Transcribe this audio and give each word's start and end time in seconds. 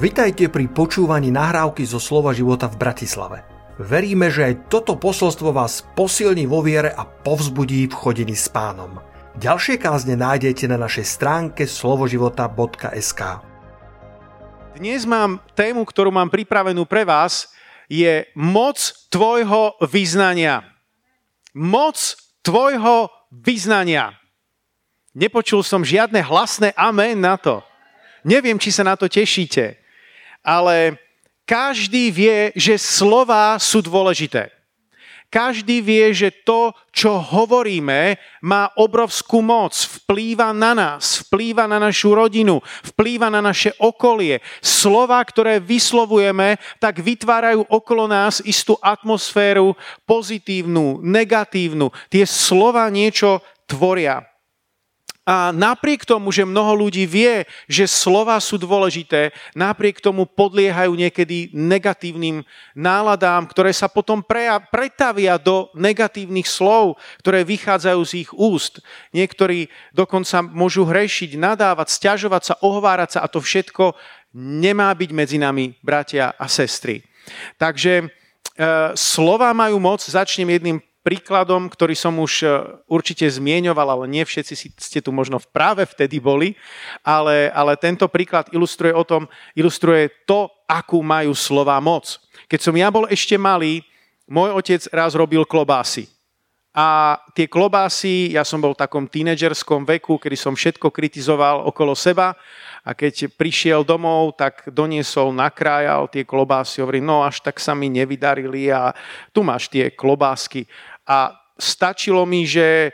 Vitajte 0.00 0.48
pri 0.48 0.64
počúvaní 0.64 1.28
nahrávky 1.28 1.84
zo 1.84 2.00
Slova 2.00 2.32
života 2.32 2.72
v 2.72 2.80
Bratislave. 2.80 3.44
Veríme, 3.76 4.32
že 4.32 4.48
aj 4.48 4.72
toto 4.72 4.96
posolstvo 4.96 5.52
vás 5.52 5.84
posilní 5.92 6.48
vo 6.48 6.64
viere 6.64 6.88
a 6.88 7.04
povzbudí 7.04 7.84
v 7.84 7.92
chodení 7.92 8.32
s 8.32 8.48
pánom. 8.48 8.96
Ďalšie 9.36 9.76
kázne 9.76 10.16
nájdete 10.16 10.72
na 10.72 10.80
našej 10.80 11.04
stránke 11.04 11.68
slovoživota.sk 11.68 13.44
Dnes 14.80 15.04
mám 15.04 15.36
tému, 15.52 15.84
ktorú 15.84 16.08
mám 16.08 16.32
pripravenú 16.32 16.88
pre 16.88 17.04
vás, 17.04 17.52
je 17.84 18.24
moc 18.32 18.80
tvojho 19.12 19.76
vyznania. 19.84 20.64
Moc 21.52 22.16
tvojho 22.40 23.12
vyznania. 23.28 24.16
Nepočul 25.12 25.60
som 25.60 25.84
žiadne 25.84 26.24
hlasné 26.24 26.72
amen 26.72 27.20
na 27.20 27.36
to. 27.36 27.60
Neviem, 28.24 28.56
či 28.56 28.72
sa 28.72 28.80
na 28.80 28.96
to 28.96 29.04
tešíte 29.04 29.80
ale 30.44 30.96
každý 31.44 32.14
vie, 32.14 32.38
že 32.54 32.78
slova 32.78 33.58
sú 33.58 33.82
dôležité. 33.82 34.54
Každý 35.30 35.78
vie, 35.78 36.10
že 36.10 36.42
to, 36.42 36.74
čo 36.90 37.22
hovoríme, 37.22 38.18
má 38.42 38.66
obrovskú 38.74 39.38
moc, 39.38 39.70
vplýva 39.70 40.50
na 40.50 40.74
nás, 40.74 41.22
vplýva 41.22 41.70
na 41.70 41.78
našu 41.78 42.18
rodinu, 42.18 42.58
vplýva 42.90 43.30
na 43.30 43.38
naše 43.38 43.70
okolie. 43.78 44.42
Slova, 44.58 45.22
ktoré 45.22 45.62
vyslovujeme, 45.62 46.58
tak 46.82 46.98
vytvárajú 46.98 47.62
okolo 47.70 48.10
nás 48.10 48.42
istú 48.42 48.74
atmosféru 48.82 49.78
pozitívnu, 50.02 50.98
negatívnu. 50.98 51.94
Tie 52.10 52.26
slova 52.26 52.90
niečo 52.90 53.38
tvoria. 53.70 54.29
A 55.30 55.54
napriek 55.54 56.02
tomu, 56.02 56.34
že 56.34 56.42
mnoho 56.42 56.74
ľudí 56.74 57.06
vie, 57.06 57.46
že 57.70 57.86
slova 57.86 58.34
sú 58.42 58.58
dôležité, 58.58 59.30
napriek 59.54 60.02
tomu 60.02 60.26
podliehajú 60.26 60.90
niekedy 60.90 61.54
negatívnym 61.54 62.42
náladám, 62.74 63.46
ktoré 63.46 63.70
sa 63.70 63.86
potom 63.86 64.26
pretavia 64.74 65.38
do 65.38 65.70
negatívnych 65.78 66.50
slov, 66.50 66.98
ktoré 67.22 67.46
vychádzajú 67.46 68.00
z 68.02 68.12
ich 68.26 68.30
úst. 68.34 68.82
Niektorí 69.14 69.70
dokonca 69.94 70.42
môžu 70.42 70.82
hrešiť, 70.82 71.38
nadávať, 71.38 71.94
stiažovať 71.94 72.42
sa, 72.50 72.54
ohovárať 72.58 73.10
sa 73.14 73.20
a 73.22 73.30
to 73.30 73.38
všetko 73.38 73.94
nemá 74.34 74.90
byť 74.98 75.10
medzi 75.14 75.38
nami, 75.38 75.78
bratia 75.78 76.34
a 76.34 76.50
sestry. 76.50 77.06
Takže 77.54 78.02
e, 78.02 78.06
slova 78.98 79.54
majú 79.54 79.78
moc, 79.78 80.02
začnem 80.02 80.58
jedným 80.58 80.82
príkladom, 81.00 81.72
ktorý 81.72 81.96
som 81.96 82.16
už 82.20 82.32
e, 82.44 82.48
určite 82.88 83.24
zmieňoval, 83.24 83.88
ale 83.96 84.06
nie 84.06 84.24
všetci 84.24 84.54
ste 84.76 85.00
tu 85.00 85.10
možno 85.10 85.40
práve 85.40 85.88
vtedy 85.88 86.20
boli, 86.20 86.56
ale, 87.00 87.48
ale 87.56 87.76
tento 87.80 88.04
príklad 88.06 88.52
ilustruje 88.52 88.92
o 88.92 89.04
tom, 89.04 89.24
ilustruje 89.56 90.12
to, 90.28 90.52
akú 90.68 91.00
majú 91.00 91.32
slova 91.32 91.80
moc. 91.80 92.20
Keď 92.46 92.60
som 92.60 92.74
ja 92.76 92.92
bol 92.92 93.08
ešte 93.08 93.34
malý, 93.40 93.82
môj 94.28 94.54
otec 94.54 94.82
raz 94.92 95.16
robil 95.16 95.42
klobásy. 95.48 96.06
A 96.70 97.18
tie 97.34 97.50
klobásy, 97.50 98.30
ja 98.30 98.46
som 98.46 98.62
bol 98.62 98.78
v 98.78 98.82
takom 98.86 99.10
tínedžerskom 99.10 99.82
veku, 99.82 100.22
kedy 100.22 100.38
som 100.38 100.54
všetko 100.54 100.94
kritizoval 100.94 101.66
okolo 101.66 101.98
seba 101.98 102.38
a 102.86 102.94
keď 102.94 103.26
prišiel 103.34 103.82
domov, 103.82 104.38
tak 104.38 104.70
doniesol, 104.70 105.34
nakrájal 105.34 106.06
tie 106.06 106.22
klobásy, 106.22 106.78
hovorí, 106.78 107.02
no 107.02 107.26
až 107.26 107.42
tak 107.42 107.58
sa 107.58 107.74
mi 107.74 107.90
nevydarili 107.90 108.70
a 108.70 108.94
tu 109.34 109.42
máš 109.42 109.66
tie 109.66 109.90
klobásky 109.90 110.70
a 111.10 111.34
stačilo 111.58 112.22
mi, 112.22 112.46
že 112.46 112.88
e, 112.88 112.90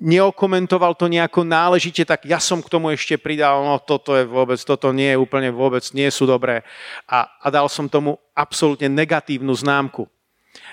neokomentoval 0.00 0.96
to 0.96 1.06
nejako 1.06 1.44
náležite, 1.44 2.02
tak 2.08 2.24
ja 2.24 2.40
som 2.40 2.64
k 2.64 2.72
tomu 2.72 2.96
ešte 2.96 3.20
pridal, 3.20 3.60
no 3.62 3.76
toto 3.76 4.16
je 4.16 4.24
vôbec, 4.24 4.56
toto 4.64 4.90
nie 4.90 5.12
je 5.12 5.20
úplne 5.20 5.52
vôbec, 5.52 5.84
nie 5.92 6.08
sú 6.08 6.24
dobré. 6.24 6.64
A, 7.04 7.28
a 7.28 7.46
dal 7.52 7.68
som 7.68 7.86
tomu 7.86 8.16
absolútne 8.32 8.88
negatívnu 8.88 9.52
známku. 9.52 10.08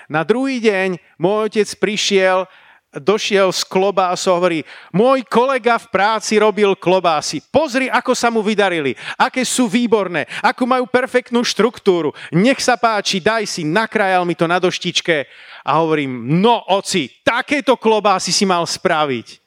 Na 0.08 0.24
druhý 0.24 0.58
deň 0.58 0.98
môj 1.20 1.52
otec 1.52 1.68
prišiel 1.78 2.48
došiel 2.92 3.48
z 3.56 3.64
klobásu 3.64 4.28
a 4.28 4.36
hovorí, 4.36 4.60
môj 4.92 5.24
kolega 5.24 5.80
v 5.80 5.88
práci 5.88 6.36
robil 6.36 6.76
klobásy. 6.76 7.40
Pozri, 7.48 7.88
ako 7.88 8.12
sa 8.12 8.28
mu 8.28 8.44
vydarili, 8.44 8.92
aké 9.16 9.48
sú 9.48 9.64
výborné, 9.64 10.28
ako 10.44 10.68
majú 10.68 10.84
perfektnú 10.84 11.40
štruktúru. 11.40 12.12
Nech 12.36 12.60
sa 12.60 12.76
páči, 12.76 13.24
daj 13.24 13.48
si, 13.48 13.64
nakrajal 13.64 14.28
mi 14.28 14.36
to 14.36 14.44
na 14.44 14.60
doštičke 14.60 15.24
a 15.64 15.70
hovorím, 15.80 16.36
no 16.44 16.60
oci, 16.68 17.08
takéto 17.24 17.80
klobásy 17.80 18.28
si 18.28 18.44
mal 18.44 18.68
spraviť. 18.68 19.40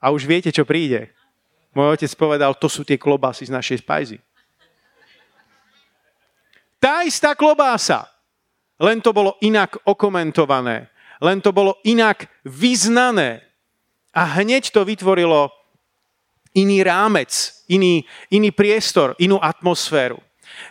A 0.00 0.08
už 0.08 0.24
viete, 0.24 0.48
čo 0.48 0.64
príde. 0.64 1.12
Môj 1.76 1.98
otec 1.98 2.12
povedal, 2.16 2.56
to 2.56 2.70
sú 2.70 2.86
tie 2.86 2.96
klobásy 2.96 3.50
z 3.50 3.52
našej 3.52 3.84
spajzy. 3.84 4.16
Tá 6.80 7.00
istá 7.04 7.32
klobása, 7.32 8.04
len 8.76 9.00
to 9.00 9.12
bolo 9.12 9.40
inak 9.40 9.80
okomentované 9.88 10.93
len 11.20 11.38
to 11.42 11.50
bolo 11.54 11.78
inak 11.86 12.30
vyznané. 12.46 13.42
A 14.14 14.38
hneď 14.38 14.70
to 14.70 14.86
vytvorilo 14.86 15.50
iný 16.54 16.86
rámec, 16.86 17.30
iný, 17.66 18.06
iný 18.30 18.54
priestor, 18.54 19.18
inú 19.18 19.42
atmosféru. 19.42 20.22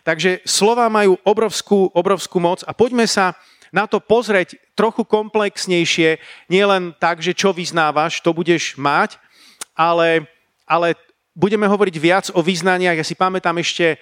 Takže 0.07 0.39
slova 0.47 0.87
majú 0.87 1.19
obrovskú, 1.27 1.91
obrovskú 1.91 2.39
moc 2.39 2.63
a 2.63 2.71
poďme 2.71 3.03
sa 3.03 3.35
na 3.73 3.83
to 3.89 3.99
pozrieť 3.99 4.55
trochu 4.77 5.03
komplexnejšie, 5.03 6.21
nielen 6.47 6.95
tak, 7.01 7.19
že 7.19 7.35
čo 7.35 7.51
vyznávaš, 7.51 8.21
to 8.21 8.31
budeš 8.31 8.77
mať, 8.79 9.17
ale, 9.75 10.29
ale 10.63 10.93
budeme 11.33 11.65
hovoriť 11.65 11.95
viac 11.97 12.25
o 12.37 12.45
vyznaniach. 12.45 13.01
Ja 13.01 13.05
si 13.05 13.17
pamätám 13.17 13.57
ešte 13.57 13.85
e, 13.93 13.97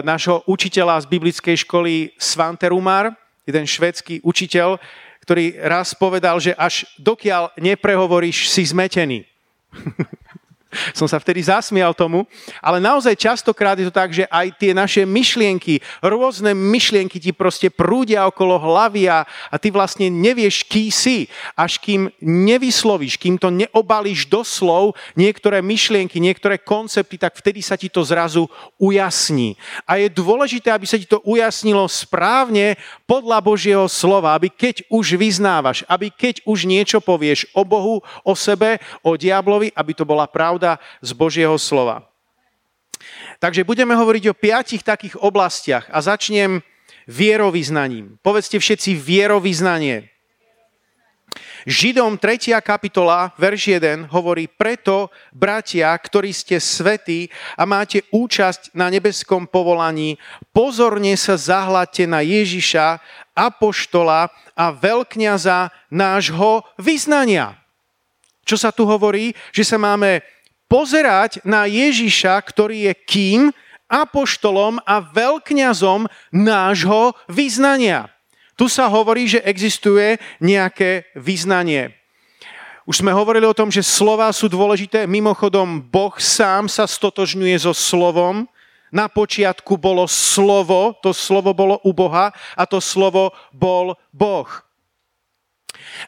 nášho 0.00 0.40
učiteľa 0.48 1.04
z 1.04 1.06
biblickej 1.12 1.56
školy 1.68 2.16
Svante 2.16 2.72
Rumar, 2.72 3.12
jeden 3.44 3.68
švedský 3.68 4.24
učiteľ, 4.24 4.80
ktorý 5.26 5.58
raz 5.58 5.90
povedal, 5.90 6.38
že 6.38 6.54
až 6.54 6.86
dokiaľ 7.02 7.58
neprehovoríš, 7.58 8.46
si 8.46 8.62
zmetený. 8.62 9.26
som 10.98 11.06
sa 11.06 11.22
vtedy 11.22 11.42
zasmial 11.42 11.94
tomu, 11.94 12.26
ale 12.58 12.82
naozaj 12.82 13.14
častokrát 13.16 13.78
je 13.78 13.88
to 13.88 13.94
tak, 13.94 14.10
že 14.12 14.26
aj 14.28 14.46
tie 14.58 14.72
naše 14.74 15.02
myšlienky, 15.06 15.80
rôzne 16.02 16.52
myšlienky 16.52 17.22
ti 17.22 17.30
proste 17.30 17.70
prúdia 17.70 18.26
okolo 18.26 18.58
hlavy 18.58 19.08
a, 19.08 19.24
a 19.26 19.56
ty 19.56 19.70
vlastne 19.70 20.10
nevieš, 20.10 20.66
ký 20.66 20.90
si, 20.90 21.30
až 21.54 21.78
kým 21.78 22.10
nevyslovíš, 22.22 23.18
kým 23.18 23.38
to 23.38 23.48
neobalíš 23.50 24.26
do 24.26 24.42
slov 24.42 24.98
niektoré 25.14 25.62
myšlienky, 25.62 26.18
niektoré 26.18 26.58
koncepty, 26.58 27.16
tak 27.16 27.38
vtedy 27.38 27.62
sa 27.62 27.78
ti 27.78 27.86
to 27.86 28.02
zrazu 28.02 28.50
ujasní. 28.76 29.54
A 29.86 29.98
je 30.02 30.10
dôležité, 30.10 30.74
aby 30.74 30.86
sa 30.88 30.98
ti 30.98 31.06
to 31.06 31.22
ujasnilo 31.22 31.86
správne 31.86 32.74
podľa 33.06 33.38
Božieho 33.40 33.86
slova, 33.86 34.34
aby 34.34 34.50
keď 34.50 34.82
už 34.90 35.14
vyznávaš, 35.14 35.86
aby 35.86 36.10
keď 36.10 36.42
už 36.42 36.66
niečo 36.66 36.98
povieš 36.98 37.46
o 37.54 37.62
Bohu, 37.62 38.02
o 38.26 38.34
sebe, 38.34 38.82
o 39.06 39.14
diablovi, 39.14 39.70
aby 39.72 39.92
to 39.94 40.02
bola 40.02 40.26
pravda 40.26 40.65
pravda 40.66 40.82
z 40.98 41.10
Božieho 41.14 41.54
slova. 41.58 42.02
Takže 43.38 43.62
budeme 43.62 43.94
hovoriť 43.94 44.24
o 44.32 44.38
piatich 44.38 44.82
takých 44.82 45.14
oblastiach 45.22 45.86
a 45.92 46.02
začnem 46.02 46.64
vierovýznaním. 47.06 48.18
Povedzte 48.24 48.58
všetci 48.58 48.98
vierovýznanie. 48.98 50.10
Židom 51.66 52.16
3. 52.16 52.56
kapitola, 52.62 53.34
verš 53.36 53.76
1 53.76 54.08
hovorí, 54.08 54.46
preto, 54.46 55.10
bratia, 55.34 55.92
ktorí 55.92 56.30
ste 56.32 56.56
svetí 56.62 57.28
a 57.58 57.66
máte 57.66 58.06
účasť 58.14 58.72
na 58.72 58.88
nebeskom 58.88 59.44
povolaní, 59.44 60.16
pozorne 60.54 61.12
sa 61.18 61.36
zahľadte 61.36 62.06
na 62.08 62.22
Ježiša, 62.24 63.02
apoštola 63.36 64.30
a 64.56 64.64
veľkňaza 64.72 65.74
nášho 65.92 66.64
vyznania. 66.80 67.58
Čo 68.46 68.54
sa 68.54 68.70
tu 68.70 68.86
hovorí? 68.86 69.34
Že 69.50 69.74
sa 69.74 69.78
máme 69.82 70.22
pozerať 70.66 71.42
na 71.42 71.66
Ježiša, 71.66 72.38
ktorý 72.42 72.90
je 72.90 72.94
kým? 72.94 73.40
Apoštolom 73.86 74.82
a 74.82 74.98
veľkňazom 74.98 76.10
nášho 76.34 77.14
vyznania. 77.30 78.10
Tu 78.58 78.66
sa 78.66 78.90
hovorí, 78.90 79.30
že 79.30 79.44
existuje 79.46 80.18
nejaké 80.42 81.06
vyznanie. 81.14 81.94
Už 82.86 83.02
sme 83.02 83.10
hovorili 83.10 83.46
o 83.46 83.54
tom, 83.54 83.70
že 83.70 83.82
slova 83.82 84.30
sú 84.30 84.46
dôležité. 84.46 85.10
Mimochodom, 85.10 85.82
Boh 85.82 86.14
sám 86.18 86.70
sa 86.70 86.86
stotožňuje 86.86 87.58
so 87.62 87.74
slovom. 87.74 88.46
Na 88.94 89.10
počiatku 89.10 89.74
bolo 89.74 90.06
slovo, 90.06 90.94
to 91.02 91.10
slovo 91.10 91.50
bolo 91.50 91.82
u 91.82 91.90
Boha 91.90 92.30
a 92.54 92.62
to 92.64 92.78
slovo 92.78 93.34
bol 93.50 93.98
Boh. 94.14 94.46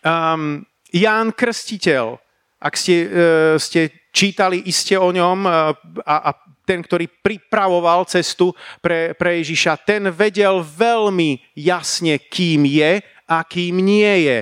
Um, 0.06 0.62
Ján 0.94 1.34
Krstiteľ, 1.34 2.22
ak 2.62 2.74
ste, 2.78 2.94
uh, 3.04 3.54
ste 3.58 4.07
čítali 4.18 4.66
iste 4.66 4.98
o 4.98 5.14
ňom 5.14 5.46
e, 5.46 5.50
a, 6.02 6.16
a 6.26 6.30
ten, 6.66 6.82
ktorý 6.82 7.06
pripravoval 7.22 8.02
cestu 8.10 8.50
pre, 8.82 9.14
pre 9.14 9.38
Ježiša, 9.38 9.86
ten 9.86 10.10
vedel 10.10 10.58
veľmi 10.60 11.54
jasne, 11.54 12.18
kým 12.18 12.66
je 12.66 12.98
a 13.30 13.38
kým 13.46 13.78
nie 13.78 14.26
je. 14.26 14.38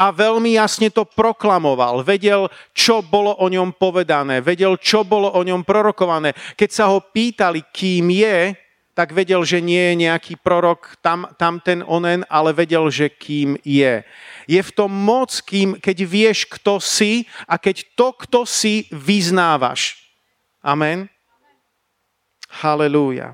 a 0.00 0.08
veľmi 0.16 0.56
jasne 0.56 0.88
to 0.88 1.04
proklamoval. 1.04 2.00
Vedel, 2.00 2.48
čo 2.72 3.04
bolo 3.04 3.36
o 3.36 3.46
ňom 3.52 3.76
povedané, 3.76 4.40
vedel, 4.40 4.80
čo 4.80 5.04
bolo 5.04 5.28
o 5.36 5.44
ňom 5.44 5.60
prorokované. 5.60 6.32
Keď 6.56 6.70
sa 6.72 6.88
ho 6.88 7.04
pýtali, 7.04 7.68
kým 7.68 8.08
je, 8.08 8.56
tak 9.00 9.16
vedel, 9.16 9.40
že 9.48 9.64
nie 9.64 9.80
je 9.80 10.04
nejaký 10.04 10.36
prorok 10.36 11.00
tam, 11.00 11.24
tam 11.40 11.56
ten 11.56 11.80
onen, 11.80 12.20
ale 12.28 12.52
vedel, 12.52 12.92
že 12.92 13.08
kým 13.08 13.56
je. 13.64 14.04
Je 14.44 14.60
v 14.60 14.74
tom 14.76 14.92
moc, 14.92 15.32
kým, 15.40 15.80
keď 15.80 16.04
vieš, 16.04 16.44
kto 16.44 16.76
si 16.84 17.24
a 17.48 17.56
keď 17.56 17.96
to, 17.96 18.12
kto 18.12 18.44
si, 18.44 18.84
vyznávaš. 18.92 19.96
Amen. 20.60 21.08
Halelúja. 22.60 23.32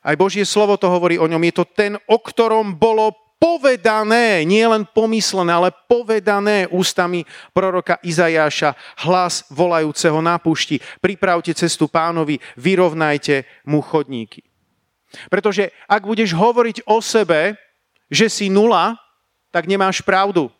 Aj 0.00 0.16
Božie 0.16 0.48
slovo 0.48 0.80
to 0.80 0.88
hovorí 0.88 1.20
o 1.20 1.28
ňom. 1.28 1.44
Je 1.44 1.52
to 1.60 1.68
ten, 1.68 2.00
o 2.08 2.16
ktorom 2.16 2.80
bolo 2.80 3.12
povedané, 3.38 4.42
nie 4.42 4.66
len 4.66 4.82
pomyslené, 4.84 5.54
ale 5.54 5.70
povedané 5.86 6.66
ústami 6.68 7.22
proroka 7.54 7.96
Izajáša, 8.02 8.74
hlas 9.06 9.46
volajúceho 9.48 10.18
na 10.18 10.36
púšti. 10.36 10.82
Pripravte 10.98 11.54
cestu 11.54 11.86
pánovi, 11.86 12.42
vyrovnajte 12.58 13.46
mu 13.64 13.78
chodníky. 13.80 14.42
Pretože 15.32 15.72
ak 15.88 16.04
budeš 16.04 16.36
hovoriť 16.36 16.84
o 16.84 17.00
sebe, 17.00 17.56
že 18.12 18.28
si 18.28 18.52
nula, 18.52 18.98
tak 19.48 19.64
nemáš 19.64 20.04
pravdu. 20.04 20.52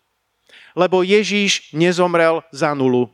Lebo 0.73 1.03
Ježíš 1.03 1.75
nezomrel 1.75 2.41
za 2.55 2.73
nulu. 2.73 3.11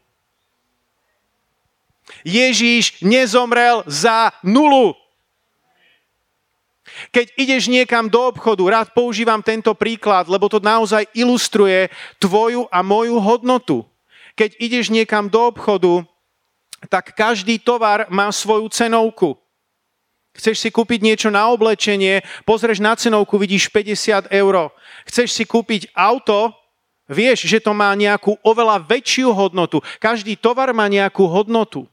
Ježíš 2.23 3.01
nezomrel 3.01 3.83
za 3.89 4.31
nulu. 4.45 4.95
Keď 7.11 7.27
ideš 7.39 7.67
niekam 7.71 8.07
do 8.07 8.31
obchodu, 8.31 8.63
rád 8.71 8.89
používam 8.95 9.43
tento 9.43 9.75
príklad, 9.75 10.31
lebo 10.31 10.47
to 10.47 10.63
naozaj 10.63 11.07
ilustruje 11.15 11.91
tvoju 12.23 12.71
a 12.71 12.83
moju 12.83 13.19
hodnotu. 13.19 13.83
Keď 14.35 14.51
ideš 14.59 14.91
niekam 14.91 15.31
do 15.31 15.47
obchodu, 15.51 16.03
tak 16.91 17.15
každý 17.15 17.59
tovar 17.63 18.07
má 18.11 18.29
svoju 18.35 18.69
cenovku. 18.69 19.39
Chceš 20.35 20.67
si 20.67 20.69
kúpiť 20.75 20.99
niečo 20.99 21.31
na 21.31 21.47
oblečenie, 21.55 22.27
pozrieš 22.43 22.83
na 22.83 22.99
cenovku, 22.99 23.39
vidíš 23.39 23.71
50 23.71 24.35
eur. 24.35 24.75
Chceš 25.07 25.31
si 25.31 25.45
kúpiť 25.47 25.95
auto, 25.95 26.51
vieš, 27.07 27.47
že 27.47 27.63
to 27.63 27.71
má 27.71 27.95
nejakú 27.95 28.35
oveľa 28.43 28.83
väčšiu 28.83 29.31
hodnotu. 29.31 29.79
Každý 30.03 30.35
tovar 30.35 30.75
má 30.75 30.91
nejakú 30.91 31.31
hodnotu. 31.31 31.87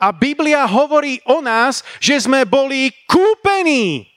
A 0.00 0.10
Biblia 0.10 0.64
hovorí 0.64 1.20
o 1.28 1.44
nás, 1.44 1.84
že 2.00 2.16
sme 2.16 2.48
boli 2.48 2.90
kúpení. 3.04 4.08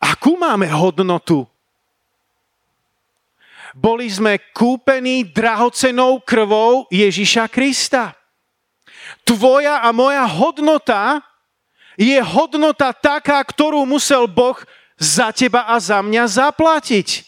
Akú 0.00 0.38
máme 0.40 0.66
hodnotu? 0.70 1.44
Boli 3.76 4.08
sme 4.08 4.40
kúpení 4.56 5.28
drahocenou 5.28 6.24
krvou 6.24 6.88
Ježiša 6.88 7.46
Krista. 7.52 8.16
Tvoja 9.22 9.84
a 9.84 9.92
moja 9.92 10.24
hodnota 10.24 11.20
je 11.98 12.16
hodnota 12.18 12.94
taká, 12.96 13.38
ktorú 13.44 13.84
musel 13.84 14.24
Boh 14.24 14.56
za 14.96 15.30
teba 15.30 15.68
a 15.68 15.76
za 15.78 16.00
mňa 16.00 16.24
zaplatiť. 16.26 17.27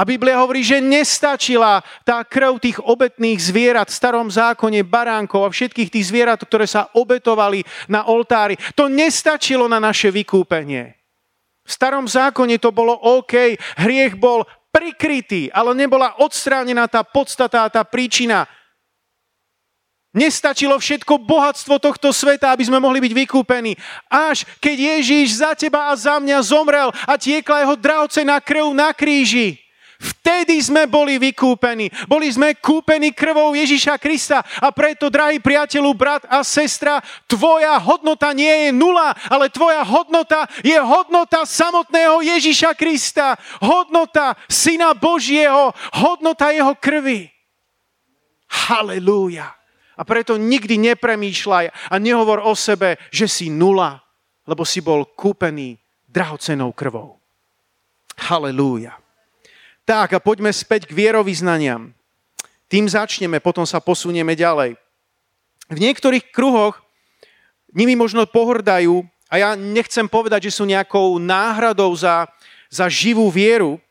A 0.00 0.08
Biblia 0.08 0.40
hovorí, 0.40 0.64
že 0.64 0.80
nestačila 0.80 1.84
tá 2.08 2.24
krv 2.24 2.56
tých 2.56 2.80
obetných 2.80 3.36
zvierat 3.36 3.92
v 3.92 3.98
starom 4.00 4.32
zákone, 4.32 4.80
baránkov 4.80 5.44
a 5.44 5.52
všetkých 5.52 5.92
tých 5.92 6.08
zvierat, 6.08 6.40
ktoré 6.40 6.64
sa 6.64 6.88
obetovali 6.96 7.60
na 7.84 8.08
oltári. 8.08 8.56
To 8.80 8.88
nestačilo 8.88 9.68
na 9.68 9.76
naše 9.76 10.08
vykúpenie. 10.08 10.96
V 11.60 11.70
starom 11.70 12.08
zákone 12.08 12.56
to 12.56 12.72
bolo 12.72 12.96
OK, 12.96 13.60
hriech 13.84 14.16
bol 14.16 14.48
prikrytý, 14.72 15.52
ale 15.52 15.76
nebola 15.76 16.16
odstránená 16.16 16.88
tá 16.88 17.04
podstata, 17.04 17.68
tá 17.68 17.84
príčina. 17.84 18.48
Nestačilo 20.16 20.80
všetko 20.80 21.28
bohatstvo 21.28 21.76
tohto 21.76 22.08
sveta, 22.08 22.56
aby 22.56 22.64
sme 22.64 22.80
mohli 22.80 23.04
byť 23.04 23.12
vykúpení. 23.12 23.76
Až 24.08 24.48
keď 24.64 24.96
Ježíš 24.96 25.44
za 25.44 25.52
teba 25.52 25.92
a 25.92 25.94
za 25.94 26.16
mňa 26.16 26.40
zomrel 26.40 26.88
a 27.04 27.20
tiekla 27.20 27.68
jeho 27.68 27.76
drahocená 27.76 28.40
krv 28.40 28.72
na 28.72 28.96
kríži. 28.96 29.60
Vtedy 30.00 30.56
sme 30.64 30.88
boli 30.88 31.20
vykúpení. 31.20 31.92
Boli 32.08 32.32
sme 32.32 32.56
kúpení 32.56 33.12
krvou 33.12 33.52
Ježiša 33.52 34.00
Krista 34.00 34.40
a 34.40 34.72
preto, 34.72 35.12
drahý 35.12 35.36
priateľu, 35.44 35.92
brat 35.92 36.24
a 36.24 36.40
sestra, 36.40 37.04
tvoja 37.28 37.76
hodnota 37.76 38.32
nie 38.32 38.48
je 38.48 38.70
nula, 38.72 39.12
ale 39.28 39.52
tvoja 39.52 39.84
hodnota 39.84 40.48
je 40.64 40.76
hodnota 40.80 41.44
samotného 41.44 42.24
Ježiša 42.24 42.72
Krista. 42.80 43.36
Hodnota 43.60 44.40
Syna 44.48 44.96
Božieho, 44.96 45.76
hodnota 46.00 46.48
jeho 46.48 46.72
krvi. 46.76 47.28
Halelúja. 48.48 49.52
A 50.00 50.02
preto 50.08 50.40
nikdy 50.40 50.80
nepremýšľaj 50.80 51.92
a 51.92 51.94
nehovor 52.00 52.40
o 52.40 52.56
sebe, 52.56 52.96
že 53.12 53.28
si 53.28 53.52
nula, 53.52 54.00
lebo 54.48 54.64
si 54.64 54.80
bol 54.80 55.04
kúpený 55.04 55.76
drahocenou 56.08 56.72
krvou. 56.72 57.20
Halelúja. 58.16 58.99
Tak 59.90 60.14
a 60.14 60.22
poďme 60.22 60.54
späť 60.54 60.86
k 60.86 60.94
vierovýznaniam. 60.94 61.90
Tým 62.70 62.86
začneme, 62.86 63.42
potom 63.42 63.66
sa 63.66 63.82
posunieme 63.82 64.38
ďalej. 64.38 64.78
V 65.66 65.78
niektorých 65.82 66.30
kruhoch 66.30 66.78
nimi 67.74 67.98
možno 67.98 68.22
pohrdajú, 68.22 69.02
a 69.26 69.34
ja 69.42 69.58
nechcem 69.58 70.06
povedať, 70.06 70.46
že 70.46 70.62
sú 70.62 70.62
nejakou 70.62 71.18
náhradou 71.18 71.90
za, 71.98 72.30
za 72.70 72.86
živú 72.86 73.34
vieru, 73.34 73.82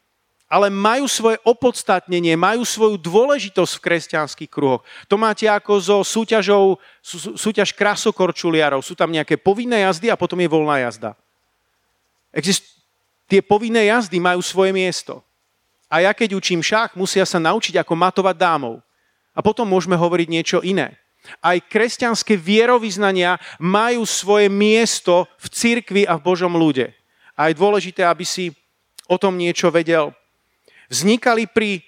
ale 0.48 0.72
majú 0.72 1.04
svoje 1.04 1.36
opodstatnenie, 1.44 2.40
majú 2.40 2.64
svoju 2.64 2.96
dôležitosť 2.96 3.72
v 3.76 3.84
kresťanských 3.84 4.48
kruhoch. 4.48 4.88
To 5.12 5.20
máte 5.20 5.52
ako 5.52 5.84
so 5.84 5.98
súťažou, 6.00 6.80
sú, 7.04 7.36
súťaž 7.36 7.76
krasokorčuliarov. 7.76 8.88
Sú 8.88 8.96
tam 8.96 9.12
nejaké 9.12 9.36
povinné 9.36 9.84
jazdy 9.84 10.08
a 10.08 10.16
potom 10.16 10.40
je 10.40 10.48
voľná 10.48 10.80
jazda. 10.80 11.12
Exist- 12.32 12.88
tie 13.28 13.44
povinné 13.44 13.92
jazdy 13.92 14.16
majú 14.24 14.40
svoje 14.40 14.72
miesto. 14.72 15.28
A 15.90 16.06
ja 16.06 16.14
keď 16.14 16.38
učím 16.38 16.62
šach, 16.62 16.94
musia 16.94 17.26
sa 17.26 17.42
naučiť, 17.42 17.82
ako 17.82 17.94
matovať 17.98 18.36
dámov. 18.38 18.86
A 19.34 19.42
potom 19.42 19.66
môžeme 19.66 19.98
hovoriť 19.98 20.28
niečo 20.30 20.60
iné. 20.62 21.02
Aj 21.42 21.58
kresťanské 21.58 22.38
vierovýznania 22.38 23.42
majú 23.60 24.06
svoje 24.06 24.48
miesto 24.48 25.28
v 25.42 25.46
cirkvi 25.50 26.04
a 26.06 26.16
v 26.16 26.26
Božom 26.26 26.54
ľude. 26.54 26.94
A 27.34 27.50
je 27.50 27.60
dôležité, 27.60 28.06
aby 28.06 28.24
si 28.24 28.54
o 29.10 29.18
tom 29.18 29.36
niečo 29.36 29.74
vedel. 29.74 30.14
Vznikali 30.94 31.50
pri 31.50 31.82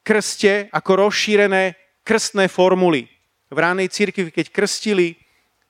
krste 0.00 0.72
ako 0.72 1.08
rozšírené 1.08 1.76
krstné 2.04 2.48
formuly. 2.48 3.08
V 3.52 3.58
ránej 3.60 3.92
cirkvi, 3.92 4.32
keď 4.32 4.52
krstili, 4.52 5.16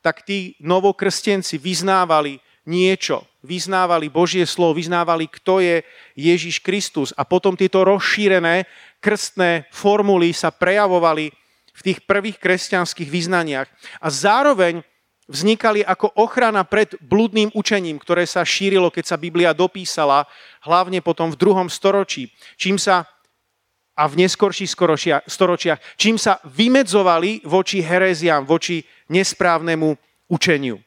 tak 0.03 0.23
tí 0.23 0.55
novokrstenci 0.63 1.59
vyznávali 1.59 2.39
niečo 2.67 3.27
vyznávali 3.45 4.09
Božie 4.09 4.49
slovo, 4.49 4.81
vyznávali, 4.81 5.29
kto 5.29 5.61
je 5.61 5.85
Ježiš 6.17 6.65
Kristus. 6.65 7.13
A 7.15 7.29
potom 7.29 7.53
tieto 7.55 7.85
rozšírené 7.85 8.65
krstné 9.05 9.69
formuly 9.69 10.33
sa 10.33 10.49
prejavovali 10.49 11.29
v 11.75 11.81
tých 11.85 12.03
prvých 12.09 12.41
kresťanských 12.41 13.13
vyznaniach. 13.13 13.69
A 14.01 14.09
zároveň 14.09 14.81
vznikali 15.29 15.85
ako 15.85 16.17
ochrana 16.17 16.65
pred 16.65 16.97
blúdnym 17.01 17.53
učením, 17.53 18.01
ktoré 18.01 18.25
sa 18.25 18.45
šírilo, 18.45 18.89
keď 18.89 19.05
sa 19.13 19.21
Biblia 19.21 19.53
dopísala, 19.53 20.25
hlavne 20.65 21.05
potom 21.05 21.33
v 21.33 21.41
druhom 21.41 21.69
storočí. 21.69 22.33
Čím 22.57 22.81
sa 22.81 23.05
a 23.95 24.11
v 24.11 24.27
neskorších 24.27 24.75
storočiach, 25.31 25.81
čím 25.95 26.19
sa 26.19 26.43
vymedzovali 26.43 27.47
voči 27.47 27.79
heréziám, 27.79 28.43
voči 28.43 28.83
nesprávnemu 29.07 29.95
učeniu. 30.27 30.83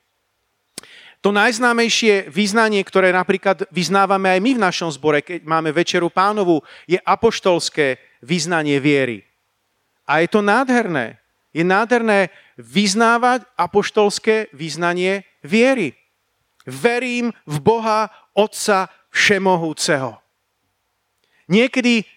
To 1.28 1.36
najznámejšie 1.36 2.32
význanie, 2.32 2.80
ktoré 2.88 3.12
napríklad 3.12 3.68
vyznávame 3.68 4.32
aj 4.32 4.40
my 4.40 4.52
v 4.56 4.64
našom 4.64 4.88
zbore, 4.96 5.20
keď 5.20 5.44
máme 5.44 5.76
Večeru 5.76 6.08
pánovu, 6.08 6.64
je 6.88 6.96
apoštolské 7.04 8.00
vyznanie 8.24 8.80
viery. 8.80 9.28
A 10.08 10.24
je 10.24 10.32
to 10.32 10.40
nádherné. 10.40 11.20
Je 11.52 11.68
nádherné 11.68 12.32
vyznávať 12.56 13.44
apoštolské 13.60 14.56
vyznanie 14.56 15.28
viery. 15.44 16.00
Verím 16.64 17.36
v 17.44 17.60
Boha, 17.60 18.08
Otca 18.32 18.88
Všemohúceho. 19.12 20.16
Niekedy 21.52 22.08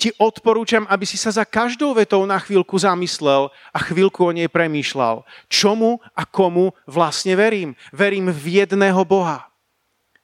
ti 0.00 0.10
odporúčam, 0.16 0.88
aby 0.88 1.04
si 1.04 1.20
sa 1.20 1.28
za 1.28 1.44
každou 1.44 1.92
vetou 1.92 2.24
na 2.24 2.40
chvíľku 2.40 2.72
zamyslel 2.80 3.52
a 3.68 3.78
chvíľku 3.84 4.24
o 4.24 4.32
nej 4.32 4.48
premýšľal. 4.48 5.28
Čomu 5.52 6.00
a 6.16 6.24
komu 6.24 6.72
vlastne 6.88 7.36
verím? 7.36 7.76
Verím 7.92 8.32
v 8.32 8.64
jedného 8.64 9.04
Boha. 9.04 9.52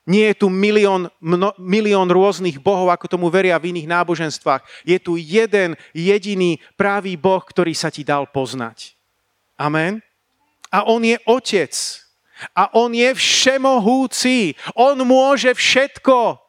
Nie 0.07 0.33
je 0.33 0.47
tu 0.47 0.49
milión, 0.49 1.11
mno, 1.19 1.51
milión 1.59 2.07
rôznych 2.07 2.63
bohov, 2.63 2.95
ako 2.95 3.11
tomu 3.11 3.27
veria 3.27 3.59
v 3.59 3.75
iných 3.75 3.91
náboženstvách. 3.91 4.63
Je 4.87 4.97
tu 5.03 5.19
jeden 5.19 5.75
jediný 5.93 6.63
pravý 6.79 7.19
Boh, 7.19 7.43
ktorý 7.43 7.75
sa 7.75 7.91
ti 7.91 8.07
dal 8.07 8.31
poznať. 8.31 8.95
Amen. 9.59 10.01
A 10.71 10.87
on 10.87 11.03
je 11.03 11.19
otec. 11.27 11.75
A 12.55 12.71
on 12.79 12.95
je 12.95 13.11
všemohúci. 13.19 14.55
On 14.79 14.95
môže 15.03 15.51
všetko. 15.53 16.46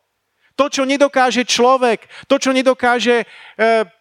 To, 0.57 0.73
čo 0.73 0.89
nedokáže 0.89 1.45
človek, 1.45 2.09
to, 2.25 2.41
čo 2.41 2.49
nedokáže 2.49 3.21
e, 3.21 3.25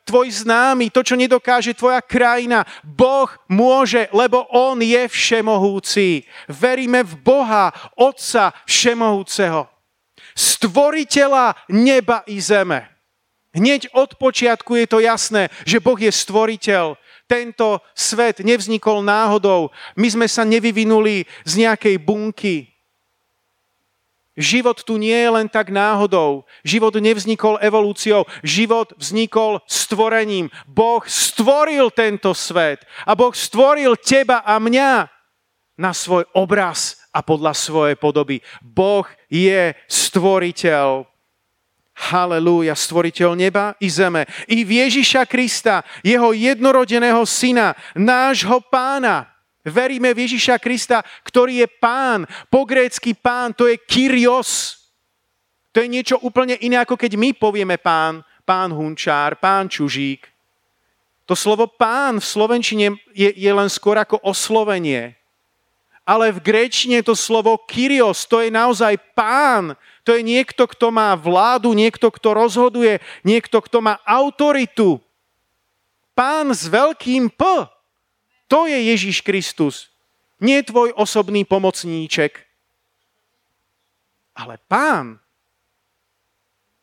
tvoj 0.08 0.28
známy, 0.32 0.88
to, 0.88 1.04
čo 1.04 1.12
nedokáže 1.12 1.76
tvoja 1.76 2.00
krajina, 2.00 2.64
Boh 2.80 3.28
môže, 3.44 4.08
lebo 4.08 4.48
On 4.48 4.80
je 4.80 5.04
všemohúci. 5.04 6.24
Veríme 6.48 7.04
v 7.04 7.12
Boha, 7.20 7.76
Otca 7.92 8.56
všemohúceho. 8.64 9.68
Stvoriteľa 10.32 11.68
neba 11.68 12.24
i 12.24 12.40
zeme. 12.40 12.88
Hneď 13.56 13.92
od 13.96 14.16
počiatku 14.16 14.76
je 14.80 14.86
to 14.88 14.98
jasné, 15.00 15.48
že 15.64 15.80
Boh 15.80 15.96
je 15.96 16.12
stvoriteľ. 16.12 16.96
Tento 17.24 17.80
svet 17.96 18.44
nevznikol 18.44 19.00
náhodou. 19.04 19.72
My 19.96 20.08
sme 20.12 20.28
sa 20.28 20.44
nevyvinuli 20.44 21.24
z 21.44 21.52
nejakej 21.64 21.96
bunky. 22.00 22.75
Život 24.36 24.84
tu 24.84 25.00
nie 25.00 25.16
je 25.16 25.30
len 25.32 25.48
tak 25.48 25.72
náhodou. 25.72 26.44
Život 26.60 27.00
nevznikol 27.00 27.56
evolúciou. 27.64 28.28
Život 28.44 28.92
vznikol 29.00 29.64
stvorením. 29.64 30.52
Boh 30.68 31.00
stvoril 31.08 31.88
tento 31.88 32.36
svet. 32.36 32.84
A 33.08 33.16
Boh 33.16 33.32
stvoril 33.32 33.96
teba 33.96 34.44
a 34.44 34.60
mňa 34.60 35.08
na 35.80 35.92
svoj 35.96 36.28
obraz 36.36 37.00
a 37.16 37.24
podľa 37.24 37.56
svojej 37.56 37.96
podoby. 37.96 38.44
Boh 38.60 39.08
je 39.32 39.72
stvoriteľ. 39.88 41.08
Halelúja, 41.96 42.76
stvoriteľ 42.76 43.32
neba 43.32 43.72
i 43.80 43.88
zeme. 43.88 44.28
I 44.52 44.68
Ježiša 44.68 45.24
Krista, 45.24 45.80
jeho 46.04 46.36
jednorodeného 46.36 47.24
syna, 47.24 47.72
nášho 47.96 48.60
pána, 48.68 49.32
Veríme 49.66 50.14
v 50.14 50.30
Ježiša 50.30 50.62
Krista, 50.62 51.02
ktorý 51.26 51.66
je 51.66 51.68
pán. 51.82 52.22
Po 52.46 52.62
grécky 52.62 53.18
pán, 53.18 53.50
to 53.50 53.66
je 53.66 53.74
Kyrios. 53.82 54.78
To 55.74 55.82
je 55.82 55.90
niečo 55.90 56.22
úplne 56.22 56.54
iné, 56.62 56.78
ako 56.78 56.94
keď 56.94 57.18
my 57.18 57.34
povieme 57.34 57.74
pán, 57.74 58.22
pán 58.46 58.70
hunčár, 58.70 59.42
pán 59.42 59.66
čužík. 59.66 60.30
To 61.26 61.34
slovo 61.34 61.66
pán 61.66 62.22
v 62.22 62.26
slovenčine 62.30 62.86
je, 63.10 63.34
je 63.34 63.50
len 63.50 63.66
skôr 63.66 63.98
ako 63.98 64.22
oslovenie. 64.22 65.18
Ale 66.06 66.30
v 66.30 66.38
gréčine 66.38 67.02
to 67.02 67.18
slovo 67.18 67.58
Kyrios, 67.66 68.30
to 68.30 68.38
je 68.38 68.54
naozaj 68.54 68.94
pán. 69.18 69.74
To 70.06 70.14
je 70.14 70.22
niekto, 70.22 70.70
kto 70.70 70.94
má 70.94 71.18
vládu, 71.18 71.74
niekto, 71.74 72.14
kto 72.14 72.38
rozhoduje, 72.38 73.02
niekto, 73.26 73.58
kto 73.58 73.82
má 73.82 73.98
autoritu. 74.06 75.02
Pán 76.14 76.54
s 76.54 76.70
veľkým 76.70 77.34
P. 77.34 77.42
To 78.46 78.70
je 78.70 78.78
Ježíš 78.94 79.20
Kristus. 79.22 79.90
Nie 80.38 80.62
tvoj 80.62 80.92
osobný 80.94 81.48
pomocníček, 81.48 82.46
ale 84.36 84.60
pán. 84.68 85.16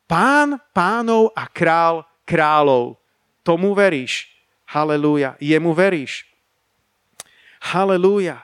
Pán 0.09 0.57
pánov 0.73 1.29
a 1.37 1.45
král 1.47 2.01
kráľov. 2.25 2.97
Tomu 3.45 3.77
veríš. 3.77 4.33
Halelúja. 4.65 5.37
Jemu 5.37 5.71
veríš. 5.71 6.25
Halelúja. 7.61 8.41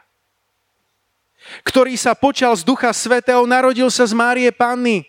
Ktorý 1.66 1.98
sa 1.98 2.14
počal 2.14 2.54
z 2.54 2.62
Ducha 2.62 2.94
Svetého, 2.94 3.44
narodil 3.50 3.90
sa 3.90 4.06
z 4.06 4.14
Márie 4.14 4.52
Panny. 4.54 5.08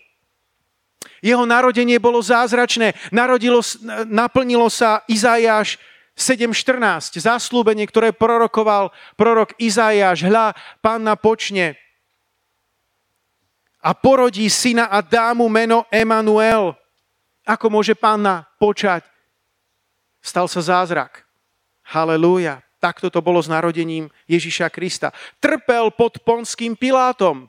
Jeho 1.21 1.45
narodenie 1.45 2.01
bolo 2.01 2.25
zázračné. 2.25 2.97
Narodilo, 3.13 3.61
naplnilo 4.09 4.73
sa 4.73 5.05
Izajáš 5.05 5.77
7.14, 6.21 7.17
zaslúbenie, 7.17 7.89
ktoré 7.89 8.13
prorokoval 8.13 8.93
prorok 9.17 9.57
Izajáš, 9.57 10.29
hľa, 10.29 10.53
panna 10.85 11.17
počne 11.17 11.81
a 13.81 13.97
porodí 13.97 14.45
syna 14.53 14.93
a 14.93 15.01
dá 15.01 15.33
mu 15.33 15.49
meno 15.49 15.89
Emanuel. 15.89 16.77
Ako 17.49 17.73
môže 17.73 17.97
panna 17.97 18.45
počať? 18.61 19.09
Stal 20.21 20.47
sa 20.47 20.61
zázrak. 20.61 21.25
Halelúja. 21.89 22.61
Takto 22.81 23.13
to 23.13 23.21
bolo 23.21 23.41
s 23.41 23.49
narodením 23.49 24.09
Ježiša 24.25 24.73
Krista. 24.73 25.13
Trpel 25.41 25.93
pod 25.93 26.21
ponským 26.25 26.77
Pilátom. 26.77 27.49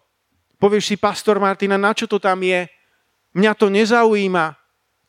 Povieš 0.60 0.92
si, 0.92 0.96
pastor 1.00 1.40
Martina, 1.40 1.80
na 1.80 1.96
čo 1.96 2.08
to 2.08 2.20
tam 2.20 2.44
je? 2.44 2.68
Mňa 3.32 3.52
to 3.56 3.72
nezaujíma. 3.72 4.61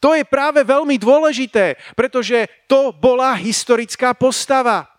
To 0.02 0.18
je 0.18 0.26
práve 0.26 0.66
veľmi 0.66 0.99
dôležité, 0.99 1.78
pretože 1.94 2.50
to 2.66 2.90
bola 2.90 3.38
historická 3.38 4.18
postava. 4.18 4.90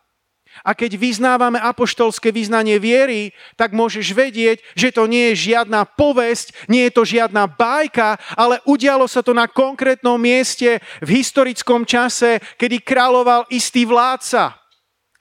A 0.61 0.77
keď 0.77 0.95
vyznávame 0.95 1.57
apoštolské 1.57 2.29
vyznanie 2.29 2.77
viery, 2.77 3.33
tak 3.57 3.73
môžeš 3.73 4.13
vedieť, 4.13 4.61
že 4.77 4.93
to 4.93 5.09
nie 5.09 5.33
je 5.33 5.51
žiadna 5.51 5.83
povesť, 5.83 6.69
nie 6.69 6.87
je 6.87 6.93
to 6.93 7.03
žiadna 7.03 7.49
bajka, 7.49 8.21
ale 8.37 8.61
udialo 8.63 9.09
sa 9.09 9.25
to 9.25 9.33
na 9.33 9.49
konkrétnom 9.49 10.15
mieste 10.15 10.77
v 11.01 11.09
historickom 11.19 11.89
čase, 11.89 12.37
kedy 12.55 12.85
kráľoval 12.85 13.49
istý 13.49 13.83
vládca. 13.83 14.62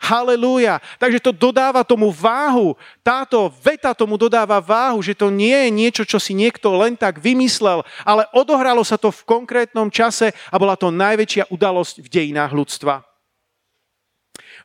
Halelúja. 0.02 0.82
Takže 0.98 1.22
to 1.22 1.30
dodáva 1.30 1.86
tomu 1.86 2.10
váhu. 2.10 2.74
Táto 3.06 3.46
veta 3.62 3.94
tomu 3.94 4.18
dodáva 4.18 4.58
váhu, 4.58 4.98
že 4.98 5.14
to 5.14 5.30
nie 5.30 5.54
je 5.54 5.70
niečo, 5.70 6.02
čo 6.02 6.18
si 6.18 6.34
niekto 6.34 6.74
len 6.74 6.98
tak 6.98 7.22
vymyslel, 7.22 7.86
ale 8.02 8.26
odohralo 8.34 8.82
sa 8.82 8.98
to 8.98 9.14
v 9.14 9.22
konkrétnom 9.22 9.86
čase 9.94 10.34
a 10.50 10.56
bola 10.58 10.74
to 10.74 10.90
najväčšia 10.90 11.54
udalosť 11.54 12.02
v 12.02 12.08
dejinách 12.10 12.50
ľudstva. 12.50 13.06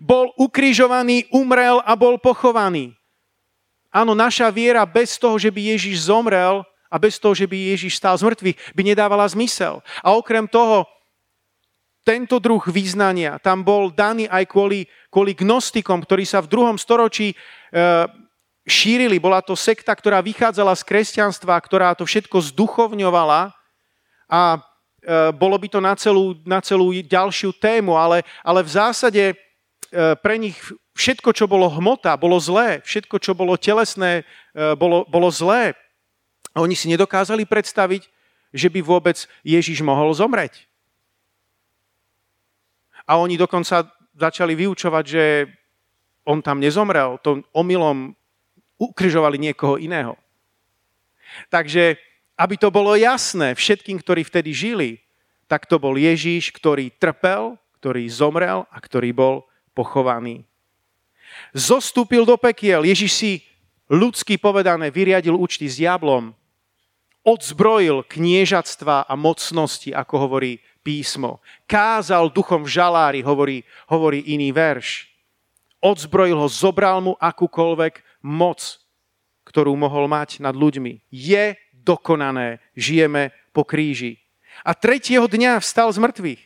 Bol 0.01 0.33
ukrižovaný, 0.41 1.29
umrel 1.29 1.85
a 1.85 1.93
bol 1.93 2.17
pochovaný. 2.17 2.97
Áno, 3.93 4.17
naša 4.17 4.49
viera 4.49 4.85
bez 4.89 5.21
toho, 5.21 5.37
že 5.37 5.53
by 5.53 5.77
Ježiš 5.77 6.09
zomrel 6.09 6.65
a 6.89 6.95
bez 6.97 7.21
toho, 7.21 7.37
že 7.37 7.45
by 7.45 7.77
Ježiš 7.77 8.01
stál 8.01 8.17
z 8.17 8.25
mŕtvych, 8.25 8.57
by 8.73 8.81
nedávala 8.81 9.25
zmysel. 9.29 9.85
A 10.01 10.17
okrem 10.17 10.49
toho, 10.49 10.89
tento 12.07 12.39
druh 12.39 12.63
význania 12.71 13.35
tam 13.43 13.67
bol 13.67 13.91
daný 13.91 14.31
aj 14.31 14.47
kvôli, 14.47 14.87
kvôli 15.11 15.35
gnostikom, 15.35 15.99
ktorí 16.07 16.23
sa 16.23 16.39
v 16.39 16.47
druhom 16.47 16.79
storočí 16.79 17.35
e, 17.35 17.35
šírili. 18.63 19.19
Bola 19.19 19.43
to 19.43 19.59
sekta, 19.59 19.91
ktorá 19.91 20.23
vychádzala 20.23 20.71
z 20.79 20.87
kresťanstva, 20.87 21.59
ktorá 21.59 21.91
to 21.99 22.07
všetko 22.07 22.39
zduchovňovala 22.55 23.51
a 24.31 24.41
e, 24.55 24.59
bolo 25.35 25.59
by 25.59 25.67
to 25.67 25.79
na 25.83 25.99
celú, 25.99 26.39
na 26.47 26.63
celú 26.63 26.95
ďalšiu 26.95 27.51
tému, 27.59 27.99
ale, 27.99 28.23
ale 28.39 28.63
v 28.63 28.71
zásade 28.71 29.23
e, 29.31 29.35
pre 30.23 30.39
nich 30.39 30.55
všetko, 30.95 31.35
čo 31.35 31.43
bolo 31.43 31.67
hmota, 31.67 32.15
bolo 32.15 32.39
zlé. 32.39 32.83
Všetko, 32.87 33.19
čo 33.19 33.35
bolo 33.35 33.59
telesné, 33.59 34.23
e, 34.55 34.75
bolo, 34.79 35.03
bolo 35.11 35.27
zlé. 35.27 35.75
Oni 36.55 36.75
si 36.75 36.87
nedokázali 36.87 37.43
predstaviť, 37.43 38.07
že 38.55 38.67
by 38.71 38.79
vôbec 38.79 39.27
Ježiš 39.43 39.83
mohol 39.83 40.11
zomreť. 40.15 40.66
A 43.07 43.15
oni 43.17 43.39
dokonca 43.39 43.87
začali 44.13 44.53
vyučovať, 44.53 45.05
že 45.07 45.23
on 46.27 46.43
tam 46.43 46.59
nezomrel, 46.59 47.17
to 47.23 47.39
omylom 47.55 48.11
ukryžovali 48.75 49.39
niekoho 49.39 49.79
iného. 49.79 50.19
Takže, 51.47 51.95
aby 52.35 52.55
to 52.59 52.67
bolo 52.67 52.93
jasné 52.99 53.55
všetkým, 53.55 53.97
ktorí 54.03 54.27
vtedy 54.27 54.51
žili, 54.51 54.89
tak 55.47 55.63
to 55.65 55.79
bol 55.79 55.95
Ježíš, 55.95 56.51
ktorý 56.51 56.91
trpel, 56.99 57.55
ktorý 57.79 58.03
zomrel 58.11 58.67
a 58.67 58.77
ktorý 58.83 59.15
bol 59.15 59.35
pochovaný. 59.71 60.43
Zostúpil 61.55 62.27
do 62.27 62.35
pekiel. 62.35 62.83
Ježíš 62.83 63.13
si 63.15 63.31
ľudsky 63.87 64.35
povedané 64.35 64.91
vyriadil 64.91 65.37
účty 65.37 65.69
s 65.69 65.79
diablom. 65.79 66.35
Odzbrojil 67.23 68.07
kniežatstva 68.07 69.07
a 69.07 69.13
mocnosti, 69.15 69.91
ako 69.91 70.15
hovorí 70.27 70.59
písmo. 70.87 71.43
Kázal 71.67 72.31
duchom 72.31 72.63
v 72.63 72.71
žalári, 72.71 73.19
hovorí, 73.19 73.67
hovorí 73.91 74.23
iný 74.23 74.55
verš. 74.55 75.11
Odzbrojil 75.83 76.39
ho, 76.39 76.47
zobral 76.47 77.03
mu 77.03 77.19
akúkoľvek 77.19 78.23
moc, 78.23 78.79
ktorú 79.43 79.75
mohol 79.75 80.07
mať 80.07 80.39
nad 80.39 80.55
ľuďmi. 80.55 81.03
Je 81.11 81.59
dokonané, 81.75 82.63
žijeme 82.71 83.35
po 83.51 83.67
kríži. 83.67 84.23
A 84.63 84.71
tretieho 84.71 85.27
dňa 85.27 85.59
vstal 85.59 85.91
z 85.91 85.99
mŕtvych. 85.99 86.41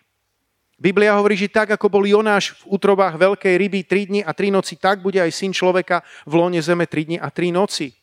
Biblia 0.81 1.13
hovorí, 1.13 1.37
že 1.37 1.45
tak, 1.45 1.77
ako 1.77 1.93
bol 1.93 2.09
Jonáš 2.09 2.57
v 2.65 2.73
útrobách 2.73 3.13
veľkej 3.13 3.53
ryby 3.53 3.85
3 3.85 4.09
dni 4.09 4.21
a 4.25 4.33
3 4.33 4.49
noci, 4.49 4.73
tak 4.81 5.05
bude 5.05 5.21
aj 5.21 5.29
syn 5.29 5.53
človeka 5.53 6.01
v 6.25 6.33
lone 6.41 6.57
zeme 6.57 6.89
3 6.89 7.05
dni 7.13 7.17
a 7.21 7.29
3 7.29 7.53
noci. 7.53 7.93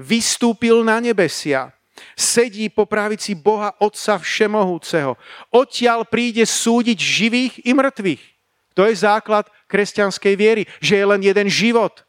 Vystúpil 0.00 0.80
na 0.80 1.04
nebesia, 1.04 1.68
Sedí 2.14 2.68
po 2.68 2.86
pravici 2.86 3.34
Boha 3.34 3.74
Otca 3.78 4.18
Všemohúceho. 4.18 5.14
Odtiaľ 5.50 6.06
príde 6.06 6.42
súdiť 6.46 6.98
živých 6.98 7.54
i 7.66 7.72
mŕtvych. 7.74 8.22
To 8.78 8.86
je 8.86 8.94
základ 8.94 9.50
kresťanskej 9.66 10.34
viery, 10.38 10.62
že 10.78 10.98
je 10.98 11.04
len 11.04 11.18
jeden 11.18 11.50
život. 11.50 12.06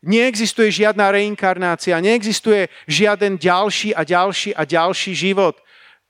Neexistuje 0.00 0.72
žiadna 0.72 1.12
reinkarnácia, 1.12 2.00
neexistuje 2.00 2.72
žiaden 2.88 3.36
ďalší 3.36 3.92
a 3.92 4.02
ďalší 4.02 4.56
a 4.56 4.64
ďalší 4.64 5.12
život. 5.12 5.60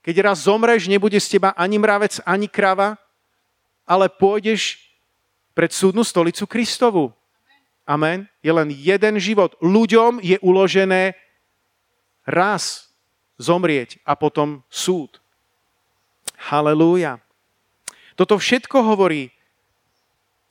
Keď 0.01 0.15
raz 0.23 0.47
zomreš, 0.47 0.89
nebude 0.89 1.19
z 1.19 1.37
teba 1.37 1.53
ani 1.53 1.77
mravec, 1.77 2.23
ani 2.25 2.49
krava, 2.49 2.97
ale 3.85 4.09
pôjdeš 4.09 4.79
pred 5.51 5.69
súdnu 5.69 6.01
stolicu 6.07 6.47
Kristovu. 6.47 7.13
Amen. 7.85 8.25
Je 8.39 8.49
len 8.49 8.71
jeden 8.71 9.19
život. 9.19 9.53
Ľuďom 9.59 10.23
je 10.23 10.39
uložené 10.39 11.13
raz 12.27 12.93
zomrieť 13.41 13.97
a 14.05 14.13
potom 14.13 14.61
súd. 14.69 15.17
Halelúja. 16.37 17.21
Toto 18.13 18.37
všetko 18.37 18.77
hovorí 18.85 19.33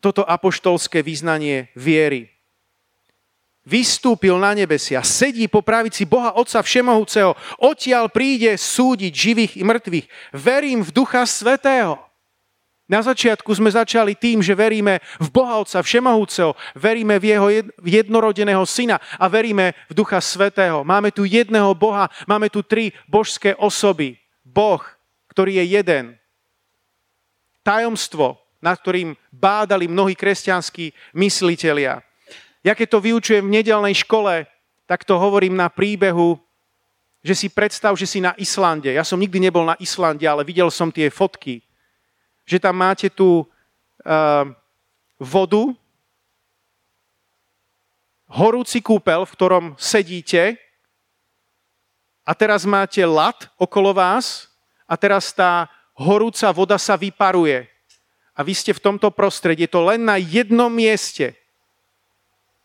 toto 0.01 0.25
apoštolské 0.25 1.05
vyznanie 1.05 1.69
viery. 1.77 2.33
Vystúpil 3.69 4.35
na 4.41 4.57
nebesia, 4.57 5.05
sedí 5.05 5.45
po 5.47 5.61
pravici 5.61 6.09
Boha 6.09 6.33
Otca 6.35 6.65
Všemohúceho, 6.65 7.37
odtiaľ 7.61 8.09
príde 8.09 8.57
súdiť 8.57 9.13
živých 9.13 9.53
i 9.61 9.63
mŕtvych. 9.63 10.07
Verím 10.33 10.81
v 10.81 10.91
Ducha 10.91 11.29
Svetého. 11.29 12.10
Na 12.91 13.07
začiatku 13.07 13.55
sme 13.55 13.71
začali 13.71 14.19
tým, 14.19 14.43
že 14.43 14.51
veríme 14.51 14.99
v 15.23 15.29
Boha 15.31 15.63
Otca 15.63 15.79
Všemohúceho, 15.79 16.59
veríme 16.75 17.23
v 17.23 17.25
Jeho 17.31 17.49
jednorodeného 17.87 18.67
Syna 18.67 18.99
a 19.15 19.31
veríme 19.31 19.79
v 19.87 19.95
Ducha 19.95 20.19
Svetého. 20.19 20.83
Máme 20.83 21.15
tu 21.15 21.23
jedného 21.23 21.71
Boha, 21.79 22.11
máme 22.27 22.51
tu 22.51 22.67
tri 22.67 22.91
božské 23.07 23.55
osoby. 23.55 24.19
Boh, 24.43 24.83
ktorý 25.31 25.63
je 25.63 25.79
jeden. 25.79 26.19
Tajomstvo, 27.63 28.43
nad 28.59 28.75
ktorým 28.83 29.15
bádali 29.31 29.87
mnohí 29.87 30.19
kresťanskí 30.19 31.15
myslitelia. 31.15 32.03
Ja 32.67 32.75
keď 32.75 32.99
to 32.99 33.07
vyučujem 33.07 33.47
v 33.47 33.55
nedelnej 33.63 34.03
škole, 34.03 34.51
tak 34.91 35.07
to 35.07 35.15
hovorím 35.15 35.55
na 35.55 35.71
príbehu, 35.71 36.43
že 37.23 37.39
si 37.39 37.47
predstav, 37.47 37.95
že 37.95 38.11
si 38.11 38.19
na 38.19 38.35
Islande. 38.35 38.91
Ja 38.91 39.07
som 39.07 39.23
nikdy 39.23 39.39
nebol 39.39 39.63
na 39.63 39.79
Islande, 39.79 40.27
ale 40.27 40.43
videl 40.43 40.67
som 40.75 40.91
tie 40.91 41.07
fotky 41.07 41.70
že 42.51 42.59
tam 42.59 42.75
máte 42.75 43.07
tú 43.07 43.47
uh, 43.47 44.45
vodu, 45.23 45.71
horúci 48.27 48.83
kúpel, 48.83 49.23
v 49.23 49.35
ktorom 49.39 49.65
sedíte 49.79 50.59
a 52.27 52.35
teraz 52.35 52.67
máte 52.67 53.07
lat 53.07 53.47
okolo 53.55 53.95
vás 53.95 54.51
a 54.91 54.99
teraz 54.99 55.31
tá 55.31 55.71
horúca 55.95 56.51
voda 56.51 56.75
sa 56.75 56.99
vyparuje. 56.99 57.71
A 58.35 58.43
vy 58.43 58.55
ste 58.55 58.75
v 58.75 58.83
tomto 58.83 59.15
prostredí. 59.15 59.71
Je 59.71 59.75
to 59.75 59.87
len 59.87 60.03
na 60.03 60.19
jednom 60.19 60.73
mieste. 60.73 61.39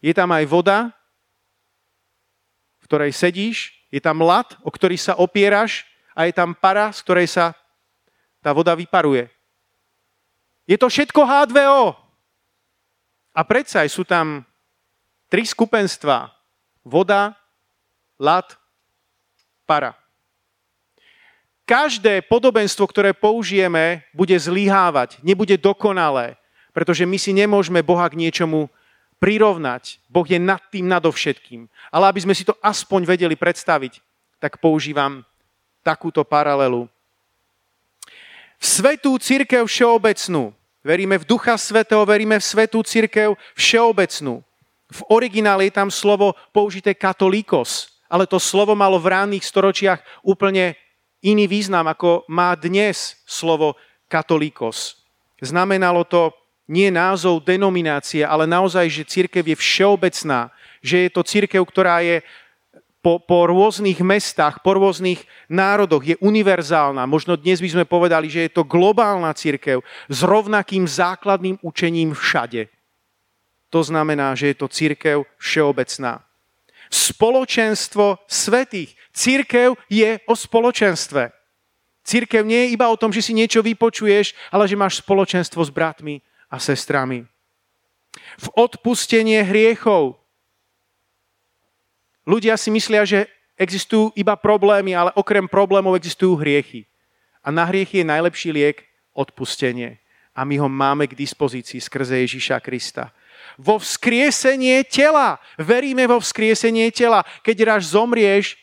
Je 0.02 0.14
tam 0.18 0.34
aj 0.34 0.46
voda, 0.50 0.90
v 2.82 2.86
ktorej 2.90 3.12
sedíš, 3.14 3.74
je 3.90 4.02
tam 4.02 4.22
lat, 4.22 4.58
o 4.66 4.70
ktorý 4.70 4.98
sa 4.98 5.18
opieraš 5.18 5.86
a 6.14 6.30
je 6.30 6.34
tam 6.34 6.54
para, 6.58 6.90
z 6.94 7.02
ktorej 7.06 7.28
sa 7.30 7.54
tá 8.42 8.54
voda 8.54 8.78
vyparuje. 8.78 9.30
Je 10.66 10.78
to 10.78 10.90
všetko 10.90 11.22
H2O. 11.22 11.94
A 13.36 13.42
predsa 13.46 13.86
aj 13.86 13.90
sú 13.94 14.02
tam 14.02 14.42
tri 15.30 15.46
skupenstva. 15.46 16.34
Voda, 16.86 17.38
lat, 18.18 18.58
para. 19.66 19.98
Každé 21.66 22.22
podobenstvo, 22.30 22.86
ktoré 22.86 23.10
použijeme, 23.14 24.06
bude 24.14 24.38
zlyhávať, 24.38 25.18
nebude 25.26 25.58
dokonalé, 25.58 26.38
pretože 26.70 27.10
my 27.10 27.18
si 27.18 27.34
nemôžeme 27.34 27.82
Boha 27.82 28.06
k 28.06 28.22
niečomu 28.22 28.70
prirovnať. 29.18 29.98
Boh 30.06 30.26
je 30.26 30.38
nad 30.38 30.62
tým 30.70 30.86
nadovšetkým. 30.86 31.66
Ale 31.90 32.06
aby 32.14 32.22
sme 32.22 32.38
si 32.38 32.46
to 32.46 32.54
aspoň 32.62 33.10
vedeli 33.10 33.34
predstaviť, 33.34 33.98
tak 34.38 34.62
používam 34.62 35.26
takúto 35.82 36.22
paralelu 36.22 36.86
v 38.60 38.66
svetú 38.66 39.16
církev 39.20 39.66
všeobecnú. 39.66 40.54
Veríme 40.86 41.18
v 41.18 41.26
Ducha 41.26 41.58
Svetého, 41.58 42.06
veríme 42.06 42.38
v 42.38 42.46
svetú 42.46 42.86
církev 42.86 43.34
všeobecnú. 43.58 44.46
V 44.86 45.02
originále 45.10 45.66
je 45.68 45.74
tam 45.74 45.90
slovo 45.90 46.38
použité 46.54 46.94
katolíkos, 46.94 47.90
ale 48.06 48.30
to 48.30 48.38
slovo 48.38 48.78
malo 48.78 49.02
v 49.02 49.10
ránnych 49.10 49.42
storočiach 49.42 50.00
úplne 50.22 50.78
iný 51.26 51.50
význam, 51.50 51.90
ako 51.90 52.30
má 52.30 52.54
dnes 52.54 53.18
slovo 53.26 53.74
katolíkos. 54.06 55.02
Znamenalo 55.42 56.06
to 56.06 56.30
nie 56.70 56.94
názov 56.94 57.46
denominácie, 57.46 58.22
ale 58.22 58.46
naozaj, 58.46 58.86
že 58.90 59.10
církev 59.10 59.42
je 59.42 59.58
všeobecná, 59.58 60.54
že 60.86 61.06
je 61.06 61.10
to 61.10 61.26
církev, 61.26 61.62
ktorá 61.66 62.06
je 62.06 62.22
po, 63.06 63.22
po 63.22 63.46
rôznych 63.46 64.02
mestách, 64.02 64.66
po 64.66 64.74
rôznych 64.74 65.22
národoch, 65.46 66.02
je 66.02 66.18
univerzálna. 66.26 67.06
Možno 67.06 67.38
dnes 67.38 67.62
by 67.62 67.70
sme 67.70 67.86
povedali, 67.86 68.34
že 68.34 68.50
je 68.50 68.58
to 68.58 68.66
globálna 68.66 69.30
církev 69.38 69.86
s 70.10 70.20
rovnakým 70.26 70.90
základným 70.90 71.62
učením 71.62 72.18
všade. 72.18 72.66
To 73.70 73.86
znamená, 73.86 74.34
že 74.34 74.50
je 74.50 74.58
to 74.58 74.66
církev 74.74 75.22
všeobecná. 75.38 76.26
Spoločenstvo 76.90 78.26
svetých. 78.26 78.98
Církev 79.14 79.78
je 79.86 80.18
o 80.26 80.34
spoločenstve. 80.34 81.30
Církev 82.02 82.42
nie 82.42 82.66
je 82.66 82.74
iba 82.74 82.90
o 82.90 82.98
tom, 82.98 83.14
že 83.14 83.22
si 83.22 83.38
niečo 83.38 83.62
vypočuješ, 83.62 84.34
ale 84.50 84.66
že 84.66 84.74
máš 84.74 85.06
spoločenstvo 85.06 85.62
s 85.62 85.70
bratmi 85.70 86.26
a 86.50 86.58
sestrami. 86.58 87.22
V 88.42 88.48
odpustenie 88.58 89.46
hriechov 89.46 90.25
Ľudia 92.26 92.58
si 92.58 92.74
myslia, 92.74 93.06
že 93.06 93.30
existujú 93.56 94.12
iba 94.18 94.36
problémy, 94.36 94.98
ale 94.98 95.14
okrem 95.16 95.46
problémov 95.46 95.96
existujú 95.96 96.36
hriechy. 96.42 96.90
A 97.46 97.54
na 97.54 97.64
hriechy 97.64 98.02
je 98.02 98.12
najlepší 98.12 98.50
liek 98.52 98.78
odpustenie. 99.14 100.02
A 100.36 100.44
my 100.44 100.60
ho 100.60 100.68
máme 100.68 101.08
k 101.08 101.16
dispozícii 101.16 101.80
skrze 101.80 102.20
Ježíša 102.26 102.60
Krista. 102.60 103.16
Vo 103.56 103.80
vzkriesenie 103.80 104.84
tela. 104.84 105.40
Veríme 105.56 106.04
vo 106.10 106.20
vzkriesenie 106.20 106.92
tela. 106.92 107.24
Keď 107.46 107.58
raz 107.64 107.96
zomrieš 107.96 108.60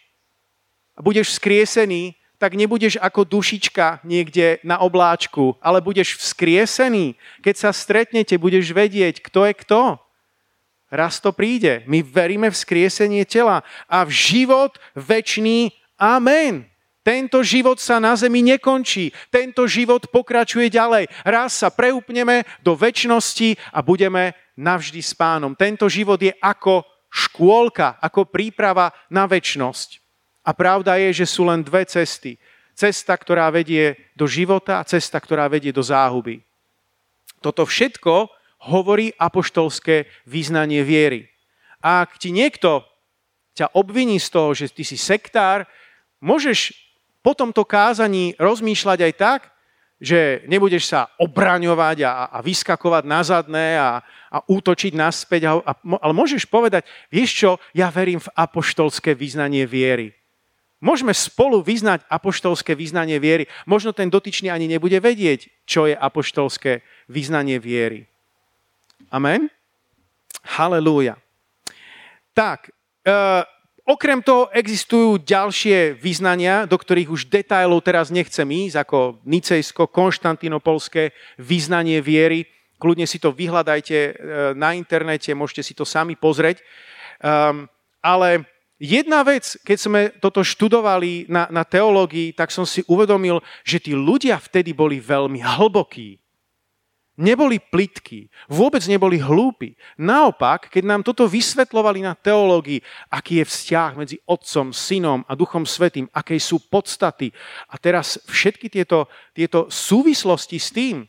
a 0.93 1.01
budeš 1.01 1.33
vzkriesený, 1.33 2.13
tak 2.37 2.59
nebudeš 2.59 2.99
ako 2.99 3.23
dušička 3.23 4.03
niekde 4.03 4.59
na 4.67 4.83
obláčku, 4.83 5.55
ale 5.63 5.79
budeš 5.79 6.19
vzkriesený. 6.19 7.15
Keď 7.39 7.55
sa 7.55 7.71
stretnete, 7.71 8.35
budeš 8.35 8.75
vedieť, 8.75 9.23
kto 9.23 9.47
je 9.47 9.55
kto. 9.63 9.81
Raz 10.93 11.25
to 11.25 11.33
príde. 11.33 11.89
My 11.89 12.05
veríme 12.05 12.53
v 12.53 12.61
skriesenie 12.61 13.25
tela 13.25 13.65
a 13.89 14.05
v 14.05 14.13
život 14.13 14.77
väčší. 14.93 15.73
Amen. 15.97 16.69
Tento 17.01 17.41
život 17.41 17.81
sa 17.81 17.97
na 17.97 18.13
zemi 18.13 18.45
nekončí. 18.45 19.11
Tento 19.33 19.65
život 19.65 20.07
pokračuje 20.13 20.69
ďalej. 20.69 21.09
Raz 21.25 21.65
sa 21.65 21.73
preupneme 21.73 22.45
do 22.61 22.77
väčšnosti 22.77 23.57
a 23.73 23.81
budeme 23.81 24.37
navždy 24.55 25.01
s 25.01 25.17
pánom. 25.17 25.57
Tento 25.57 25.89
život 25.89 26.21
je 26.21 26.37
ako 26.39 26.85
škôlka, 27.09 27.97
ako 27.97 28.29
príprava 28.29 28.93
na 29.09 29.25
väčšnosť. 29.25 29.99
A 30.45 30.53
pravda 30.53 31.01
je, 31.01 31.25
že 31.25 31.27
sú 31.27 31.49
len 31.49 31.65
dve 31.65 31.89
cesty. 31.89 32.37
Cesta, 32.77 33.17
ktorá 33.17 33.49
vedie 33.49 34.13
do 34.13 34.29
života 34.29 34.77
a 34.77 34.87
cesta, 34.87 35.17
ktorá 35.17 35.49
vedie 35.49 35.73
do 35.73 35.83
záhuby. 35.83 36.45
Toto 37.41 37.65
všetko 37.65 38.42
hovorí 38.69 39.11
apoštolské 39.19 40.07
význanie 40.27 40.87
viery. 40.87 41.27
Ak 41.83 42.19
ti 42.19 42.31
niekto 42.31 42.87
ťa 43.59 43.75
obviní 43.75 44.23
z 44.23 44.29
toho, 44.31 44.51
že 44.55 44.71
ty 44.71 44.87
si 44.87 44.95
sektár, 44.95 45.67
môžeš 46.23 46.73
po 47.21 47.35
tomto 47.35 47.67
kázaní 47.67 48.39
rozmýšľať 48.39 48.99
aj 49.03 49.13
tak, 49.19 49.41
že 50.03 50.43
nebudeš 50.51 50.91
sa 50.91 51.07
obraňovať 51.15 52.03
a, 52.03 52.27
a 52.27 52.39
vyskakovať 52.43 53.05
na 53.07 53.21
zadné 53.23 53.79
a, 53.79 54.03
a 54.35 54.39
útočiť 54.51 54.99
naspäť, 54.99 55.47
a, 55.47 55.53
a, 55.63 55.73
ale 56.03 56.11
môžeš 56.11 56.51
povedať, 56.51 56.91
vieš 57.07 57.31
čo, 57.39 57.51
ja 57.71 57.87
verím 57.87 58.19
v 58.19 58.33
apoštolské 58.35 59.15
význanie 59.15 59.63
viery. 59.63 60.11
Môžeme 60.83 61.15
spolu 61.15 61.63
vyznať 61.63 62.03
apoštolské 62.11 62.75
význanie 62.75 63.23
viery. 63.23 63.47
Možno 63.71 63.95
ten 63.95 64.11
dotyčný 64.11 64.51
ani 64.51 64.67
nebude 64.67 64.99
vedieť, 64.99 65.47
čo 65.63 65.87
je 65.87 65.95
apoštolské 65.95 66.83
význanie 67.07 67.63
viery. 67.63 68.11
Amen? 69.13 69.53
Halelúja. 70.57 71.21
Tak, 72.33 72.73
e, 73.05 73.13
okrem 73.85 74.25
toho 74.25 74.49
existujú 74.57 75.21
ďalšie 75.21 76.01
vyznania, 76.01 76.65
do 76.65 76.81
ktorých 76.81 77.13
už 77.13 77.29
detailov 77.29 77.85
teraz 77.85 78.09
nechcem 78.09 78.49
ísť, 78.49 78.81
ako 78.81 79.21
nicejsko-konštantinopolské 79.29 81.13
vyznanie 81.37 82.01
viery. 82.01 82.49
Kľudne 82.81 83.05
si 83.05 83.21
to 83.21 83.37
vyhľadajte 83.37 83.99
e, 84.01 84.13
na 84.57 84.73
internete, 84.73 85.37
môžete 85.37 85.61
si 85.61 85.77
to 85.77 85.85
sami 85.85 86.17
pozrieť. 86.17 86.65
Um, 87.23 87.69
ale 88.01 88.49
jedna 88.81 89.23
vec, 89.23 89.61
keď 89.61 89.79
sme 89.79 90.01
toto 90.25 90.41
študovali 90.41 91.29
na, 91.29 91.47
na 91.53 91.63
teológii, 91.69 92.33
tak 92.33 92.49
som 92.49 92.65
si 92.65 92.81
uvedomil, 92.89 93.45
že 93.63 93.79
tí 93.79 93.93
ľudia 93.93 94.41
vtedy 94.41 94.73
boli 94.73 94.99
veľmi 94.99 95.39
hlbokí 95.39 96.22
neboli 97.17 97.61
plitky, 97.61 98.33
vôbec 98.49 98.81
neboli 98.89 99.21
hlúpi. 99.21 99.77
Naopak, 100.01 100.73
keď 100.73 100.85
nám 100.85 101.03
toto 101.05 101.29
vysvetlovali 101.29 102.01
na 102.01 102.17
teológii, 102.17 102.81
aký 103.13 103.45
je 103.45 103.49
vzťah 103.49 103.91
medzi 103.97 104.17
Otcom, 104.25 104.73
Synom 104.73 105.21
a 105.29 105.37
Duchom 105.37 105.69
Svetým, 105.69 106.09
aké 106.11 106.41
sú 106.41 106.59
podstaty 106.59 107.29
a 107.69 107.77
teraz 107.77 108.17
všetky 108.25 108.73
tieto, 108.73 109.13
tieto 109.37 109.69
súvislosti 109.69 110.57
s 110.57 110.73
tým, 110.73 111.05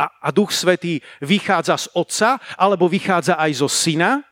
a, 0.00 0.08
a 0.08 0.28
Duch 0.32 0.48
Svetý 0.48 1.04
vychádza 1.20 1.76
z 1.76 1.86
Otca, 1.92 2.40
alebo 2.56 2.88
vychádza 2.88 3.36
aj 3.36 3.60
zo 3.60 3.68
Syna. 3.68 4.24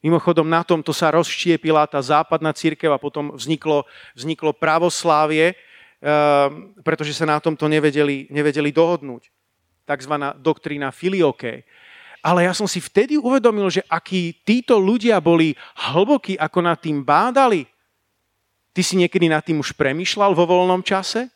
Mimochodom, 0.00 0.48
na 0.48 0.64
tomto 0.64 0.94
sa 0.96 1.12
rozštiepila 1.12 1.84
tá 1.84 2.00
západná 2.00 2.54
církev 2.56 2.88
a 2.88 3.02
potom 3.02 3.34
vzniklo, 3.36 3.84
vzniklo 4.16 4.56
pravoslávie, 4.56 5.52
uh, 5.52 6.48
pretože 6.80 7.12
sa 7.12 7.28
na 7.28 7.42
tomto 7.42 7.68
nevedeli, 7.68 8.30
nevedeli 8.32 8.72
dohodnúť. 8.72 9.28
Takzvaná 9.88 10.36
doktrína 10.36 10.92
filioke. 10.92 11.64
Ale 12.20 12.44
ja 12.44 12.52
som 12.52 12.68
si 12.68 12.76
vtedy 12.76 13.16
uvedomil, 13.16 13.72
že 13.72 13.80
akí 13.88 14.36
títo 14.44 14.76
ľudia 14.76 15.16
boli 15.16 15.56
hlbokí, 15.88 16.36
ako 16.36 16.58
nad 16.60 16.76
tým 16.76 17.00
bádali. 17.00 17.64
Ty 18.76 18.84
si 18.84 19.00
niekedy 19.00 19.32
nad 19.32 19.40
tým 19.40 19.64
už 19.64 19.72
premyšľal 19.72 20.36
vo 20.36 20.44
voľnom 20.44 20.84
čase? 20.84 21.32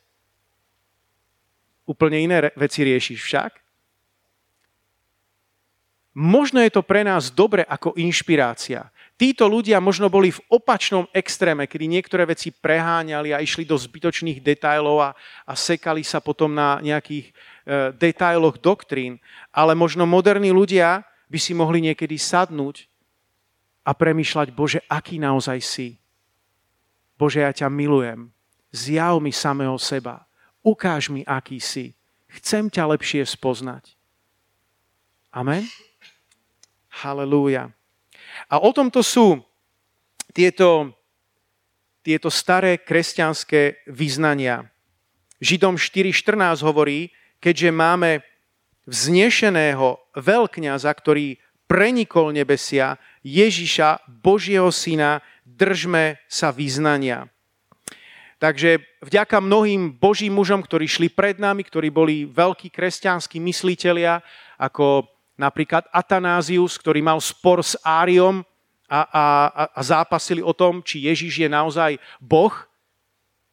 Úplne 1.89 2.19
iné 2.21 2.39
veci 2.53 2.85
riešiš 2.85 3.19
však? 3.25 3.53
Možno 6.13 6.61
je 6.61 6.69
to 6.69 6.85
pre 6.85 7.01
nás 7.09 7.33
dobre 7.33 7.65
ako 7.65 7.97
inšpirácia. 7.97 8.93
Títo 9.23 9.47
ľudia 9.47 9.79
možno 9.79 10.11
boli 10.11 10.35
v 10.35 10.43
opačnom 10.51 11.07
extréme, 11.15 11.71
kedy 11.71 11.87
niektoré 11.87 12.27
veci 12.27 12.51
preháňali 12.51 13.31
a 13.31 13.39
išli 13.39 13.63
do 13.63 13.79
zbytočných 13.79 14.43
detajlov 14.43 14.99
a, 14.99 15.11
a 15.47 15.53
sekali 15.55 16.03
sa 16.03 16.19
potom 16.19 16.51
na 16.51 16.83
nejakých 16.83 17.31
E, 17.63 17.95
detailoch 17.95 18.59
doktrín, 18.59 19.23
ale 19.55 19.79
možno 19.79 20.03
moderní 20.03 20.51
ľudia 20.51 21.07
by 21.31 21.39
si 21.39 21.55
mohli 21.55 21.79
niekedy 21.79 22.19
sadnúť 22.19 22.91
a 23.87 23.95
premýšľať, 23.95 24.51
Bože, 24.51 24.83
aký 24.91 25.23
naozaj 25.23 25.63
si. 25.63 25.89
Bože, 27.15 27.39
ja 27.39 27.55
ťa 27.55 27.71
milujem. 27.71 28.35
Zjav 28.75 29.23
mi 29.23 29.31
samého 29.31 29.79
seba. 29.79 30.27
Ukáž 30.59 31.07
mi, 31.07 31.23
aký 31.23 31.63
si. 31.63 31.95
Chcem 32.27 32.67
ťa 32.67 32.99
lepšie 32.99 33.23
spoznať. 33.23 33.95
Amen? 35.31 35.63
Halelúja. 36.91 37.71
A 38.49 38.61
o 38.61 38.71
tomto 38.73 39.05
sú 39.05 39.41
tieto, 40.33 40.97
tieto 42.01 42.29
staré 42.33 42.81
kresťanské 42.81 43.85
vyznania. 43.89 44.69
Židom 45.43 45.77
4.14 45.77 46.63
hovorí, 46.63 47.11
keďže 47.43 47.71
máme 47.75 48.23
vznešeného 48.87 49.99
veľkňaza, 50.15 50.91
ktorý 50.91 51.39
prenikol 51.67 52.35
nebesia, 52.35 52.99
Ježiša, 53.23 54.05
Božieho 54.23 54.69
syna, 54.75 55.23
držme 55.47 56.21
sa 56.27 56.51
vyznania. 56.51 57.31
Takže 58.43 58.83
vďaka 59.07 59.39
mnohým 59.39 59.95
Božím 60.03 60.35
mužom, 60.35 60.67
ktorí 60.67 60.91
šli 60.91 61.15
pred 61.15 61.39
nami, 61.39 61.63
ktorí 61.63 61.95
boli 61.95 62.27
veľkí 62.27 62.75
kresťanskí 62.75 63.39
myslitelia, 63.39 64.19
ako 64.59 65.07
napríklad 65.37 65.89
Atanázius, 65.91 66.77
ktorý 66.77 67.01
mal 67.01 67.19
spor 67.19 67.65
s 67.65 67.77
Áriom 67.81 68.45
a, 68.87 69.01
a, 69.09 69.27
a 69.73 69.81
zápasili 69.81 70.45
o 70.45 70.53
tom, 70.53 70.85
či 70.85 71.09
Ježiš 71.09 71.45
je 71.45 71.49
naozaj 71.49 71.97
Boh, 72.21 72.53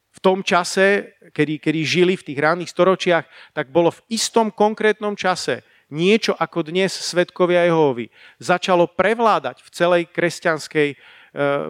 v 0.09 0.19
tom 0.19 0.43
čase, 0.43 1.15
kedy, 1.31 1.61
kedy 1.61 1.79
žili 1.85 2.13
v 2.19 2.25
tých 2.25 2.39
ranných 2.41 2.73
storočiach, 2.73 3.25
tak 3.55 3.71
bolo 3.71 3.93
v 3.93 4.03
istom 4.11 4.51
konkrétnom 4.51 5.15
čase 5.15 5.63
niečo 5.89 6.35
ako 6.37 6.65
dnes 6.69 6.91
svetkovia 6.91 7.65
Jehovi. 7.65 8.09
Začalo 8.41 8.89
prevládať 8.89 9.61
v 9.61 9.69
celej 9.73 10.03
kresťanskej, 10.09 10.89
e, 10.93 10.95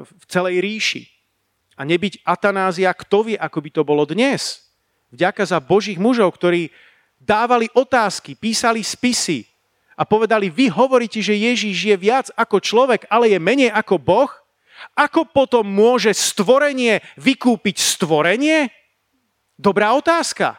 v 0.01 0.23
celej 0.27 0.55
ríši. 0.59 1.03
A 1.79 1.87
nebyť 1.87 2.27
Atanázia, 2.27 2.91
kto 2.91 3.31
vie, 3.31 3.37
ako 3.39 3.59
by 3.63 3.69
to 3.71 3.83
bolo 3.87 4.03
dnes. 4.03 4.67
Vďaka 5.15 5.43
za 5.47 5.59
Božích 5.63 5.99
mužov, 5.99 6.35
ktorí 6.35 6.67
dávali 7.19 7.71
otázky, 7.71 8.35
písali 8.35 8.83
spisy 8.83 9.47
a 9.99 10.07
povedali, 10.07 10.47
vy 10.47 10.71
hovoríte, 10.71 11.19
že 11.19 11.35
Ježíš 11.35 11.91
je 11.91 11.97
viac 11.99 12.31
ako 12.39 12.63
človek, 12.63 13.03
ale 13.11 13.35
je 13.35 13.39
menej 13.43 13.67
ako 13.67 13.99
Boh, 13.99 14.31
ako 14.95 15.27
potom 15.27 15.67
môže 15.67 16.15
stvorenie 16.15 17.03
vykúpiť 17.19 17.75
stvorenie? 17.75 18.71
Dobrá 19.59 19.91
otázka. 19.91 20.55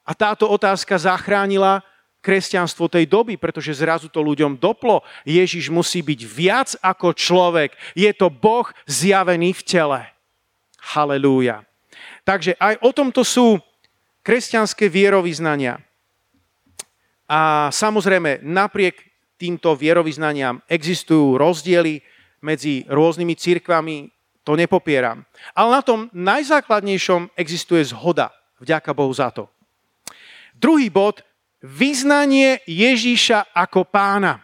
A 0.00 0.16
táto 0.16 0.48
otázka 0.48 0.96
zachránila 0.96 1.84
kresťanstvo 2.24 2.88
tej 2.88 3.04
doby, 3.04 3.36
pretože 3.36 3.76
zrazu 3.76 4.08
to 4.08 4.24
ľuďom 4.24 4.56
doplo. 4.56 5.04
Ježiš 5.28 5.68
musí 5.68 6.00
byť 6.00 6.20
viac 6.24 6.68
ako 6.80 7.12
človek. 7.12 7.76
Je 7.92 8.08
to 8.16 8.32
Boh 8.32 8.64
zjavený 8.88 9.52
v 9.56 9.62
tele. 9.64 10.00
Halelúja. 10.80 11.68
Takže 12.24 12.56
aj 12.56 12.80
o 12.80 12.90
tomto 12.96 13.24
sú 13.28 13.60
kresťanské 14.24 14.88
vierovýznania. 14.88 15.84
A 17.30 17.70
samozrejme, 17.70 18.42
napriek 18.42 18.98
týmto 19.38 19.78
vierovýznaniam 19.78 20.58
existujú 20.66 21.38
rozdiely, 21.38 22.02
medzi 22.40 22.88
rôznymi 22.88 23.36
církvami, 23.36 24.08
to 24.42 24.56
nepopieram. 24.56 25.22
Ale 25.52 25.68
na 25.76 25.82
tom 25.84 26.08
najzákladnejšom 26.16 27.36
existuje 27.36 27.84
zhoda. 27.84 28.32
Vďaka 28.60 28.90
Bohu 28.96 29.12
za 29.12 29.28
to. 29.30 29.48
Druhý 30.56 30.88
bod, 30.88 31.20
vyznanie 31.60 32.60
Ježíša 32.64 33.52
ako 33.52 33.84
pána. 33.88 34.40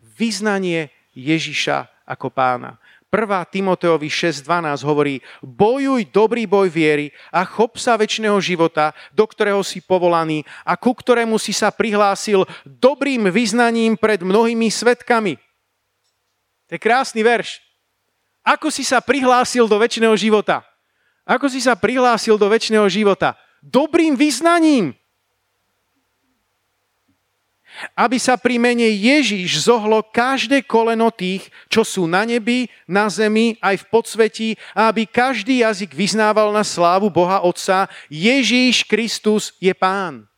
Vyznanie 0.00 0.92
Ježíša 1.12 1.88
ako 2.08 2.32
pána. 2.32 2.80
1. 3.08 3.24
Timoteovi 3.48 4.12
6.12 4.12 4.84
hovorí, 4.84 5.24
bojuj 5.40 6.12
dobrý 6.12 6.44
boj 6.44 6.68
viery 6.68 7.08
a 7.32 7.40
chop 7.48 7.80
sa 7.80 7.96
väčšného 7.96 8.36
života, 8.44 8.92
do 9.16 9.24
ktorého 9.24 9.64
si 9.64 9.80
povolaný 9.80 10.44
a 10.60 10.76
ku 10.76 10.92
ktorému 10.92 11.40
si 11.40 11.56
sa 11.56 11.72
prihlásil 11.72 12.44
dobrým 12.68 13.32
vyznaním 13.32 13.96
pred 13.96 14.20
mnohými 14.20 14.68
svetkami. 14.68 15.40
To 16.68 16.76
je 16.76 16.80
krásny 16.80 17.24
verš. 17.24 17.64
Ako 18.44 18.68
si 18.68 18.84
sa 18.84 19.00
prihlásil 19.00 19.64
do 19.64 19.80
väčšného 19.80 20.12
života? 20.20 20.60
Ako 21.24 21.48
si 21.48 21.64
sa 21.64 21.80
prihlásil 21.80 22.36
do 22.36 22.48
väčšného 22.48 22.84
života? 22.92 23.40
Dobrým 23.64 24.20
vyznaním. 24.20 24.92
Aby 27.94 28.18
sa 28.18 28.34
pri 28.34 28.58
mene 28.58 28.88
Ježíš 28.88 29.68
zohlo 29.68 30.02
každé 30.02 30.66
koleno 30.66 31.12
tých, 31.12 31.46
čo 31.68 31.84
sú 31.86 32.08
na 32.08 32.24
nebi, 32.24 32.66
na 32.88 33.06
zemi, 33.06 33.54
aj 33.62 33.84
v 33.84 33.88
podsvetí, 33.92 34.48
a 34.74 34.90
aby 34.90 35.06
každý 35.06 35.62
jazyk 35.62 35.94
vyznával 35.94 36.50
na 36.50 36.66
slávu 36.66 37.12
Boha 37.12 37.44
Otca, 37.44 37.86
Ježíš 38.10 38.88
Kristus 38.88 39.54
je 39.62 39.70
Pán. 39.76 40.28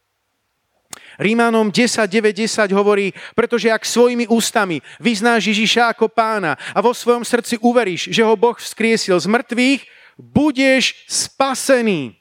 Rímanom 1.21 1.69
10, 1.69 2.09
9, 2.09 2.33
10 2.33 2.73
hovorí, 2.73 3.13
pretože 3.37 3.69
ak 3.69 3.85
svojimi 3.85 4.25
ústami 4.27 4.81
vyznáš 4.97 5.53
Ježiša 5.53 5.93
ako 5.93 6.09
pána 6.09 6.57
a 6.73 6.81
vo 6.81 6.97
svojom 6.97 7.29
srdci 7.29 7.61
uveríš, 7.61 8.09
že 8.09 8.25
ho 8.25 8.33
Boh 8.41 8.57
vzkriesil 8.57 9.21
z 9.21 9.29
mŕtvych, 9.29 9.81
budeš 10.17 10.97
spasený. 11.05 12.20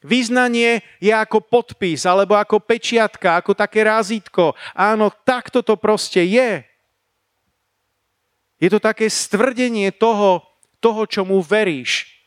Význanie 0.00 0.80
je 0.96 1.12
ako 1.12 1.44
podpis, 1.44 2.08
alebo 2.08 2.32
ako 2.32 2.60
pečiatka, 2.60 3.36
ako 3.36 3.52
také 3.52 3.84
rázitko. 3.84 4.56
Áno, 4.72 5.12
takto 5.24 5.60
to 5.60 5.76
proste 5.76 6.24
je. 6.24 6.64
Je 8.60 8.68
to 8.68 8.80
také 8.80 9.08
stvrdenie 9.08 9.92
toho, 9.92 10.44
toho, 10.80 11.04
čomu 11.04 11.40
veríš. 11.44 12.19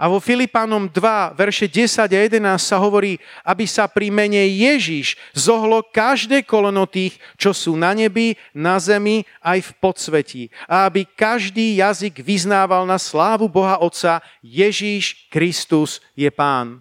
A 0.00 0.08
vo 0.08 0.16
Filipánom 0.16 0.88
2, 0.88 1.36
verše 1.36 1.68
10 1.68 2.08
a 2.08 2.08
11 2.08 2.40
sa 2.56 2.80
hovorí, 2.80 3.20
aby 3.44 3.68
sa 3.68 3.84
pri 3.84 4.08
mene 4.08 4.40
Ježiš 4.48 5.20
zohlo 5.36 5.84
každé 5.84 6.48
koleno 6.48 6.88
tých, 6.88 7.20
čo 7.36 7.52
sú 7.52 7.76
na 7.76 7.92
nebi, 7.92 8.32
na 8.56 8.80
zemi, 8.80 9.28
aj 9.44 9.60
v 9.60 9.70
podsvetí. 9.76 10.42
A 10.64 10.88
aby 10.88 11.04
každý 11.04 11.84
jazyk 11.84 12.24
vyznával 12.24 12.88
na 12.88 12.96
slávu 12.96 13.44
Boha 13.44 13.76
Otca, 13.76 14.24
Ježíš 14.40 15.28
Kristus 15.28 16.00
je 16.16 16.32
Pán. 16.32 16.80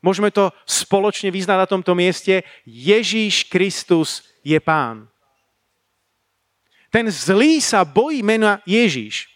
Môžeme 0.00 0.32
to 0.32 0.48
spoločne 0.64 1.28
vyznať 1.28 1.58
na 1.60 1.68
tomto 1.68 1.92
mieste. 1.92 2.48
Ježíš 2.64 3.44
Kristus 3.52 4.24
je 4.40 4.56
Pán. 4.56 5.04
Ten 6.88 7.12
zlý 7.12 7.60
sa 7.60 7.84
bojí 7.84 8.24
mena 8.24 8.64
Ježíš. 8.64 9.28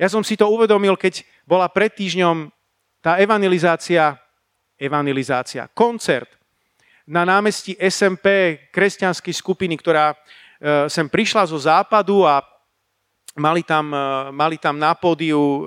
Ja 0.00 0.08
som 0.08 0.24
si 0.24 0.36
to 0.36 0.48
uvedomil, 0.48 0.96
keď 0.96 1.24
bola 1.50 1.66
pred 1.66 1.90
týždňom 1.90 2.46
tá 3.02 3.18
evangelizácia, 3.18 4.14
evangelizácia, 4.78 5.66
koncert 5.74 6.30
na 7.10 7.26
námestí 7.26 7.74
SMP 7.82 8.54
kresťanskej 8.70 9.34
skupiny, 9.34 9.74
ktorá 9.74 10.14
e, 10.14 10.16
sem 10.86 11.10
prišla 11.10 11.50
zo 11.50 11.58
západu 11.58 12.22
a 12.22 12.38
mali 13.34 13.66
tam, 13.66 13.90
e, 13.90 14.30
mali 14.30 14.62
tam 14.62 14.78
na 14.78 14.94
pódiu 14.94 15.42
e, 15.42 15.60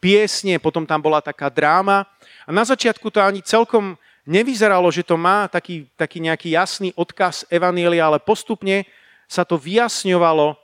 piesne, 0.00 0.56
potom 0.56 0.88
tam 0.88 1.04
bola 1.04 1.20
taká 1.20 1.52
dráma. 1.52 2.08
A 2.48 2.50
na 2.56 2.64
začiatku 2.64 3.12
to 3.12 3.20
ani 3.20 3.44
celkom 3.44 4.00
nevyzeralo, 4.24 4.88
že 4.88 5.04
to 5.04 5.20
má 5.20 5.44
taký, 5.44 5.84
taký 5.92 6.24
nejaký 6.24 6.56
jasný 6.56 6.96
odkaz 6.96 7.44
Evanielia, 7.52 8.08
ale 8.08 8.16
postupne 8.16 8.88
sa 9.28 9.44
to 9.44 9.60
vyjasňovalo 9.60 10.56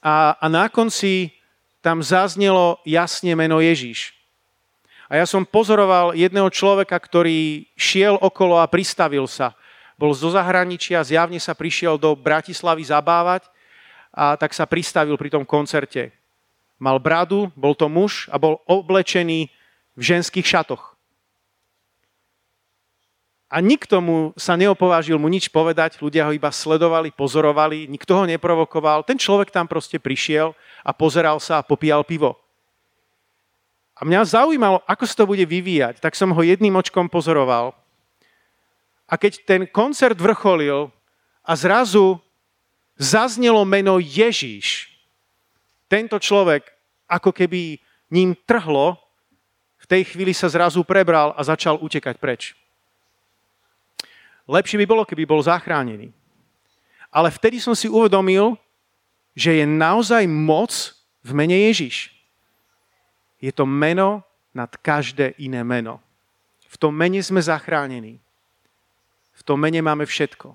a, 0.00 0.40
a 0.40 0.46
na 0.48 0.72
konci 0.72 1.41
tam 1.82 2.00
zaznelo 2.00 2.78
jasne 2.86 3.34
meno 3.34 3.58
Ježíš. 3.58 4.14
A 5.12 5.12
A 5.12 5.20
ja 5.20 5.28
som 5.28 5.44
pozoroval 5.44 6.16
jedného 6.16 6.48
človeka, 6.48 6.96
ktorý 6.96 7.68
šiel 7.76 8.16
okolo 8.16 8.56
a 8.56 8.64
pristavil 8.64 9.28
sa. 9.28 9.52
Bol 10.00 10.16
zo 10.16 10.32
zahraničia, 10.32 11.04
zjavne 11.04 11.36
sa 11.36 11.52
prišiel 11.52 12.00
do 12.00 12.16
Bratislavy 12.16 12.80
zabávať 12.88 13.44
a 14.08 14.40
tak 14.40 14.56
sa 14.56 14.64
pristavil 14.64 15.20
pri 15.20 15.28
tom 15.28 15.44
koncerte. 15.44 16.16
Mal 16.80 16.96
bradu, 16.96 17.52
bol 17.52 17.76
to 17.76 17.92
muž 17.92 18.24
a 18.32 18.40
bol 18.40 18.64
oblečený 18.64 19.52
v 19.92 20.00
ženských 20.00 20.48
šatoch. 20.48 20.91
A 23.52 23.60
nikto 23.60 24.00
mu 24.00 24.32
sa 24.32 24.56
neopovážil 24.56 25.20
mu 25.20 25.28
nič 25.28 25.52
povedať, 25.52 26.00
ľudia 26.00 26.24
ho 26.24 26.32
iba 26.32 26.48
sledovali, 26.48 27.12
pozorovali, 27.12 27.84
nikto 27.84 28.16
ho 28.16 28.24
neprovokoval. 28.24 29.04
Ten 29.04 29.20
človek 29.20 29.52
tam 29.52 29.68
proste 29.68 30.00
prišiel 30.00 30.56
a 30.80 30.96
pozeral 30.96 31.36
sa 31.36 31.60
a 31.60 31.66
popíjal 31.66 32.00
pivo. 32.00 32.40
A 33.92 34.08
mňa 34.08 34.24
zaujímalo, 34.24 34.80
ako 34.88 35.04
sa 35.04 35.20
to 35.20 35.28
bude 35.28 35.44
vyvíjať, 35.44 36.00
tak 36.00 36.16
som 36.16 36.32
ho 36.32 36.40
jedným 36.40 36.72
očkom 36.80 37.12
pozoroval. 37.12 37.76
A 39.04 39.20
keď 39.20 39.44
ten 39.44 39.62
koncert 39.68 40.16
vrcholil 40.16 40.88
a 41.44 41.52
zrazu 41.52 42.16
zaznelo 42.96 43.68
meno 43.68 44.00
Ježíš, 44.00 44.88
tento 45.92 46.16
človek 46.16 46.72
ako 47.04 47.36
keby 47.36 47.76
ním 48.08 48.32
trhlo, 48.48 48.96
v 49.76 49.86
tej 49.92 50.08
chvíli 50.08 50.32
sa 50.32 50.48
zrazu 50.48 50.80
prebral 50.88 51.36
a 51.36 51.44
začal 51.44 51.76
utekať 51.76 52.16
preč. 52.16 52.56
Lepšie 54.52 54.84
by 54.84 54.86
bolo, 54.86 55.08
keby 55.08 55.24
bol 55.24 55.40
zachránený. 55.40 56.12
Ale 57.08 57.32
vtedy 57.32 57.56
som 57.56 57.72
si 57.72 57.88
uvedomil, 57.88 58.60
že 59.32 59.56
je 59.56 59.64
naozaj 59.64 60.28
moc 60.28 60.92
v 61.24 61.30
mene 61.32 61.56
Ježiš. 61.72 62.12
Je 63.40 63.48
to 63.48 63.64
meno 63.64 64.20
nad 64.52 64.68
každé 64.68 65.32
iné 65.40 65.64
meno. 65.64 66.04
V 66.68 66.76
tom 66.76 66.92
mene 66.92 67.24
sme 67.24 67.40
zachránení. 67.40 68.20
V 69.32 69.42
tom 69.42 69.56
mene 69.56 69.80
máme 69.80 70.04
všetko. 70.04 70.52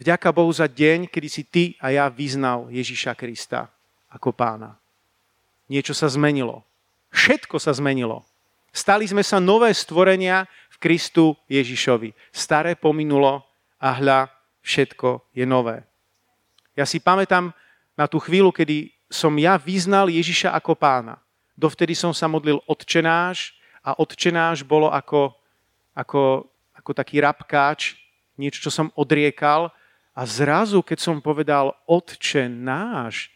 Vďaka 0.00 0.28
Bohu 0.32 0.50
za 0.50 0.66
deň, 0.66 1.06
kedy 1.12 1.28
si 1.28 1.42
ty 1.44 1.64
a 1.78 1.92
ja 1.92 2.08
vyznal 2.08 2.72
Ježiša 2.72 3.14
Krista 3.14 3.68
ako 4.10 4.32
pána. 4.34 4.74
Niečo 5.70 5.94
sa 5.96 6.10
zmenilo. 6.10 6.64
Všetko 7.14 7.56
sa 7.62 7.72
zmenilo. 7.72 8.26
Stali 8.74 9.06
sme 9.06 9.22
sa 9.22 9.38
nové 9.38 9.70
stvorenia 9.70 10.50
Kristu 10.84 11.32
Ježišovi. 11.48 12.12
Staré 12.28 12.76
pominulo 12.76 13.40
a 13.80 13.96
hľa, 13.96 14.28
všetko 14.60 15.32
je 15.32 15.48
nové. 15.48 15.80
Ja 16.76 16.84
si 16.84 17.00
pamätám 17.00 17.56
na 17.96 18.04
tú 18.04 18.20
chvíľu, 18.20 18.52
kedy 18.52 18.92
som 19.08 19.32
ja 19.40 19.56
vyznal 19.56 20.12
Ježiša 20.12 20.52
ako 20.52 20.76
pána. 20.76 21.16
Dovtedy 21.56 21.96
som 21.96 22.12
sa 22.12 22.28
modlil 22.28 22.60
odčenáš 22.68 23.56
a 23.80 23.96
odčenáš 23.96 24.60
bolo 24.60 24.92
ako, 24.92 25.32
ako, 25.96 26.52
ako 26.76 26.90
taký 26.92 27.24
rabkáč, 27.24 27.96
niečo, 28.36 28.68
čo 28.68 28.70
som 28.74 28.92
odriekal. 28.92 29.72
A 30.12 30.28
zrazu, 30.28 30.84
keď 30.84 31.00
som 31.00 31.24
povedal 31.24 31.72
Otče 31.88 32.46
náš, 32.46 33.32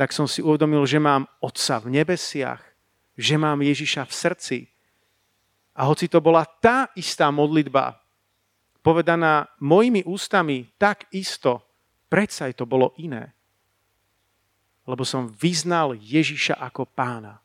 tak 0.00 0.16
som 0.16 0.24
si 0.24 0.40
uvedomil, 0.40 0.82
že 0.88 0.96
mám 0.96 1.28
Otca 1.44 1.76
v 1.76 2.00
nebesiach, 2.00 2.62
že 3.20 3.36
mám 3.36 3.60
Ježiša 3.60 4.08
v 4.08 4.12
srdci, 4.12 4.58
a 5.76 5.84
hoci 5.84 6.08
to 6.08 6.24
bola 6.24 6.48
tá 6.48 6.88
istá 6.96 7.28
modlitba, 7.28 8.00
povedaná 8.80 9.52
mojimi 9.60 10.00
ústami 10.08 10.72
tak 10.80 11.04
isto, 11.12 11.60
predsa 12.08 12.48
to 12.56 12.64
bolo 12.64 12.96
iné. 12.96 13.36
Lebo 14.88 15.04
som 15.04 15.28
vyznal 15.28 15.98
Ježiša 15.98 16.56
ako 16.56 16.88
pána. 16.88 17.42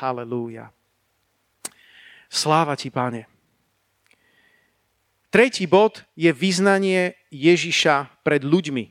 Halelúja. 0.00 0.70
Sláva 2.30 2.78
ti, 2.78 2.94
páne. 2.94 3.26
Tretí 5.34 5.66
bod 5.66 6.06
je 6.14 6.30
vyznanie 6.30 7.18
Ježiša 7.34 8.22
pred 8.22 8.46
ľuďmi. 8.46 8.86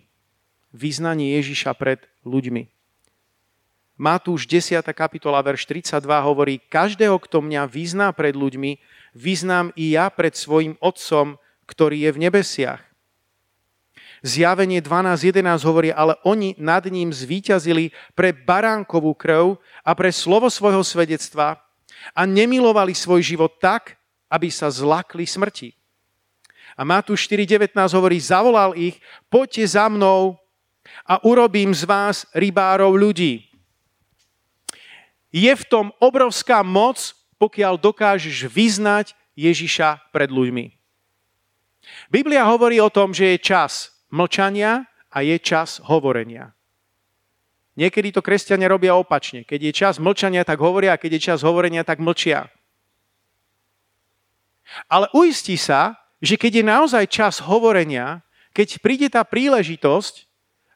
Vyznanie 0.76 1.40
Ježiša 1.40 1.72
pred 1.80 2.04
ľuďmi. 2.28 2.79
Matúš 4.00 4.48
10. 4.48 4.80
kapitola, 4.96 5.44
verš 5.44 5.68
32 5.68 6.00
hovorí, 6.24 6.56
každého, 6.72 7.20
kto 7.20 7.44
mňa 7.44 7.68
vyzná 7.68 8.16
pred 8.16 8.32
ľuďmi, 8.32 8.80
vyznám 9.12 9.76
i 9.76 10.00
ja 10.00 10.08
pred 10.08 10.32
svojim 10.32 10.80
Otcom, 10.80 11.36
ktorý 11.68 12.08
je 12.08 12.12
v 12.16 12.22
nebesiach. 12.24 12.80
Zjavenie 14.24 14.80
12.11 14.80 15.68
hovorí, 15.68 15.92
ale 15.92 16.16
oni 16.24 16.56
nad 16.56 16.88
ním 16.88 17.12
zvíťazili 17.12 17.92
pre 18.16 18.32
baránkovú 18.32 19.12
krv 19.20 19.60
a 19.84 19.92
pre 19.92 20.16
slovo 20.16 20.48
svojho 20.48 20.80
svedectva 20.80 21.60
a 22.16 22.24
nemilovali 22.24 22.96
svoj 22.96 23.20
život 23.20 23.60
tak, 23.60 24.00
aby 24.32 24.48
sa 24.48 24.72
zlakli 24.72 25.28
smrti. 25.28 25.76
A 26.80 26.88
Matúš 26.88 27.28
4.19 27.28 27.76
hovorí, 27.92 28.16
zavolal 28.24 28.80
ich, 28.80 28.96
poďte 29.28 29.76
za 29.76 29.92
mnou 29.92 30.40
a 31.04 31.20
urobím 31.28 31.76
z 31.76 31.84
vás 31.84 32.24
rybárov 32.32 32.96
ľudí. 32.96 33.49
Je 35.30 35.52
v 35.54 35.64
tom 35.70 35.94
obrovská 36.02 36.66
moc, 36.66 37.14
pokiaľ 37.38 37.78
dokážeš 37.80 38.50
vyznať 38.50 39.14
Ježiša 39.38 40.12
pred 40.12 40.28
ľuďmi. 40.28 40.76
Biblia 42.12 42.44
hovorí 42.46 42.82
o 42.82 42.92
tom, 42.92 43.16
že 43.16 43.34
je 43.34 43.40
čas 43.40 43.94
mlčania 44.12 44.90
a 45.10 45.22
je 45.24 45.38
čas 45.40 45.80
hovorenia. 45.86 46.54
Niekedy 47.80 48.12
to 48.12 48.20
kresťania 48.20 48.68
robia 48.68 48.92
opačne. 48.98 49.48
Keď 49.48 49.60
je 49.72 49.74
čas 49.74 49.96
mlčania, 50.04 50.44
tak 50.44 50.60
hovoria, 50.60 50.98
a 50.98 51.02
keď 51.02 51.16
je 51.16 51.26
čas 51.32 51.40
hovorenia, 51.48 51.88
tak 51.88 52.04
mlčia. 52.04 52.52
Ale 54.92 55.08
uistí 55.16 55.56
sa, 55.56 55.96
že 56.20 56.36
keď 56.36 56.60
je 56.60 56.66
naozaj 56.68 57.06
čas 57.08 57.40
hovorenia, 57.40 58.20
keď 58.52 58.84
príde 58.84 59.08
tá 59.08 59.24
príležitosť, 59.24 60.28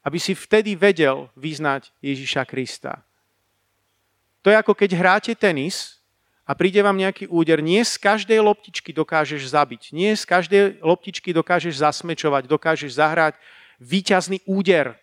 aby 0.08 0.18
si 0.18 0.32
vtedy 0.32 0.80
vedel 0.80 1.28
vyznať 1.36 1.92
Ježiša 2.00 2.48
Krista. 2.48 3.04
To 4.44 4.52
je 4.52 4.60
ako 4.60 4.76
keď 4.76 4.92
hráte 5.00 5.34
tenis 5.34 6.04
a 6.44 6.52
príde 6.52 6.84
vám 6.84 7.00
nejaký 7.00 7.32
úder. 7.32 7.64
Nie 7.64 7.88
z 7.88 7.96
každej 7.96 8.44
loptičky 8.44 8.92
dokážeš 8.92 9.48
zabiť. 9.48 9.96
Nie 9.96 10.20
z 10.20 10.24
každej 10.28 10.64
loptičky 10.84 11.32
dokážeš 11.32 11.80
zasmečovať, 11.80 12.52
dokážeš 12.52 13.00
zahrať 13.00 13.40
výťazný 13.80 14.44
úder. 14.44 15.00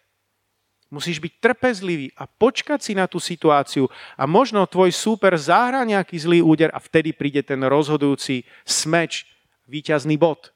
Musíš 0.91 1.23
byť 1.23 1.33
trpezlivý 1.39 2.11
a 2.19 2.27
počkať 2.27 2.83
si 2.83 2.93
na 2.99 3.07
tú 3.07 3.23
situáciu 3.23 3.87
a 4.19 4.27
možno 4.27 4.67
tvoj 4.67 4.91
súper 4.91 5.39
zahrá 5.39 5.87
nejaký 5.87 6.19
zlý 6.19 6.41
úder 6.43 6.69
a 6.75 6.83
vtedy 6.83 7.15
príde 7.15 7.47
ten 7.47 7.63
rozhodujúci 7.63 8.43
smeč, 8.67 9.25
výťazný 9.71 10.19
bod. 10.19 10.51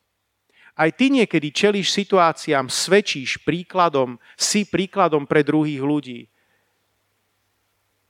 Aj 0.74 0.90
ty 0.90 1.06
niekedy 1.06 1.54
čelíš 1.54 1.94
situáciám, 1.94 2.66
svedčíš 2.66 3.46
príkladom, 3.46 4.18
si 4.34 4.66
príkladom 4.66 5.22
pre 5.22 5.46
druhých 5.46 5.78
ľudí. 5.78 6.33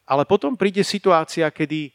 Ale 0.04 0.28
potom 0.28 0.52
príde 0.52 0.84
situácia, 0.84 1.48
kedy 1.48 1.92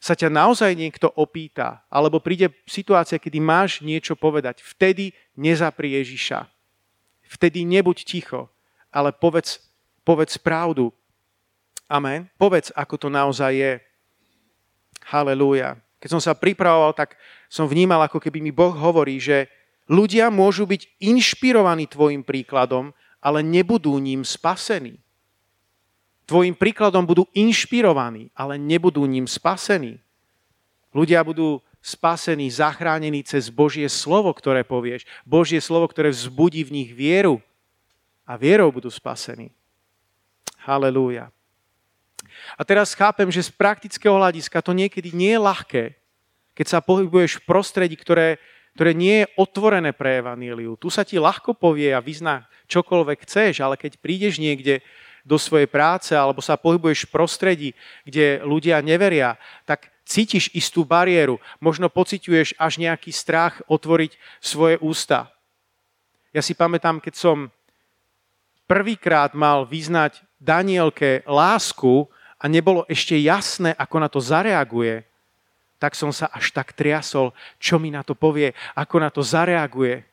sa 0.00 0.16
ťa 0.16 0.32
naozaj 0.32 0.72
niekto 0.74 1.12
opýta, 1.12 1.84
alebo 1.92 2.18
príde 2.18 2.50
situácia, 2.64 3.20
kedy 3.20 3.38
máš 3.38 3.84
niečo 3.84 4.16
povedať. 4.16 4.64
Vtedy 4.64 5.12
nezapri 5.36 5.94
Ježiša. 6.00 6.48
Vtedy 7.30 7.62
nebuď 7.62 8.02
ticho, 8.02 8.50
ale 8.90 9.14
povedz, 9.14 9.62
povedz 10.02 10.34
pravdu. 10.40 10.90
Amen. 11.86 12.26
Povedz, 12.40 12.74
ako 12.74 12.96
to 12.96 13.08
naozaj 13.12 13.52
je. 13.54 13.72
Halelúja. 15.06 15.78
Keď 16.00 16.08
som 16.16 16.22
sa 16.22 16.32
pripravoval, 16.32 16.96
tak 16.96 17.14
som 17.52 17.68
vnímal, 17.68 18.00
ako 18.08 18.18
keby 18.18 18.40
mi 18.40 18.50
Boh 18.50 18.72
hovorí, 18.72 19.20
že 19.20 19.52
ľudia 19.84 20.32
môžu 20.32 20.64
byť 20.64 20.96
inšpirovaní 20.96 21.86
tvojim 21.86 22.24
príkladom, 22.24 22.96
ale 23.20 23.44
nebudú 23.44 24.00
ním 24.00 24.24
spasení 24.24 24.96
tvojim 26.30 26.54
príkladom 26.54 27.02
budú 27.02 27.26
inšpirovaní, 27.34 28.30
ale 28.38 28.54
nebudú 28.54 29.02
ním 29.02 29.26
spasení. 29.26 29.98
Ľudia 30.94 31.26
budú 31.26 31.58
spasení, 31.82 32.46
zachránení 32.46 33.26
cez 33.26 33.50
Božie 33.50 33.90
slovo, 33.90 34.30
ktoré 34.30 34.62
povieš. 34.62 35.10
Božie 35.26 35.58
slovo, 35.58 35.90
ktoré 35.90 36.14
vzbudí 36.14 36.62
v 36.62 36.74
nich 36.82 36.90
vieru. 36.94 37.42
A 38.22 38.38
vierou 38.38 38.70
budú 38.70 38.86
spasení. 38.94 39.50
Halelúja. 40.62 41.34
A 42.54 42.62
teraz 42.62 42.94
chápem, 42.94 43.26
že 43.26 43.48
z 43.48 43.50
praktického 43.50 44.14
hľadiska 44.14 44.62
to 44.62 44.70
niekedy 44.70 45.10
nie 45.10 45.34
je 45.34 45.40
ľahké, 45.42 45.84
keď 46.54 46.66
sa 46.68 46.78
pohybuješ 46.78 47.42
v 47.42 47.46
prostredí, 47.48 47.98
ktoré, 47.98 48.38
ktoré 48.78 48.94
nie 48.94 49.26
je 49.26 49.30
otvorené 49.34 49.90
pre 49.90 50.22
evaníliu. 50.22 50.78
Tu 50.78 50.94
sa 50.94 51.02
ti 51.02 51.18
ľahko 51.18 51.58
povie 51.58 51.90
a 51.90 51.98
vyzná 51.98 52.46
čokoľvek 52.70 53.18
chceš, 53.26 53.66
ale 53.66 53.74
keď 53.74 53.98
prídeš 53.98 54.38
niekde, 54.38 54.84
do 55.30 55.38
svojej 55.38 55.70
práce 55.70 56.10
alebo 56.10 56.42
sa 56.42 56.58
pohybuješ 56.58 57.06
v 57.06 57.14
prostredí, 57.14 57.68
kde 58.02 58.42
ľudia 58.42 58.82
neveria, 58.82 59.38
tak 59.62 59.94
cítiš 60.02 60.50
istú 60.50 60.82
bariéru. 60.82 61.38
Možno 61.62 61.86
pociťuješ 61.86 62.58
až 62.58 62.82
nejaký 62.82 63.14
strach 63.14 63.62
otvoriť 63.70 64.18
svoje 64.42 64.74
ústa. 64.82 65.30
Ja 66.34 66.42
si 66.42 66.58
pamätám, 66.58 66.98
keď 66.98 67.14
som 67.14 67.36
prvýkrát 68.66 69.38
mal 69.38 69.62
vyznať 69.62 70.18
Danielke 70.42 71.22
lásku 71.30 72.10
a 72.42 72.50
nebolo 72.50 72.82
ešte 72.90 73.14
jasné, 73.22 73.70
ako 73.78 73.96
na 74.02 74.08
to 74.10 74.18
zareaguje, 74.18 75.06
tak 75.78 75.94
som 75.94 76.10
sa 76.10 76.26
až 76.34 76.50
tak 76.50 76.74
triasol, 76.74 77.32
čo 77.56 77.78
mi 77.78 77.88
na 77.88 78.02
to 78.02 78.18
povie, 78.18 78.52
ako 78.74 78.96
na 78.98 79.08
to 79.08 79.22
zareaguje. 79.22 80.09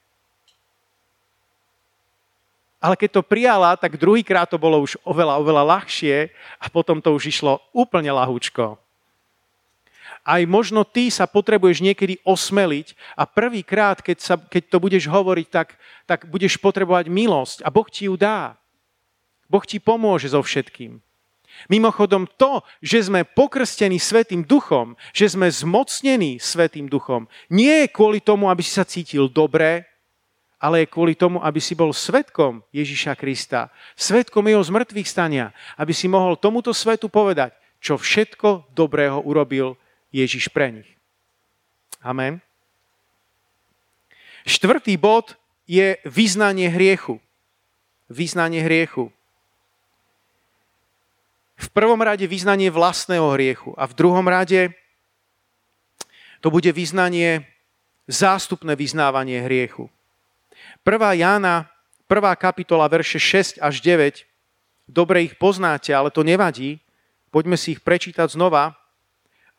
Ale 2.78 2.94
keď 2.94 3.20
to 3.20 3.22
prijala, 3.26 3.74
tak 3.74 3.98
druhýkrát 3.98 4.46
to 4.46 4.62
bolo 4.62 4.78
už 4.86 5.02
oveľa, 5.02 5.42
oveľa 5.42 5.64
ľahšie 5.78 6.30
a 6.62 6.66
potom 6.70 7.02
to 7.02 7.10
už 7.18 7.34
išlo 7.34 7.58
úplne 7.74 8.14
lahúčko. 8.14 8.78
Aj 10.28 10.44
možno 10.44 10.84
ty 10.84 11.08
sa 11.08 11.24
potrebuješ 11.24 11.80
niekedy 11.80 12.20
osmeliť 12.28 12.94
a 13.16 13.24
prvýkrát, 13.24 14.04
keď, 14.04 14.44
keď 14.52 14.64
to 14.68 14.78
budeš 14.78 15.04
hovoriť, 15.08 15.48
tak, 15.48 15.80
tak 16.04 16.28
budeš 16.28 16.60
potrebovať 16.60 17.08
milosť 17.08 17.58
a 17.64 17.72
Boh 17.72 17.88
ti 17.88 18.12
ju 18.12 18.20
dá. 18.20 18.60
Boh 19.48 19.64
ti 19.64 19.80
pomôže 19.80 20.36
so 20.36 20.44
všetkým. 20.44 21.00
Mimochodom 21.72 22.30
to, 22.38 22.62
že 22.86 23.10
sme 23.10 23.26
pokrstení 23.26 23.98
Svetým 23.98 24.46
duchom, 24.46 24.94
že 25.10 25.34
sme 25.34 25.50
zmocnení 25.50 26.38
Svetým 26.38 26.86
duchom, 26.86 27.26
nie 27.50 27.88
je 27.88 27.88
kvôli 27.90 28.22
tomu, 28.22 28.54
aby 28.54 28.62
si 28.62 28.78
sa 28.78 28.86
cítil 28.86 29.26
dobre, 29.26 29.90
ale 30.58 30.84
je 30.84 30.92
kvôli 30.92 31.14
tomu, 31.14 31.38
aby 31.42 31.62
si 31.62 31.78
bol 31.78 31.94
svetkom 31.94 32.66
Ježiša 32.74 33.14
Krista, 33.14 33.70
svetkom 33.94 34.42
jeho 34.50 34.62
zmrtvých 34.62 35.06
stania, 35.06 35.54
aby 35.78 35.94
si 35.94 36.10
mohol 36.10 36.34
tomuto 36.34 36.74
svetu 36.74 37.10
povedať, 37.10 37.54
čo 37.78 37.98
všetko 37.98 38.74
dobrého 38.74 39.22
urobil 39.22 39.78
Ježiš 40.10 40.50
pre 40.50 40.82
nich. 40.82 40.90
Amen. 42.02 42.42
Štvrtý 44.48 44.98
bod 44.98 45.38
je 45.70 46.00
vyznanie 46.08 46.72
hriechu. 46.72 47.22
Vyznanie 48.08 48.64
hriechu. 48.64 49.12
V 51.58 51.68
prvom 51.74 52.00
rade 52.00 52.24
vyznanie 52.30 52.70
vlastného 52.70 53.34
hriechu 53.34 53.74
a 53.76 53.90
v 53.90 53.98
druhom 53.98 54.24
rade 54.30 54.72
to 56.40 56.54
bude 56.54 56.70
vyznanie, 56.70 57.44
zástupné 58.08 58.78
vyznávanie 58.78 59.44
hriechu. 59.44 59.90
1. 60.86 61.14
Jána, 61.14 61.70
1. 62.10 62.36
kapitola, 62.36 62.88
verše 62.88 63.20
6 63.20 63.60
až 63.62 63.82
9, 63.82 64.24
dobre 64.88 65.28
ich 65.28 65.36
poznáte, 65.36 65.92
ale 65.92 66.12
to 66.12 66.24
nevadí, 66.24 66.80
poďme 67.30 67.60
si 67.60 67.76
ich 67.76 67.84
prečítať 67.84 68.32
znova. 68.32 68.78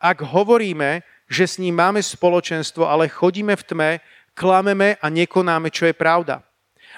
Ak 0.01 0.23
hovoríme, 0.25 1.05
že 1.29 1.45
s 1.45 1.61
ním 1.61 1.77
máme 1.77 2.01
spoločenstvo, 2.01 2.89
ale 2.89 3.11
chodíme 3.11 3.53
v 3.53 3.63
tme, 3.63 3.89
klameme 4.33 4.97
a 4.97 5.05
nekonáme, 5.11 5.69
čo 5.69 5.85
je 5.85 5.93
pravda. 5.93 6.41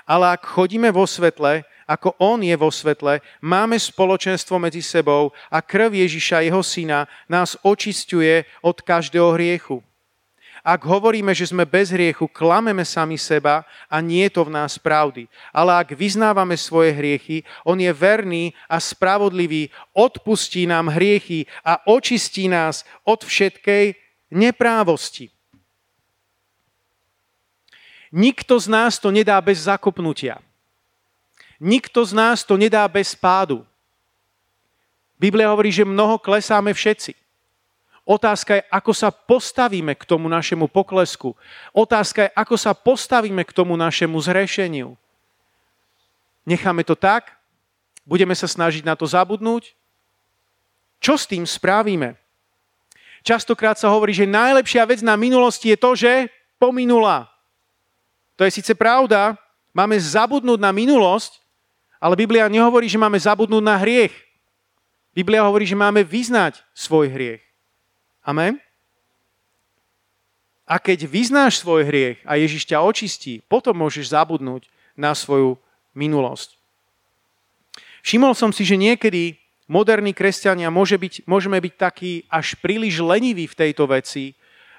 Ale 0.07 0.31
ak 0.31 0.47
chodíme 0.47 0.87
vo 0.93 1.03
svetle, 1.03 1.67
ako 1.83 2.15
on 2.23 2.39
je 2.39 2.55
vo 2.55 2.71
svetle, 2.71 3.19
máme 3.43 3.75
spoločenstvo 3.75 4.55
medzi 4.55 4.79
sebou 4.79 5.35
a 5.51 5.59
krv 5.59 5.91
Ježiša, 5.91 6.47
jeho 6.47 6.63
syna, 6.63 7.11
nás 7.27 7.59
očistuje 7.59 8.47
od 8.63 8.79
každého 8.79 9.35
hriechu. 9.35 9.83
Ak 10.61 10.85
hovoríme, 10.85 11.33
že 11.33 11.49
sme 11.49 11.65
bez 11.65 11.89
hriechu, 11.89 12.29
klameme 12.29 12.85
sami 12.85 13.17
seba 13.17 13.65
a 13.89 13.97
nie 13.97 14.29
je 14.29 14.37
to 14.37 14.45
v 14.45 14.53
nás 14.53 14.77
pravdy. 14.77 15.25
Ale 15.49 15.73
ak 15.73 15.97
vyznávame 15.97 16.53
svoje 16.53 16.93
hriechy, 16.93 17.41
on 17.65 17.81
je 17.81 17.89
verný 17.89 18.53
a 18.69 18.77
spravodlivý, 18.77 19.73
odpustí 19.97 20.69
nám 20.69 20.93
hriechy 20.93 21.49
a 21.65 21.81
očistí 21.89 22.45
nás 22.45 22.85
od 23.01 23.25
všetkej 23.25 23.97
neprávosti. 24.29 25.33
Nikto 28.13 28.59
z 28.59 28.67
nás 28.69 28.99
to 29.01 29.09
nedá 29.09 29.41
bez 29.41 29.65
zakopnutia. 29.65 30.37
Nikto 31.57 32.05
z 32.05 32.13
nás 32.13 32.45
to 32.45 32.57
nedá 32.57 32.85
bez 32.85 33.17
pádu. 33.17 33.65
Biblia 35.17 35.49
hovorí, 35.53 35.69
že 35.69 35.85
mnoho 35.85 36.17
klesáme 36.17 36.73
všetci. 36.73 37.20
Otázka 38.01 38.57
je, 38.57 38.63
ako 38.73 38.91
sa 38.97 39.13
postavíme 39.13 39.93
k 39.93 40.03
tomu 40.09 40.25
našemu 40.25 40.65
poklesku. 40.65 41.37
Otázka 41.69 42.27
je, 42.27 42.29
ako 42.33 42.55
sa 42.57 42.73
postavíme 42.73 43.45
k 43.45 43.53
tomu 43.53 43.77
našemu 43.77 44.17
zhrešeniu. 44.17 44.97
Necháme 46.41 46.81
to 46.81 46.97
tak? 46.97 47.37
Budeme 48.01 48.33
sa 48.33 48.49
snažiť 48.49 48.81
na 48.81 48.97
to 48.97 49.05
zabudnúť? 49.05 49.77
Čo 50.97 51.13
s 51.17 51.29
tým 51.29 51.45
spravíme? 51.45 52.17
Častokrát 53.21 53.77
sa 53.77 53.93
hovorí, 53.93 54.17
že 54.17 54.25
najlepšia 54.25 54.81
vec 54.89 55.05
na 55.05 55.13
minulosti 55.13 55.69
je 55.69 55.77
to, 55.77 55.93
že 55.93 56.33
pominula. 56.57 57.29
To 58.33 58.41
je 58.41 58.57
síce 58.57 58.73
pravda, 58.73 59.37
máme 59.69 59.93
zabudnúť 60.01 60.57
na 60.57 60.73
minulosť, 60.73 61.37
ale 62.01 62.17
Biblia 62.17 62.49
nehovorí, 62.49 62.89
že 62.89 62.97
máme 62.97 63.21
zabudnúť 63.21 63.61
na 63.61 63.77
hriech. 63.77 64.13
Biblia 65.13 65.45
hovorí, 65.45 65.69
že 65.69 65.77
máme 65.77 66.01
vyznať 66.01 66.65
svoj 66.73 67.13
hriech. 67.13 67.50
Amen? 68.21 68.61
A 70.69 70.79
keď 70.79 71.03
vyznáš 71.03 71.59
svoj 71.59 71.83
hriech 71.83 72.23
a 72.23 72.39
Ježiš 72.39 72.63
ťa 72.69 72.79
očistí, 72.79 73.43
potom 73.49 73.75
môžeš 73.75 74.15
zabudnúť 74.15 74.71
na 74.95 75.11
svoju 75.11 75.59
minulosť. 75.91 76.55
Všimol 78.01 78.33
som 78.33 78.49
si, 78.55 78.63
že 78.63 78.79
niekedy 78.79 79.35
moderní 79.67 80.15
kresťania 80.15 80.71
môže 80.73 80.95
byť, 80.97 81.27
môžeme 81.27 81.59
byť 81.59 81.73
takí 81.75 82.11
až 82.31 82.55
príliš 82.59 83.03
leniví 83.03 83.45
v 83.45 83.57
tejto 83.57 83.83
veci 83.87 84.33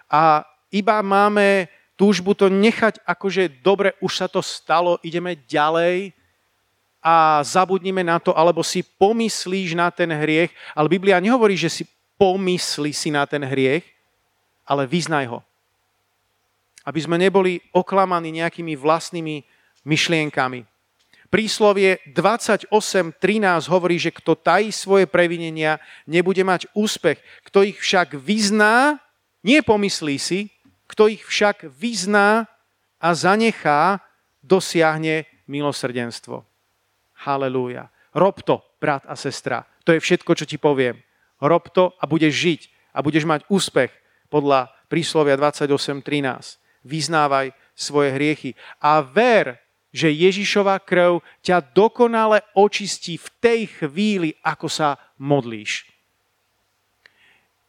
a 0.09 0.45
iba 0.73 1.01
máme 1.05 1.69
túžbu 1.97 2.35
to 2.35 2.49
nechať 2.49 3.05
akože 3.05 3.63
dobre, 3.63 3.95
už 4.01 4.13
sa 4.25 4.27
to 4.27 4.41
stalo, 4.41 4.99
ideme 5.05 5.39
ďalej 5.47 6.17
a 7.03 7.45
zabudnime 7.45 8.03
na 8.03 8.19
to, 8.19 8.33
alebo 8.33 8.65
si 8.65 8.83
pomyslíš 8.83 9.75
na 9.77 9.93
ten 9.93 10.09
hriech, 10.11 10.51
ale 10.73 10.93
Biblia 10.93 11.23
nehovorí, 11.23 11.55
že 11.55 11.71
si 11.71 11.83
pomysli 12.23 12.95
si 12.95 13.11
na 13.11 13.27
ten 13.27 13.43
hriech, 13.43 13.83
ale 14.63 14.87
vyznaj 14.87 15.27
ho. 15.27 15.43
Aby 16.87 17.03
sme 17.03 17.19
neboli 17.19 17.59
oklamaní 17.75 18.39
nejakými 18.39 18.79
vlastnými 18.79 19.43
myšlienkami. 19.83 20.63
Príslovie 21.27 21.99
28.13 22.15 23.19
hovorí, 23.67 23.99
že 23.99 24.15
kto 24.15 24.39
tají 24.39 24.71
svoje 24.71 25.11
previnenia, 25.11 25.83
nebude 26.07 26.47
mať 26.47 26.71
úspech. 26.79 27.19
Kto 27.43 27.67
ich 27.67 27.83
však 27.83 28.15
vyzná, 28.15 29.03
nie 29.43 29.59
pomyslí 29.59 30.15
si, 30.23 30.55
kto 30.87 31.11
ich 31.11 31.27
však 31.27 31.75
vyzná 31.75 32.47
a 33.03 33.09
zanechá, 33.19 33.99
dosiahne 34.39 35.27
milosrdenstvo. 35.51 36.47
Halelúja. 37.27 37.91
Rob 38.15 38.39
to, 38.47 38.63
brat 38.79 39.03
a 39.11 39.19
sestra. 39.19 39.67
To 39.83 39.91
je 39.91 39.99
všetko, 39.99 40.39
čo 40.39 40.47
ti 40.47 40.61
poviem 40.61 41.03
rob 41.43 41.67
to 41.75 41.91
a 41.99 42.07
budeš 42.07 42.35
žiť 42.39 42.61
a 42.95 43.03
budeš 43.03 43.27
mať 43.27 43.43
úspech 43.51 43.91
podľa 44.31 44.71
príslovia 44.87 45.35
28.13. 45.35 46.63
Vyznávaj 46.87 47.53
svoje 47.75 48.15
hriechy 48.15 48.51
a 48.79 49.03
ver, 49.03 49.59
že 49.93 50.09
Ježišova 50.09 50.81
krv 50.81 51.21
ťa 51.45 51.61
dokonale 51.77 52.41
očistí 52.57 53.21
v 53.21 53.29
tej 53.43 53.61
chvíli, 53.69 54.33
ako 54.41 54.67
sa 54.71 54.97
modlíš. 55.21 55.93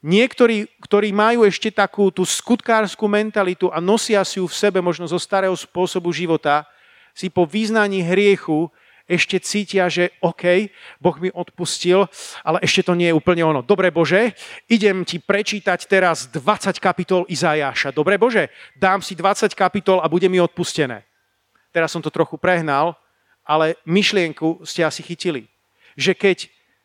Niektorí, 0.03 0.67
ktorí 0.83 1.15
majú 1.15 1.47
ešte 1.47 1.71
takú 1.71 2.11
tú 2.11 2.27
skutkárskú 2.27 3.07
mentalitu 3.07 3.71
a 3.71 3.79
nosia 3.79 4.19
si 4.27 4.39
ju 4.39 4.47
v 4.51 4.55
sebe 4.55 4.83
možno 4.83 5.07
zo 5.07 5.15
starého 5.15 5.55
spôsobu 5.55 6.11
života, 6.11 6.67
si 7.15 7.31
po 7.31 7.47
význaní 7.47 8.03
hriechu 8.03 8.67
ešte 9.03 9.39
cítia, 9.43 9.91
že 9.91 10.15
OK, 10.23 10.71
Boh 10.99 11.17
mi 11.19 11.27
odpustil, 11.27 12.07
ale 12.39 12.63
ešte 12.63 12.87
to 12.87 12.95
nie 12.95 13.11
je 13.11 13.17
úplne 13.17 13.43
ono. 13.43 13.59
Dobre 13.59 13.91
Bože, 13.91 14.31
idem 14.71 15.03
ti 15.03 15.19
prečítať 15.19 15.79
teraz 15.91 16.31
20 16.31 16.79
kapitol 16.79 17.27
Izajáša. 17.27 17.91
Dobre 17.91 18.15
Bože, 18.15 18.47
dám 18.79 19.03
si 19.03 19.15
20 19.15 19.51
kapitol 19.53 19.99
a 19.99 20.07
bude 20.07 20.31
mi 20.31 20.39
odpustené. 20.39 21.03
Teraz 21.75 21.91
som 21.91 21.99
to 21.99 22.13
trochu 22.13 22.39
prehnal, 22.39 22.95
ale 23.43 23.75
myšlienku 23.83 24.63
ste 24.63 24.87
asi 24.87 25.03
chytili. 25.03 25.51
Že 25.99 26.13
keď 26.15 26.37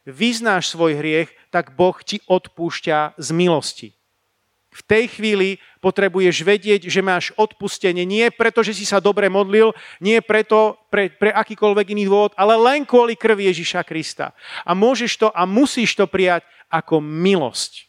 vyznáš 0.09 0.72
svoj 0.74 0.98
hriech, 0.98 1.31
tak 1.52 1.76
Boh 1.76 1.94
ti 2.02 2.18
odpúšťa 2.26 3.20
z 3.20 3.28
milosti. 3.31 3.88
V 4.68 4.83
tej 4.85 5.09
chvíli 5.09 5.57
potrebuješ 5.81 6.44
vedieť, 6.44 6.92
že 6.92 7.00
máš 7.00 7.33
odpustenie 7.40 8.04
nie 8.04 8.29
preto, 8.29 8.60
že 8.60 8.77
si 8.77 8.85
sa 8.85 9.00
dobre 9.00 9.33
modlil, 9.33 9.73
nie 9.98 10.21
preto, 10.21 10.77
pre, 10.92 11.08
pre 11.08 11.33
akýkoľvek 11.33 11.96
iný 11.96 12.04
dôvod, 12.06 12.37
ale 12.37 12.54
len 12.54 12.85
kvôli 12.85 13.16
krvi 13.16 13.48
Ježiša 13.48 13.81
Krista. 13.88 14.37
A 14.69 14.77
môžeš 14.77 15.16
to 15.16 15.29
a 15.33 15.48
musíš 15.48 15.96
to 15.96 16.04
prijať 16.04 16.44
ako 16.69 17.00
milosť. 17.00 17.88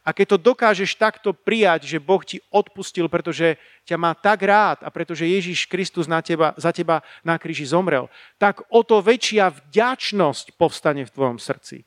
A 0.00 0.16
keď 0.16 0.36
to 0.36 0.38
dokážeš 0.52 0.96
takto 0.96 1.36
prijať, 1.36 1.84
že 1.84 2.00
Boh 2.00 2.24
ti 2.24 2.40
odpustil, 2.48 3.04
pretože 3.12 3.60
ťa 3.84 3.96
má 4.00 4.16
tak 4.16 4.40
rád 4.42 4.80
a 4.80 4.88
pretože 4.88 5.28
Ježiš 5.28 5.68
Kristus 5.68 6.08
na 6.08 6.24
teba, 6.24 6.56
za 6.56 6.72
teba 6.72 7.04
na 7.20 7.36
kríži 7.36 7.68
zomrel, 7.68 8.08
tak 8.40 8.64
o 8.72 8.80
to 8.80 9.04
väčšia 9.04 9.52
vďačnosť 9.52 10.56
povstane 10.56 11.04
v 11.04 11.12
tvojom 11.12 11.36
srdci. 11.36 11.84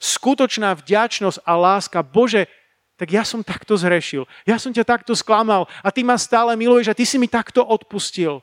Skutočná 0.00 0.72
vďačnosť 0.72 1.44
a 1.44 1.52
láska. 1.54 2.00
Bože, 2.00 2.48
tak 2.94 3.10
ja 3.10 3.26
som 3.26 3.42
takto 3.42 3.74
zhrešil, 3.74 4.22
ja 4.46 4.54
som 4.58 4.70
ťa 4.70 4.86
takto 4.86 5.18
sklamal 5.18 5.66
a 5.82 5.88
ty 5.90 6.06
ma 6.06 6.14
stále 6.14 6.54
miluješ 6.54 6.94
a 6.94 6.98
ty 6.98 7.02
si 7.02 7.18
mi 7.18 7.26
takto 7.26 7.66
odpustil. 7.66 8.38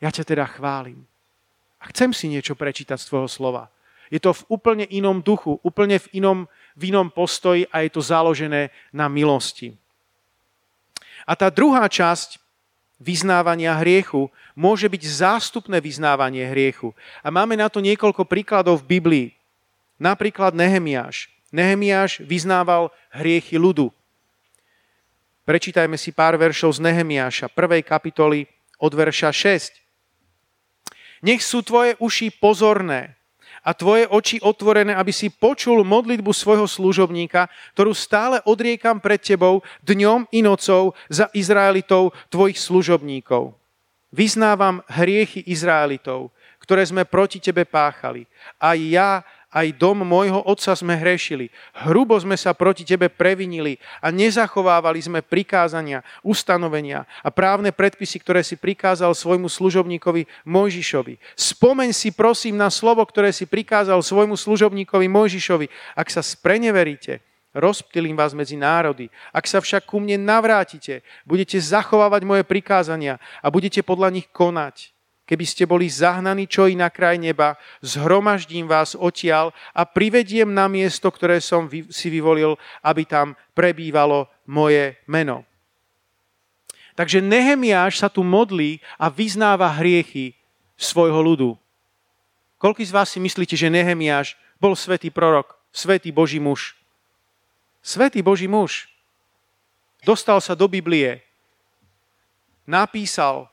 Ja 0.00 0.12
ťa 0.12 0.24
teda 0.24 0.44
chválim. 0.48 1.04
A 1.80 1.88
chcem 1.88 2.12
si 2.12 2.28
niečo 2.28 2.52
prečítať 2.52 3.00
z 3.00 3.08
tvojho 3.08 3.28
slova. 3.28 3.72
Je 4.12 4.20
to 4.20 4.36
v 4.36 4.42
úplne 4.52 4.84
inom 4.90 5.24
duchu, 5.24 5.56
úplne 5.64 5.96
v 5.96 6.20
inom, 6.20 6.38
v 6.76 6.92
inom 6.92 7.08
postoji 7.08 7.64
a 7.72 7.86
je 7.86 7.90
to 7.94 8.04
založené 8.04 8.68
na 8.92 9.08
milosti. 9.08 9.72
A 11.24 11.32
tá 11.38 11.48
druhá 11.48 11.88
časť 11.88 12.42
vyznávania 13.00 13.72
hriechu 13.80 14.28
môže 14.52 14.84
byť 14.90 15.02
zástupné 15.08 15.80
vyznávanie 15.80 16.44
hriechu. 16.52 16.92
A 17.24 17.32
máme 17.32 17.56
na 17.56 17.72
to 17.72 17.80
niekoľko 17.80 18.28
príkladov 18.28 18.84
v 18.84 19.00
Biblii. 19.00 19.28
Napríklad 19.96 20.52
Nehemiáš. 20.52 21.32
Nehemiáš 21.50 22.22
vyznával 22.22 22.94
hriechy 23.10 23.58
ľudu. 23.58 23.90
Prečítajme 25.42 25.98
si 25.98 26.14
pár 26.14 26.38
veršov 26.38 26.78
z 26.78 26.86
Nehemiáša, 26.86 27.50
prvej 27.50 27.82
kapitoly 27.82 28.46
od 28.78 28.92
verša 28.94 29.34
6. 29.34 31.26
Nech 31.26 31.42
sú 31.42 31.60
tvoje 31.66 31.98
uši 31.98 32.30
pozorné 32.32 33.18
a 33.60 33.76
tvoje 33.76 34.08
oči 34.08 34.40
otvorené, 34.40 34.96
aby 34.96 35.12
si 35.12 35.28
počul 35.28 35.84
modlitbu 35.84 36.32
svojho 36.32 36.64
služobníka, 36.64 37.50
ktorú 37.76 37.92
stále 37.92 38.40
odriekam 38.48 39.02
pred 39.02 39.20
tebou 39.20 39.60
dňom 39.84 40.32
i 40.32 40.40
nocou 40.40 40.96
za 41.12 41.28
Izraelitov, 41.36 42.16
tvojich 42.32 42.56
služobníkov. 42.56 43.52
Vyznávam 44.10 44.80
hriechy 44.88 45.44
Izraelitov, 45.44 46.32
ktoré 46.62 46.82
sme 46.88 47.04
proti 47.04 47.38
tebe 47.38 47.68
páchali. 47.68 48.24
A 48.56 48.74
ja 48.74 49.26
aj 49.50 49.74
dom 49.74 50.06
môjho 50.06 50.38
otca 50.46 50.72
sme 50.78 50.94
hrešili. 50.94 51.50
Hrubo 51.74 52.14
sme 52.22 52.38
sa 52.38 52.54
proti 52.54 52.86
tebe 52.86 53.10
previnili 53.10 53.82
a 53.98 54.14
nezachovávali 54.14 55.02
sme 55.02 55.20
prikázania, 55.26 56.06
ustanovenia 56.22 57.04
a 57.26 57.34
právne 57.34 57.74
predpisy, 57.74 58.22
ktoré 58.22 58.46
si 58.46 58.54
prikázal 58.54 59.10
svojmu 59.10 59.50
služobníkovi 59.50 60.46
Mojžišovi. 60.46 61.18
Spomeň 61.34 61.90
si 61.90 62.14
prosím 62.14 62.54
na 62.54 62.70
slovo, 62.70 63.02
ktoré 63.02 63.34
si 63.34 63.44
prikázal 63.50 63.98
svojmu 64.06 64.38
služobníkovi 64.38 65.10
Mojžišovi. 65.10 65.66
Ak 65.98 66.14
sa 66.14 66.22
spreneveríte, 66.22 67.18
rozptýlim 67.50 68.14
vás 68.14 68.30
medzi 68.30 68.54
národy. 68.54 69.10
Ak 69.34 69.50
sa 69.50 69.58
však 69.58 69.82
ku 69.90 69.98
mne 69.98 70.22
navrátite, 70.22 71.02
budete 71.26 71.58
zachovávať 71.58 72.22
moje 72.22 72.42
prikázania 72.46 73.18
a 73.42 73.50
budete 73.50 73.82
podľa 73.82 74.14
nich 74.14 74.30
konať 74.30 74.94
keby 75.30 75.46
ste 75.46 75.62
boli 75.62 75.86
zahnaní 75.86 76.50
čo 76.50 76.66
i 76.66 76.74
na 76.74 76.90
kraj 76.90 77.14
neba, 77.14 77.54
zhromaždím 77.78 78.66
vás 78.66 78.98
odtiaľ 78.98 79.54
a 79.70 79.86
privediem 79.86 80.50
na 80.50 80.66
miesto, 80.66 81.06
ktoré 81.06 81.38
som 81.38 81.70
si 81.70 82.10
vyvolil, 82.10 82.58
aby 82.82 83.06
tam 83.06 83.38
prebývalo 83.54 84.26
moje 84.50 84.98
meno. 85.06 85.46
Takže 86.98 87.22
Nehemiáš 87.22 88.02
sa 88.02 88.10
tu 88.10 88.26
modlí 88.26 88.82
a 88.98 89.06
vyznáva 89.06 89.70
hriechy 89.78 90.34
svojho 90.74 91.22
ľudu. 91.22 91.50
Koľký 92.58 92.82
z 92.82 92.92
vás 92.92 93.14
si 93.14 93.22
myslíte, 93.22 93.54
že 93.54 93.70
Nehemiáš 93.70 94.34
bol 94.58 94.74
svätý 94.74 95.14
prorok, 95.14 95.54
svätý 95.70 96.10
Boží 96.10 96.42
muž? 96.42 96.74
Svetý 97.80 98.20
Boží 98.20 98.50
muž. 98.50 98.90
Dostal 100.02 100.42
sa 100.42 100.56
do 100.56 100.64
Biblie, 100.64 101.20
napísal 102.64 103.49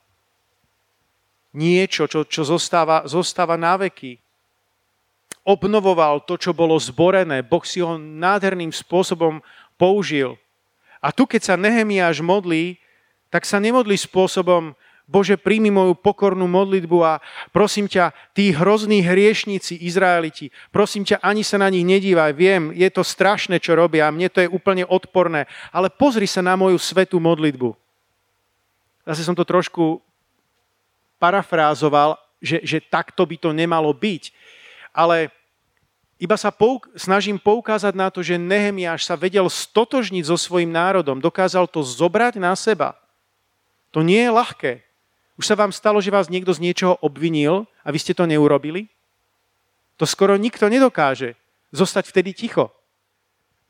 niečo, 1.57 2.05
čo, 2.05 2.21
čo 2.21 2.45
zostáva, 2.45 3.09
zostáva 3.09 3.57
na 3.57 3.73
veky. 3.81 4.21
Obnovoval 5.41 6.21
to, 6.21 6.37
čo 6.37 6.53
bolo 6.53 6.77
zborené. 6.77 7.41
Boh 7.41 7.65
si 7.65 7.81
ho 7.81 7.97
nádherným 7.97 8.69
spôsobom 8.69 9.41
použil. 9.73 10.37
A 11.01 11.09
tu, 11.09 11.25
keď 11.25 11.41
sa 11.41 11.55
Nehemiáš 11.57 12.21
modlí, 12.21 12.77
tak 13.33 13.43
sa 13.43 13.57
nemodlí 13.57 13.97
spôsobom, 13.97 14.77
Bože, 15.07 15.39
príjmi 15.39 15.71
moju 15.71 15.95
pokornú 15.95 16.51
modlitbu 16.51 16.97
a 16.99 17.23
prosím 17.55 17.87
ťa, 17.87 18.11
tí 18.35 18.51
hrozní 18.51 18.99
hriešnici, 18.99 19.79
Izraeliti, 19.87 20.51
prosím 20.67 21.07
ťa, 21.07 21.23
ani 21.23 21.47
sa 21.47 21.55
na 21.55 21.71
nich 21.71 21.87
nedívaj. 21.87 22.35
Viem, 22.35 22.75
je 22.75 22.91
to 22.91 23.07
strašné, 23.07 23.63
čo 23.63 23.79
robia, 23.79 24.11
mne 24.11 24.27
to 24.27 24.43
je 24.43 24.51
úplne 24.51 24.83
odporné, 24.83 25.47
ale 25.71 25.87
pozri 25.87 26.27
sa 26.27 26.43
na 26.43 26.59
moju 26.59 26.75
svetú 26.75 27.23
modlitbu. 27.23 27.71
Zase 29.07 29.23
som 29.23 29.31
to 29.31 29.47
trošku 29.47 30.03
parafrázoval, 31.18 32.18
že, 32.41 32.61
že 32.61 32.78
takto 32.82 33.26
by 33.26 33.36
to 33.38 33.49
nemalo 33.53 33.89
byť. 33.93 34.34
Ale 34.93 35.30
iba 36.18 36.34
sa 36.34 36.49
pouk- 36.49 36.89
snažím 36.97 37.38
poukázať 37.38 37.93
na 37.93 38.09
to, 38.09 38.26
že 38.26 38.41
Nehemiáš 38.41 39.05
sa 39.05 39.13
vedel 39.13 39.45
stotožniť 39.45 40.26
so 40.26 40.38
svojím 40.38 40.74
národom, 40.74 41.22
dokázal 41.22 41.70
to 41.70 41.86
zobrať 41.86 42.41
na 42.41 42.57
seba. 42.57 42.97
To 43.93 44.01
nie 44.01 44.26
je 44.26 44.34
ľahké. 44.34 44.72
Už 45.38 45.45
sa 45.45 45.53
vám 45.53 45.70
stalo, 45.70 46.01
že 46.01 46.09
vás 46.09 46.34
niekto 46.34 46.49
z 46.49 46.61
niečoho 46.65 46.97
obvinil 46.97 47.70
a 47.86 47.93
vy 47.93 48.01
ste 48.01 48.18
to 48.18 48.26
neurobili? 48.26 48.89
To 50.01 50.09
skoro 50.09 50.34
nikto 50.38 50.65
nedokáže. 50.65 51.38
Zostať 51.70 52.09
vtedy 52.09 52.34
ticho. 52.34 52.74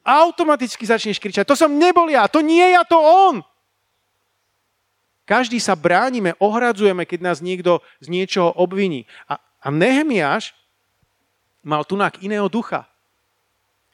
Automaticky 0.07 0.87
začneš 0.87 1.19
kričať, 1.19 1.43
to 1.43 1.59
som 1.59 1.75
nebol 1.75 2.07
ja, 2.07 2.31
to 2.31 2.39
nie 2.39 2.63
ja, 2.71 2.87
to 2.87 2.95
on. 2.95 3.43
Každý 5.27 5.59
sa 5.59 5.75
bránime, 5.75 6.39
ohradzujeme, 6.39 7.03
keď 7.03 7.19
nás 7.19 7.43
niekto 7.43 7.83
z 7.99 8.07
niečoho 8.07 8.55
obviní. 8.55 9.03
A, 9.27 9.35
a 9.59 9.67
Nehemiáš 9.67 10.55
mal 11.59 11.83
tunak 11.83 12.23
iného 12.23 12.47
ducha. 12.47 12.87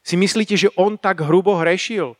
Si 0.06 0.14
myslíte, 0.14 0.54
že 0.54 0.70
on 0.78 0.94
tak 0.94 1.26
hrubo 1.26 1.58
hrešil? 1.58 2.14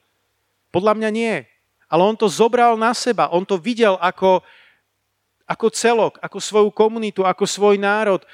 Podľa 0.74 0.98
mňa 0.98 1.10
nie. 1.14 1.46
Ale 1.86 2.02
on 2.02 2.18
to 2.18 2.26
zobral 2.26 2.74
na 2.74 2.90
seba. 2.90 3.30
On 3.30 3.46
to 3.46 3.54
videl 3.54 3.94
ako, 4.02 4.42
ako 5.46 5.66
celok, 5.70 6.18
ako 6.18 6.42
svoju 6.42 6.70
komunitu, 6.74 7.22
ako 7.22 7.46
svoj 7.46 7.78
národ. 7.78 8.26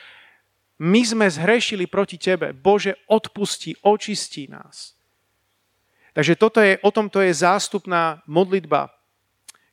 My 0.80 1.04
sme 1.04 1.28
zhrešili 1.28 1.84
proti 1.84 2.16
tebe. 2.16 2.56
Bože, 2.56 2.96
odpusti, 3.04 3.76
očistí 3.84 4.48
nás. 4.48 4.96
Takže 6.16 6.40
toto 6.40 6.64
je, 6.64 6.80
o 6.80 6.88
tomto 6.88 7.20
je 7.20 7.36
zástupná 7.36 8.24
modlitba, 8.24 8.88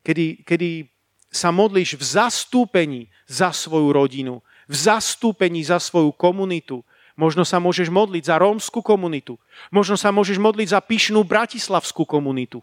kedy, 0.04 0.44
kedy 0.44 0.97
sa 1.28 1.52
modlíš 1.52 2.00
v 2.00 2.04
zastúpení 2.04 3.00
za 3.28 3.52
svoju 3.52 3.92
rodinu, 3.92 4.40
v 4.64 4.74
zastúpení 4.74 5.60
za 5.64 5.76
svoju 5.76 6.12
komunitu. 6.16 6.80
Možno 7.18 7.42
sa 7.42 7.58
môžeš 7.58 7.90
modliť 7.90 8.30
za 8.30 8.36
rómsku 8.38 8.78
komunitu. 8.80 9.36
Možno 9.74 9.98
sa 9.98 10.14
môžeš 10.14 10.38
modliť 10.38 10.68
za 10.70 10.80
pyšnú 10.80 11.26
bratislavskú 11.26 12.06
komunitu. 12.06 12.62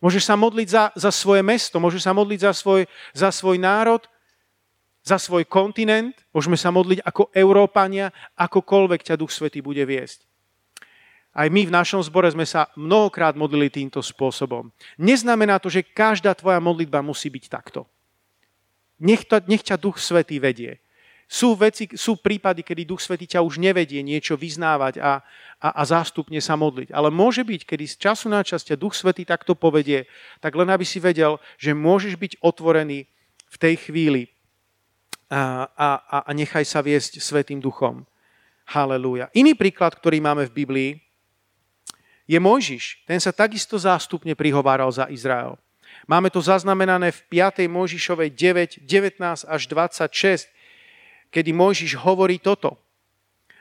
Môžeš 0.00 0.24
sa 0.24 0.34
modliť 0.40 0.68
za, 0.72 0.84
za 0.96 1.12
svoje 1.12 1.44
mesto, 1.44 1.76
môžeš 1.76 2.08
sa 2.08 2.16
modliť 2.16 2.40
za 2.40 2.52
svoj, 2.56 2.88
za 3.12 3.28
svoj 3.28 3.60
národ, 3.60 4.00
za 5.04 5.20
svoj 5.20 5.44
kontinent. 5.44 6.16
Môžeme 6.32 6.56
sa 6.56 6.72
modliť 6.72 7.04
ako 7.04 7.28
Európania, 7.36 8.08
akokoľvek 8.40 9.04
ťa 9.04 9.20
Duch 9.20 9.28
Svetý 9.28 9.60
bude 9.60 9.84
viesť. 9.84 10.24
Aj 11.36 11.46
my 11.46 11.68
v 11.68 11.74
našom 11.76 12.02
zbore 12.02 12.26
sme 12.32 12.48
sa 12.48 12.72
mnohokrát 12.74 13.38
modlili 13.38 13.70
týmto 13.70 14.02
spôsobom. 14.02 14.72
Neznamená 14.98 15.62
to, 15.62 15.70
že 15.70 15.86
každá 15.86 16.34
tvoja 16.34 16.58
modlitba 16.58 17.04
musí 17.04 17.30
byť 17.30 17.44
takto. 17.46 17.86
Nech, 19.00 19.24
to, 19.24 19.40
nech 19.48 19.64
ťa 19.64 19.80
Duch 19.80 19.96
Svetý 19.96 20.36
vedie. 20.38 20.78
Sú, 21.30 21.54
veci, 21.54 21.86
sú 21.94 22.18
prípady, 22.18 22.66
kedy 22.66 22.82
Duch 22.84 22.98
Svetý 23.00 23.24
ťa 23.24 23.40
už 23.46 23.62
nevedie 23.62 24.02
niečo 24.02 24.34
vyznávať 24.34 24.98
a, 24.98 25.22
a, 25.62 25.68
a 25.78 25.82
zástupne 25.86 26.42
sa 26.42 26.58
modliť. 26.58 26.90
Ale 26.90 27.14
môže 27.14 27.46
byť, 27.46 27.70
kedy 27.70 27.84
z 27.86 27.96
času 28.02 28.26
na 28.26 28.42
čas 28.42 28.66
ťa 28.66 28.74
Duch 28.74 28.98
Svetý 28.98 29.22
takto 29.22 29.54
povedie, 29.54 30.10
tak 30.42 30.58
len 30.58 30.66
aby 30.68 30.82
si 30.82 30.98
vedel, 30.98 31.38
že 31.54 31.70
môžeš 31.70 32.18
byť 32.18 32.32
otvorený 32.42 33.06
v 33.46 33.56
tej 33.56 33.74
chvíli 33.78 34.34
a, 35.30 35.70
a, 35.70 35.88
a 36.26 36.30
nechaj 36.34 36.66
sa 36.66 36.82
viesť 36.82 37.22
Svetým 37.22 37.62
Duchom. 37.62 38.02
Halelúja. 38.66 39.30
Iný 39.30 39.54
príklad, 39.54 39.94
ktorý 39.94 40.18
máme 40.18 40.50
v 40.50 40.54
Biblii, 40.66 40.90
je 42.26 42.38
Mojžiš. 42.38 43.06
Ten 43.06 43.18
sa 43.22 43.34
takisto 43.34 43.78
zástupne 43.78 44.34
prihováral 44.38 44.90
za 44.90 45.06
Izrael. 45.10 45.58
Máme 46.10 46.26
to 46.26 46.42
zaznamenané 46.42 47.14
v 47.14 47.20
5. 47.38 47.70
Mojžišovej 47.70 48.34
9, 48.34 48.82
19 48.82 49.46
až 49.46 49.62
26, 49.70 50.50
kedy 51.30 51.54
Mojžiš 51.54 51.94
hovorí 52.02 52.42
toto. 52.42 52.74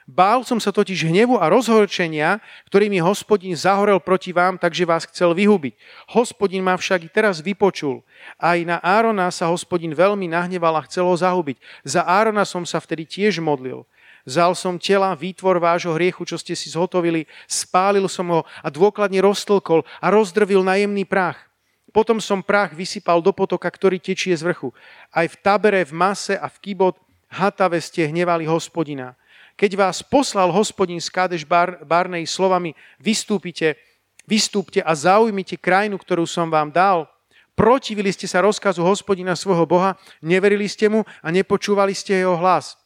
Bál 0.10 0.42
som 0.42 0.58
sa 0.58 0.74
totiž 0.74 1.06
hnevu 1.06 1.38
a 1.38 1.46
rozhorčenia, 1.54 2.42
ktorými 2.66 2.98
hospodin 3.06 3.54
zahorel 3.54 4.02
proti 4.02 4.34
vám, 4.34 4.58
takže 4.58 4.82
vás 4.82 5.06
chcel 5.06 5.38
vyhubiť. 5.38 5.78
Hospodin 6.18 6.66
ma 6.66 6.74
však 6.74 7.06
i 7.06 7.10
teraz 7.14 7.38
vypočul. 7.38 8.02
Aj 8.42 8.58
na 8.66 8.82
Árona 8.82 9.30
sa 9.30 9.46
hospodin 9.54 9.94
veľmi 9.94 10.26
nahneval 10.26 10.82
a 10.82 10.86
chcel 10.90 11.06
ho 11.06 11.14
zahubiť. 11.14 11.62
Za 11.86 12.02
Árona 12.02 12.50
som 12.50 12.66
sa 12.66 12.82
vtedy 12.82 13.06
tiež 13.06 13.38
modlil. 13.38 13.86
Vzal 14.26 14.58
som 14.58 14.82
tela, 14.82 15.14
výtvor 15.14 15.62
vášho 15.62 15.94
hriechu, 15.94 16.26
čo 16.26 16.42
ste 16.42 16.58
si 16.58 16.74
zhotovili, 16.74 17.30
spálil 17.46 18.10
som 18.10 18.26
ho 18.34 18.42
a 18.66 18.74
dôkladne 18.74 19.22
roztlkol 19.22 19.86
a 20.02 20.10
rozdrvil 20.10 20.66
na 20.66 20.82
jemný 20.82 21.06
prach. 21.06 21.49
Potom 21.90 22.22
som 22.22 22.46
prach 22.46 22.74
vysypal 22.78 23.22
do 23.22 23.34
potoka, 23.34 23.66
ktorý 23.66 23.98
tečie 23.98 24.38
z 24.38 24.46
vrchu. 24.46 24.70
Aj 25.10 25.26
v 25.26 25.36
tabere, 25.42 25.82
v 25.82 25.94
mase 25.94 26.38
a 26.38 26.46
v 26.46 26.58
kýbot 26.62 27.02
hatave 27.30 27.82
ste 27.82 28.06
hnevali 28.10 28.46
hospodina. 28.46 29.18
Keď 29.60 29.76
vás 29.76 30.00
poslal 30.00 30.54
hospodin 30.56 31.04
z 31.04 31.12
Kádeš 31.12 31.44
Bar, 31.44 31.84
Barnej 31.84 32.24
slovami, 32.24 32.72
vystúpite, 32.96 33.76
vystúpte 34.24 34.80
a 34.80 34.96
zaujmite 34.96 35.60
krajinu, 35.60 36.00
ktorú 36.00 36.24
som 36.24 36.48
vám 36.48 36.72
dal, 36.72 37.12
protivili 37.60 38.08
ste 38.14 38.24
sa 38.24 38.40
rozkazu 38.40 38.80
hospodina 38.86 39.36
svojho 39.36 39.68
Boha, 39.68 40.00
neverili 40.24 40.64
ste 40.70 40.88
mu 40.88 41.04
a 41.20 41.28
nepočúvali 41.28 41.92
ste 41.92 42.24
jeho 42.24 42.40
hlas. 42.40 42.80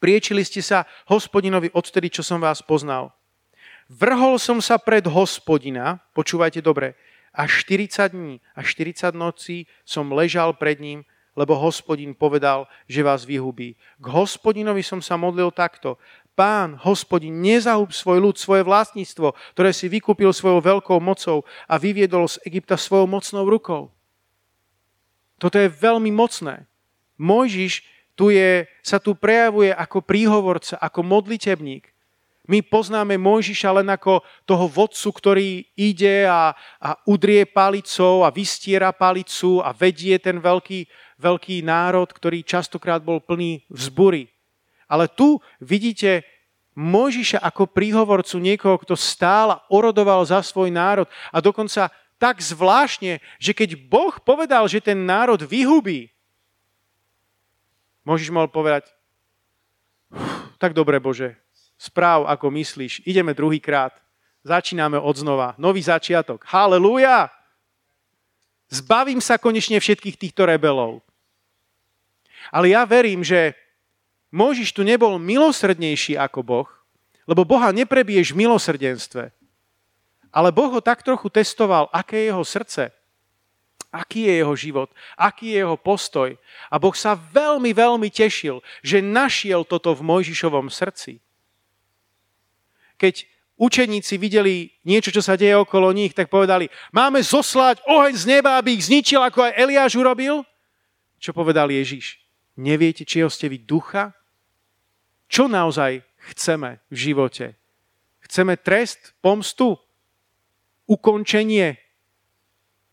Priečili 0.00 0.42
ste 0.42 0.64
sa 0.64 0.88
hospodinovi 1.06 1.68
odtedy, 1.76 2.08
čo 2.08 2.24
som 2.24 2.40
vás 2.40 2.64
poznal. 2.64 3.12
Vrhol 3.92 4.40
som 4.40 4.64
sa 4.64 4.80
pred 4.80 5.04
hospodina, 5.04 6.00
počúvajte 6.16 6.64
dobre, 6.64 6.96
a 7.32 7.48
40 7.48 8.12
dní 8.12 8.40
a 8.54 8.60
40 8.62 9.16
nocí 9.16 9.66
som 9.88 10.12
ležal 10.12 10.52
pred 10.52 10.80
ním, 10.80 11.04
lebo 11.32 11.56
hospodin 11.56 12.12
povedal, 12.12 12.68
že 12.84 13.00
vás 13.00 13.24
vyhubí. 13.24 13.76
K 13.96 14.06
hospodinovi 14.12 14.84
som 14.84 15.00
sa 15.00 15.16
modlil 15.16 15.48
takto. 15.48 15.96
Pán, 16.36 16.76
hospodin, 16.80 17.40
nezahub 17.40 17.92
svoj 17.92 18.20
ľud, 18.20 18.36
svoje 18.36 18.64
vlastníctvo, 18.64 19.36
ktoré 19.56 19.72
si 19.72 19.88
vykúpil 19.88 20.32
svojou 20.32 20.60
veľkou 20.60 21.00
mocou 21.00 21.44
a 21.68 21.76
vyviedol 21.76 22.28
z 22.28 22.40
Egypta 22.48 22.76
svojou 22.76 23.08
mocnou 23.08 23.44
rukou. 23.48 23.92
Toto 25.40 25.56
je 25.56 25.68
veľmi 25.68 26.12
mocné. 26.12 26.68
Mojžiš 27.20 27.84
tu 28.12 28.28
je, 28.28 28.68
sa 28.84 29.00
tu 29.00 29.16
prejavuje 29.16 29.72
ako 29.72 30.04
príhovorca, 30.04 30.76
ako 30.80 31.00
modlitebník. 31.00 31.91
My 32.50 32.58
poznáme 32.58 33.14
Mojžiša 33.22 33.70
len 33.78 33.86
ako 33.86 34.26
toho 34.42 34.66
vodcu, 34.66 35.08
ktorý 35.14 35.48
ide 35.78 36.26
a, 36.26 36.50
a 36.82 36.90
udrie 37.06 37.46
palicou 37.46 38.26
a 38.26 38.34
vystiera 38.34 38.90
palicu 38.90 39.62
a 39.62 39.70
vedie 39.70 40.18
ten 40.18 40.42
veľký, 40.42 40.90
veľký 41.22 41.62
národ, 41.62 42.10
ktorý 42.10 42.42
častokrát 42.42 42.98
bol 42.98 43.22
plný 43.22 43.62
vzbury. 43.70 44.26
Ale 44.90 45.06
tu 45.06 45.38
vidíte 45.62 46.26
Mojžiša 46.74 47.38
ako 47.46 47.70
príhovorcu 47.70 48.42
niekoho, 48.42 48.74
kto 48.82 48.98
stál 48.98 49.54
a 49.54 49.62
orodoval 49.70 50.26
za 50.26 50.42
svoj 50.42 50.74
národ 50.74 51.06
a 51.30 51.38
dokonca 51.38 51.94
tak 52.18 52.42
zvláštne, 52.42 53.22
že 53.38 53.52
keď 53.54 53.78
Boh 53.86 54.14
povedal, 54.18 54.66
že 54.66 54.82
ten 54.82 54.98
národ 55.06 55.38
vyhubí, 55.42 56.10
Mojžiš 58.02 58.34
mohol 58.34 58.50
povedať, 58.50 58.90
tak 60.58 60.74
dobre 60.74 60.98
Bože, 60.98 61.38
správ, 61.82 62.30
ako 62.30 62.54
myslíš. 62.54 63.02
Ideme 63.02 63.34
druhýkrát. 63.34 63.90
Začíname 64.46 65.02
od 65.02 65.18
znova. 65.18 65.58
Nový 65.58 65.82
začiatok. 65.82 66.46
Halelúja! 66.46 67.26
Zbavím 68.70 69.18
sa 69.18 69.36
konečne 69.36 69.82
všetkých 69.82 70.16
týchto 70.16 70.46
rebelov. 70.46 71.02
Ale 72.54 72.70
ja 72.70 72.86
verím, 72.86 73.26
že 73.26 73.58
Mojžiš 74.32 74.72
tu 74.72 74.86
nebol 74.86 75.20
milosrdnejší 75.20 76.16
ako 76.16 76.40
Boh, 76.40 76.68
lebo 77.28 77.44
Boha 77.44 77.68
neprebiješ 77.74 78.32
v 78.32 78.46
milosrdenstve. 78.46 79.24
Ale 80.32 80.48
Boh 80.48 80.72
ho 80.72 80.80
tak 80.80 81.04
trochu 81.04 81.28
testoval, 81.28 81.92
aké 81.92 82.24
je 82.24 82.28
jeho 82.32 82.44
srdce, 82.46 82.82
aký 83.92 84.24
je 84.24 84.34
jeho 84.40 84.54
život, 84.56 84.88
aký 85.20 85.52
je 85.52 85.60
jeho 85.60 85.76
postoj. 85.76 86.32
A 86.72 86.80
Boh 86.80 86.96
sa 86.96 87.12
veľmi, 87.12 87.76
veľmi 87.76 88.08
tešil, 88.08 88.64
že 88.80 89.04
našiel 89.04 89.68
toto 89.68 89.92
v 89.92 90.00
Mojžišovom 90.00 90.72
srdci 90.72 91.20
keď 93.02 93.26
učeníci 93.58 94.14
videli 94.14 94.70
niečo, 94.86 95.10
čo 95.10 95.18
sa 95.18 95.34
deje 95.34 95.58
okolo 95.58 95.90
nich, 95.90 96.14
tak 96.14 96.30
povedali, 96.30 96.70
máme 96.94 97.18
zoslať 97.18 97.82
oheň 97.82 98.14
z 98.14 98.24
neba, 98.38 98.54
aby 98.54 98.78
ich 98.78 98.86
zničil, 98.86 99.18
ako 99.18 99.50
aj 99.50 99.58
Eliáš 99.58 99.98
urobil? 99.98 100.46
Čo 101.18 101.34
povedal 101.34 101.66
Ježiš? 101.74 102.22
Neviete, 102.54 103.02
či 103.02 103.26
ste 103.26 103.50
vy 103.50 103.58
ducha? 103.58 104.14
Čo 105.26 105.50
naozaj 105.50 106.06
chceme 106.30 106.78
v 106.92 106.96
živote? 107.10 107.58
Chceme 108.22 108.54
trest, 108.54 109.18
pomstu, 109.18 109.74
ukončenie? 110.86 111.82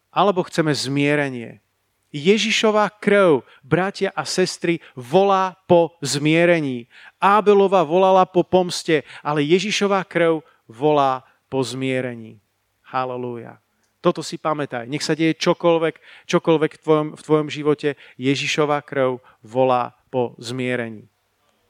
Alebo 0.09 0.41
chceme 0.41 0.73
zmierenie? 0.73 1.61
Ježišová 2.09 2.89
krv, 2.97 3.45
bratia 3.61 4.09
a 4.17 4.25
sestry, 4.25 4.81
volá 4.97 5.57
po 5.69 5.93
zmierení. 6.01 6.89
Ábelova 7.21 7.85
volala 7.85 8.25
po 8.25 8.41
pomste, 8.41 9.05
ale 9.21 9.45
Ježišová 9.45 10.01
krv 10.05 10.41
volá 10.65 11.21
po 11.49 11.61
zmierení. 11.61 12.41
Halelúja. 12.89 13.61
Toto 13.99 14.23
si 14.23 14.39
pamätaj. 14.39 14.87
Nech 14.87 15.03
sa 15.03 15.13
deje 15.13 15.35
čokoľvek, 15.35 16.25
čokoľvek 16.25 16.71
v 16.71 16.81
tvojom, 16.81 17.07
v 17.19 17.21
tvojom 17.21 17.47
živote, 17.51 17.89
Ježišová 18.15 18.79
krv 18.81 19.19
volá 19.43 19.93
po 20.07 20.33
zmierení. 20.39 21.05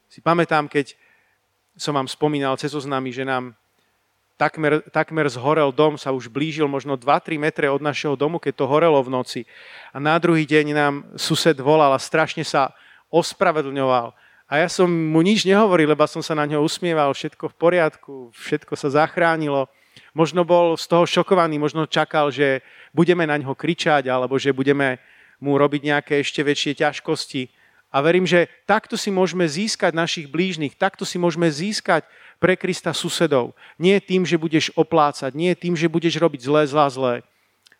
Si 0.07 0.21
pamätám, 0.21 0.69
keď 0.69 0.93
som 1.73 1.97
vám 1.97 2.07
spomínal 2.07 2.55
cez 2.55 2.75
oznamy, 2.75 3.09
že 3.09 3.25
nám 3.25 3.57
takmer, 4.39 4.79
takmer 4.95 5.27
zhorel 5.27 5.75
dom, 5.75 5.99
sa 5.99 6.15
už 6.15 6.31
blížil 6.31 6.63
možno 6.71 6.95
2-3 6.95 7.35
metre 7.35 7.67
od 7.67 7.83
našeho 7.83 8.15
domu, 8.15 8.39
keď 8.39 8.63
to 8.63 8.65
horelo 8.71 9.03
v 9.03 9.11
noci. 9.11 9.41
A 9.91 9.99
na 9.99 10.15
druhý 10.15 10.47
deň 10.47 10.65
nám 10.71 10.93
sused 11.19 11.59
volal 11.59 11.91
a 11.91 11.99
strašne 11.99 12.47
sa 12.47 12.71
ospravedlňoval. 13.11 14.15
A 14.49 14.53
ja 14.63 14.71
som 14.71 14.89
mu 14.89 15.21
nič 15.21 15.43
nehovoril, 15.45 15.91
lebo 15.91 16.07
som 16.07 16.23
sa 16.23 16.33
na 16.33 16.47
ňo 16.47 16.63
usmieval, 16.63 17.13
všetko 17.13 17.53
v 17.53 17.55
poriadku, 17.59 18.13
všetko 18.33 18.73
sa 18.79 18.89
zachránilo. 18.89 19.69
Možno 20.15 20.41
bol 20.41 20.73
z 20.73 20.89
toho 20.89 21.05
šokovaný, 21.05 21.61
možno 21.61 21.85
čakal, 21.85 22.33
že 22.33 22.65
budeme 22.95 23.29
na 23.29 23.37
ňo 23.37 23.53
kričať, 23.53 24.09
alebo 24.09 24.39
že 24.41 24.55
budeme 24.55 24.97
mu 25.37 25.53
robiť 25.53 25.81
nejaké 25.93 26.13
ešte 26.23 26.41
väčšie 26.41 26.81
ťažkosti. 26.81 27.58
A 27.89 28.05
verím, 28.05 28.25
že 28.25 28.45
takto 28.69 28.93
si 28.93 29.09
môžeme 29.09 29.49
získať 29.49 29.97
našich 29.97 30.29
blížnych, 30.29 30.77
takto 30.77 31.09
si 31.09 31.17
môžeme 31.17 31.49
získať 31.49 32.05
pre 32.37 32.53
Krista 32.53 32.93
susedov. 32.93 33.57
Nie 33.81 33.97
tým, 33.97 34.29
že 34.29 34.37
budeš 34.37 34.69
oplácať, 34.77 35.33
nie 35.33 35.49
tým, 35.57 35.73
že 35.73 35.89
budeš 35.89 36.21
robiť 36.21 36.45
zlé, 36.45 36.63
zlá, 36.69 36.87
zlé. 36.93 37.13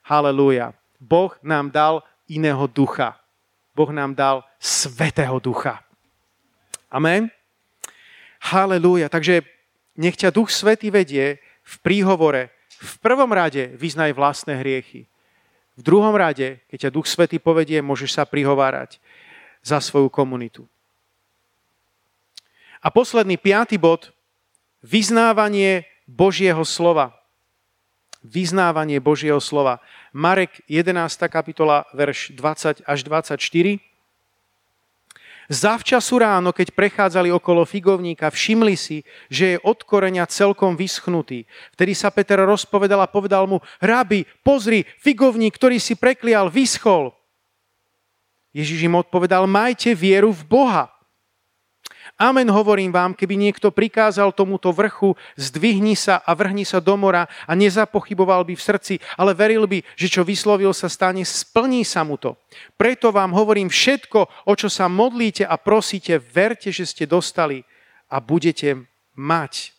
Halelúja. 0.02 0.74
Boh 0.98 1.38
nám 1.46 1.70
dal 1.70 2.02
iného 2.26 2.66
ducha. 2.66 3.22
Boh 3.78 3.94
nám 3.94 4.18
dal 4.18 4.42
svetého 4.58 5.38
ducha. 5.38 5.86
Amen. 6.90 7.30
Halelúja. 8.42 9.14
Takže 9.14 9.46
nech 9.94 10.18
ťa 10.18 10.34
Duch 10.34 10.50
Svetý 10.50 10.90
vedie 10.90 11.38
v 11.62 11.76
príhovore. 11.86 12.50
V 12.82 12.98
prvom 13.04 13.30
rade 13.30 13.78
vyznaj 13.78 14.18
vlastné 14.18 14.58
hriechy. 14.58 15.06
V 15.78 15.82
druhom 15.86 16.12
rade, 16.18 16.60
keď 16.68 16.90
ťa 16.90 16.94
Duch 16.96 17.08
Svetý 17.08 17.38
povedie, 17.38 17.80
môžeš 17.80 18.18
sa 18.18 18.24
prihovárať 18.26 18.98
za 19.70 19.78
svoju 19.78 20.10
komunitu. 20.10 20.66
A 22.82 22.90
posledný, 22.90 23.38
piatý 23.38 23.78
bod, 23.78 24.10
Vyznávanie 24.80 25.84
Božieho 26.08 26.64
slova. 26.64 27.12
Vyznávanie 28.24 29.04
Božieho 29.04 29.44
slova. 29.44 29.84
Marek 30.16 30.64
11. 30.72 30.96
kapitola, 31.28 31.84
verš 31.92 32.32
20 32.32 32.88
až 32.88 33.00
24. 33.04 33.36
Zavčasu 35.50 36.16
ráno, 36.22 36.54
keď 36.56 36.72
prechádzali 36.78 37.34
okolo 37.34 37.66
figovníka, 37.66 38.32
všimli 38.32 38.78
si, 38.80 39.04
že 39.28 39.58
je 39.58 39.62
od 39.66 39.82
koreňa 39.84 40.30
celkom 40.30 40.78
vyschnutý. 40.80 41.44
Vtedy 41.76 41.98
sa 41.98 42.14
Peter 42.14 42.40
rozpovedal 42.40 43.02
a 43.04 43.10
povedal 43.10 43.50
mu, 43.50 43.60
rabi, 43.84 44.24
pozri, 44.46 44.88
figovník, 45.02 45.58
ktorý 45.58 45.82
si 45.82 45.98
preklial, 45.98 46.48
vyschol. 46.48 47.19
Ježiš 48.50 48.90
im 48.90 48.98
odpovedal, 48.98 49.46
majte 49.46 49.94
vieru 49.94 50.34
v 50.34 50.44
Boha. 50.46 50.86
Amen 52.20 52.52
hovorím 52.52 52.92
vám, 52.92 53.16
keby 53.16 53.40
niekto 53.40 53.72
prikázal 53.72 54.36
tomuto 54.36 54.76
vrchu, 54.76 55.16
zdvihni 55.40 55.96
sa 55.96 56.20
a 56.20 56.36
vrhni 56.36 56.68
sa 56.68 56.84
do 56.84 57.00
mora 57.00 57.32
a 57.48 57.56
nezapochyboval 57.56 58.44
by 58.44 58.60
v 58.60 58.66
srdci, 58.66 58.94
ale 59.16 59.32
veril 59.32 59.64
by, 59.70 59.80
že 59.96 60.12
čo 60.12 60.28
vyslovil 60.28 60.76
sa 60.76 60.92
stane, 60.92 61.24
splní 61.24 61.88
sa 61.88 62.04
mu 62.04 62.20
to. 62.20 62.36
Preto 62.76 63.16
vám 63.16 63.32
hovorím 63.32 63.72
všetko, 63.72 64.50
o 64.50 64.54
čo 64.58 64.68
sa 64.68 64.92
modlíte 64.92 65.48
a 65.48 65.56
prosíte, 65.56 66.20
verte, 66.20 66.76
že 66.76 66.84
ste 66.84 67.08
dostali 67.08 67.64
a 68.12 68.20
budete 68.20 68.84
mať. 69.16 69.72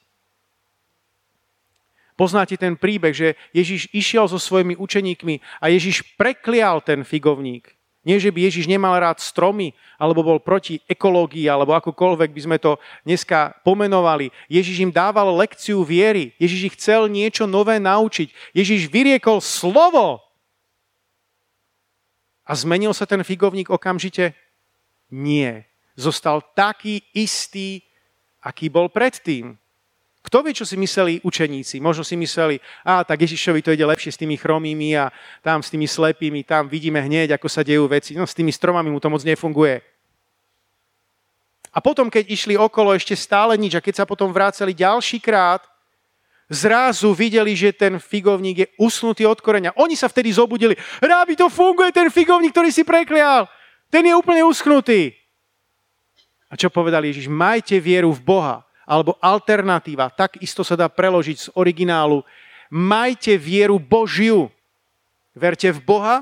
Poznáte 2.16 2.56
ten 2.60 2.76
príbeh, 2.76 3.16
že 3.16 3.28
Ježiš 3.52 3.92
išiel 3.96 4.28
so 4.28 4.36
svojimi 4.36 4.76
učeníkmi 4.76 5.60
a 5.60 5.72
Ježiš 5.72 6.16
preklial 6.20 6.84
ten 6.84 7.04
figovník. 7.04 7.79
Nie, 8.00 8.16
že 8.16 8.32
by 8.32 8.48
Ježiš 8.48 8.64
nemal 8.64 8.96
rád 8.96 9.20
stromy, 9.20 9.76
alebo 10.00 10.24
bol 10.24 10.40
proti 10.40 10.80
ekológii, 10.88 11.44
alebo 11.52 11.76
akokoľvek 11.76 12.32
by 12.32 12.40
sme 12.40 12.56
to 12.56 12.80
dneska 13.04 13.52
pomenovali. 13.60 14.32
Ježiš 14.48 14.88
im 14.88 14.92
dával 14.92 15.28
lekciu 15.36 15.84
viery. 15.84 16.32
Ježiš 16.40 16.60
ich 16.72 16.74
chcel 16.80 17.12
niečo 17.12 17.44
nové 17.44 17.76
naučiť. 17.76 18.56
Ježiš 18.56 18.88
vyriekol 18.88 19.44
slovo. 19.44 20.24
A 22.48 22.56
zmenil 22.56 22.96
sa 22.96 23.04
ten 23.04 23.20
figovník 23.20 23.68
okamžite? 23.68 24.32
Nie. 25.12 25.68
Zostal 25.92 26.40
taký 26.56 27.04
istý, 27.12 27.84
aký 28.40 28.72
bol 28.72 28.88
predtým. 28.88 29.60
Kto 30.20 30.44
vie, 30.44 30.52
čo 30.52 30.68
si 30.68 30.76
mysleli 30.76 31.24
učeníci? 31.24 31.80
Možno 31.80 32.04
si 32.04 32.12
mysleli, 32.12 32.60
a 32.84 33.00
tak 33.08 33.24
Ježišovi 33.24 33.64
to 33.64 33.72
ide 33.72 33.88
lepšie 33.88 34.12
s 34.12 34.20
tými 34.20 34.36
chromými 34.36 34.92
a 34.92 35.08
tam 35.40 35.64
s 35.64 35.72
tými 35.72 35.88
slepými, 35.88 36.44
tam 36.44 36.68
vidíme 36.68 37.00
hneď, 37.00 37.40
ako 37.40 37.48
sa 37.48 37.64
dejú 37.64 37.88
veci. 37.88 38.12
No 38.12 38.28
s 38.28 38.36
tými 38.36 38.52
stromami 38.52 38.92
mu 38.92 39.00
to 39.00 39.08
moc 39.08 39.24
nefunguje. 39.24 39.80
A 41.72 41.78
potom, 41.80 42.12
keď 42.12 42.28
išli 42.28 42.58
okolo 42.58 42.92
ešte 42.92 43.16
stále 43.16 43.56
nič 43.56 43.78
a 43.78 43.84
keď 43.84 44.02
sa 44.02 44.04
potom 44.04 44.28
vrácali 44.28 44.76
ďalší 44.76 45.22
krát, 45.22 45.64
zrazu 46.50 47.14
videli, 47.14 47.54
že 47.54 47.70
ten 47.70 47.96
figovník 47.96 48.56
je 48.58 48.68
usnutý 48.76 49.24
od 49.24 49.38
koreňa. 49.38 49.78
Oni 49.78 49.94
sa 49.94 50.10
vtedy 50.10 50.34
zobudili. 50.34 50.74
Rábi, 50.98 51.38
to 51.38 51.46
funguje, 51.46 51.94
ten 51.94 52.10
figovník, 52.10 52.50
ktorý 52.50 52.74
si 52.74 52.82
preklial. 52.82 53.46
Ten 53.88 54.04
je 54.04 54.18
úplne 54.18 54.42
uschnutý. 54.44 55.14
A 56.50 56.58
čo 56.58 56.66
povedal 56.68 57.06
Ježiš? 57.06 57.30
Majte 57.30 57.78
vieru 57.78 58.10
v 58.10 58.20
Boha. 58.20 58.66
Alebo 58.90 59.14
alternatíva, 59.22 60.10
takisto 60.10 60.66
sa 60.66 60.74
dá 60.74 60.90
preložiť 60.90 61.36
z 61.38 61.48
originálu. 61.54 62.26
Majte 62.74 63.38
vieru 63.38 63.78
Božiu. 63.78 64.50
Verte 65.30 65.70
v 65.70 65.78
Boha 65.78 66.16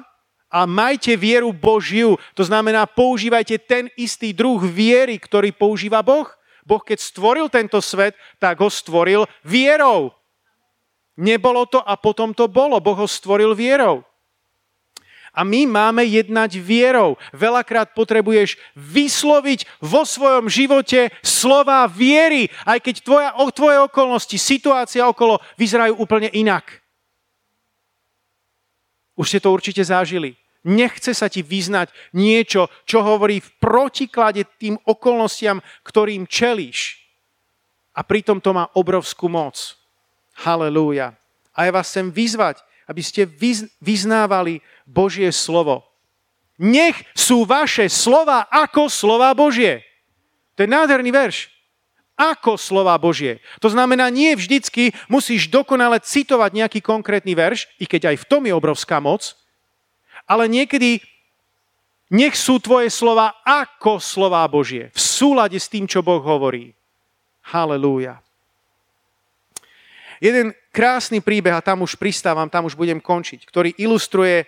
a 0.52 0.68
majte 0.68 1.16
vieru 1.16 1.52
Božiu. 1.52 2.20
To 2.36 2.44
znamená, 2.44 2.84
používajte 2.84 3.56
ten 3.64 3.88
istý 3.96 4.36
druh 4.36 4.60
viery, 4.60 5.16
ktorý 5.16 5.52
používa 5.56 6.04
Boh. 6.04 6.28
Boh, 6.68 6.84
keď 6.84 7.00
stvoril 7.00 7.48
tento 7.48 7.80
svet, 7.80 8.12
tak 8.36 8.60
ho 8.60 8.68
stvoril 8.68 9.24
vierou. 9.40 10.12
Nebolo 11.16 11.64
to 11.64 11.80
a 11.80 11.96
potom 11.96 12.36
to 12.36 12.52
bolo. 12.52 12.76
Boh 12.80 12.96
ho 13.00 13.08
stvoril 13.08 13.56
vierou. 13.56 14.04
A 15.38 15.46
my 15.46 15.70
máme 15.70 16.02
jednať 16.02 16.58
vierou. 16.58 17.14
Veľakrát 17.30 17.94
potrebuješ 17.94 18.58
vysloviť 18.74 19.70
vo 19.78 20.02
svojom 20.02 20.50
živote 20.50 21.14
slova 21.22 21.86
viery, 21.86 22.50
aj 22.66 22.82
keď 22.82 22.94
tvoja, 23.06 23.30
tvoje 23.54 23.78
okolnosti, 23.86 24.34
situácia 24.34 25.06
okolo 25.06 25.38
vyzerajú 25.54 25.94
úplne 25.94 26.26
inak. 26.34 26.82
Už 29.14 29.30
ste 29.30 29.38
to 29.38 29.54
určite 29.54 29.86
zažili. 29.86 30.34
Nechce 30.66 31.14
sa 31.14 31.30
ti 31.30 31.46
vyznať 31.46 31.94
niečo, 32.18 32.66
čo 32.82 33.06
hovorí 33.06 33.38
v 33.38 33.50
protiklade 33.62 34.42
tým 34.58 34.74
okolnostiam, 34.90 35.62
ktorým 35.86 36.26
čelíš. 36.26 36.98
A 37.94 38.02
pritom 38.02 38.42
to 38.42 38.50
má 38.50 38.66
obrovskú 38.74 39.30
moc. 39.30 39.78
Halelúja. 40.42 41.14
A 41.54 41.66
ja 41.66 41.74
vás 41.74 41.90
chcem 41.90 42.10
vyzvať, 42.10 42.62
aby 42.88 43.02
ste 43.04 43.28
vyznávali 43.78 44.64
Božie 44.88 45.28
slovo. 45.28 45.84
Nech 46.58 46.98
sú 47.14 47.46
vaše 47.46 47.86
slova 47.86 48.48
ako 48.50 48.90
slova 48.90 49.30
Božie. 49.36 49.86
To 50.58 50.66
je 50.66 50.72
nádherný 50.72 51.14
verš. 51.14 51.52
Ako 52.18 52.58
slova 52.58 52.98
Božie. 52.98 53.38
To 53.62 53.70
znamená, 53.70 54.10
nie 54.10 54.34
vždycky 54.34 54.90
musíš 55.06 55.46
dokonale 55.46 56.02
citovať 56.02 56.50
nejaký 56.50 56.80
konkrétny 56.82 57.38
verš, 57.38 57.70
i 57.78 57.86
keď 57.86 58.10
aj 58.10 58.26
v 58.26 58.28
tom 58.28 58.42
je 58.42 58.50
obrovská 58.50 58.98
moc, 58.98 59.38
ale 60.26 60.50
niekedy 60.50 60.98
nech 62.10 62.34
sú 62.34 62.58
tvoje 62.58 62.90
slova 62.90 63.38
ako 63.46 64.02
slova 64.02 64.42
Božie. 64.50 64.90
V 64.96 65.00
súlade 65.00 65.62
s 65.62 65.70
tým, 65.70 65.86
čo 65.86 66.02
Boh 66.02 66.18
hovorí. 66.18 66.74
Halelúja. 67.54 68.18
Jeden 70.18 70.50
krásny 70.78 71.18
príbeh, 71.18 71.58
a 71.58 71.58
tam 71.58 71.82
už 71.82 71.98
pristávam, 71.98 72.46
tam 72.46 72.70
už 72.70 72.78
budem 72.78 73.02
končiť, 73.02 73.42
ktorý 73.42 73.74
ilustruje, 73.82 74.46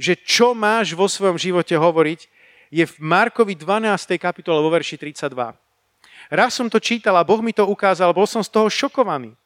že 0.00 0.16
čo 0.16 0.56
máš 0.56 0.96
vo 0.96 1.04
svojom 1.04 1.36
živote 1.36 1.76
hovoriť, 1.76 2.32
je 2.72 2.84
v 2.88 2.94
Markovi 2.96 3.52
12. 3.52 4.16
kapitole 4.16 4.64
vo 4.64 4.72
verši 4.72 4.96
32. 4.96 5.36
Raz 6.32 6.56
som 6.56 6.72
to 6.72 6.80
čítal 6.80 7.20
a 7.20 7.28
Boh 7.28 7.44
mi 7.44 7.52
to 7.52 7.68
ukázal, 7.68 8.16
bol 8.16 8.24
som 8.24 8.40
z 8.40 8.48
toho 8.48 8.72
šokovaný. 8.72 9.36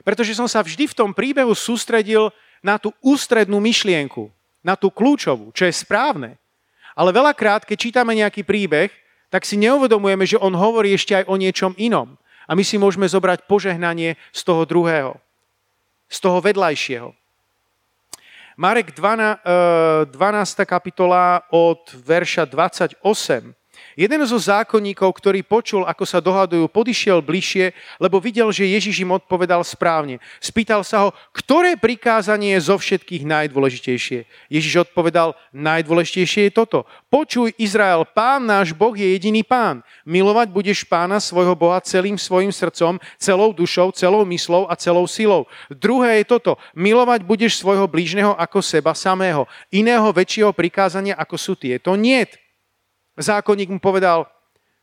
Pretože 0.00 0.32
som 0.32 0.48
sa 0.48 0.64
vždy 0.64 0.88
v 0.88 0.96
tom 0.96 1.12
príbehu 1.12 1.52
sústredil 1.52 2.32
na 2.64 2.80
tú 2.80 2.96
ústrednú 3.04 3.60
myšlienku, 3.60 4.32
na 4.64 4.80
tú 4.80 4.88
kľúčovú, 4.88 5.52
čo 5.52 5.68
je 5.68 5.76
správne. 5.76 6.40
Ale 6.96 7.12
veľakrát, 7.12 7.68
keď 7.68 7.76
čítame 7.76 8.16
nejaký 8.16 8.48
príbeh, 8.48 8.88
tak 9.28 9.44
si 9.44 9.60
neuvedomujeme, 9.60 10.24
že 10.24 10.40
on 10.40 10.56
hovorí 10.56 10.96
ešte 10.96 11.20
aj 11.20 11.28
o 11.28 11.36
niečom 11.36 11.76
inom. 11.76 12.16
A 12.48 12.56
my 12.56 12.64
si 12.64 12.80
môžeme 12.80 13.06
zobrať 13.06 13.46
požehnanie 13.46 14.18
z 14.34 14.40
toho 14.42 14.66
druhého, 14.66 15.20
z 16.10 16.18
toho 16.18 16.42
vedľajšieho. 16.42 17.14
Marek 18.60 18.92
12, 18.92 20.12
12. 20.12 20.68
kapitola 20.68 21.46
od 21.48 21.80
verša 21.96 22.44
28 22.44 23.54
Jeden 24.00 24.24
zo 24.24 24.40
zákonníkov, 24.40 25.12
ktorý 25.12 25.44
počul, 25.44 25.84
ako 25.84 26.08
sa 26.08 26.24
dohadujú, 26.24 26.64
podišiel 26.72 27.20
bližšie, 27.20 27.76
lebo 28.00 28.16
videl, 28.16 28.48
že 28.48 28.64
Ježiš 28.64 29.04
im 29.04 29.12
odpovedal 29.12 29.60
správne. 29.60 30.24
Spýtal 30.40 30.80
sa 30.88 31.04
ho, 31.04 31.08
ktoré 31.36 31.76
prikázanie 31.76 32.56
je 32.56 32.72
zo 32.72 32.80
všetkých 32.80 33.28
najdôležitejšie. 33.28 34.24
Ježiš 34.48 34.88
odpovedal, 34.88 35.36
najdôležitejšie 35.52 36.48
je 36.48 36.52
toto. 36.56 36.88
Počuj, 37.12 37.52
Izrael, 37.60 38.08
pán 38.08 38.48
náš 38.48 38.72
Boh 38.72 38.96
je 38.96 39.04
jediný 39.04 39.44
pán. 39.44 39.84
Milovať 40.08 40.48
budeš 40.48 40.80
pána 40.88 41.20
svojho 41.20 41.52
Boha 41.52 41.76
celým 41.84 42.16
svojim 42.16 42.56
srdcom, 42.56 42.96
celou 43.20 43.52
dušou, 43.52 43.92
celou 43.92 44.24
myslou 44.24 44.64
a 44.64 44.80
celou 44.80 45.04
silou. 45.04 45.44
Druhé 45.68 46.24
je 46.24 46.32
toto. 46.32 46.56
Milovať 46.72 47.20
budeš 47.20 47.60
svojho 47.60 47.84
blížneho 47.84 48.32
ako 48.32 48.64
seba 48.64 48.96
samého. 48.96 49.44
Iného 49.68 50.08
väčšieho 50.08 50.56
prikázania 50.56 51.20
ako 51.20 51.36
sú 51.36 51.52
tieto 51.52 51.92
niet. 52.00 52.40
Zákonník 53.20 53.68
mu 53.68 53.76
povedal, 53.76 54.24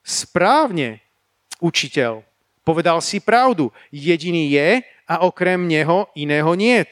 správne, 0.06 1.02
učiteľ, 1.58 2.22
povedal 2.62 3.02
si 3.02 3.18
pravdu, 3.18 3.74
jediný 3.90 4.54
je 4.54 4.86
a 5.10 5.26
okrem 5.26 5.58
neho 5.66 6.06
iného 6.14 6.54
niet. 6.54 6.88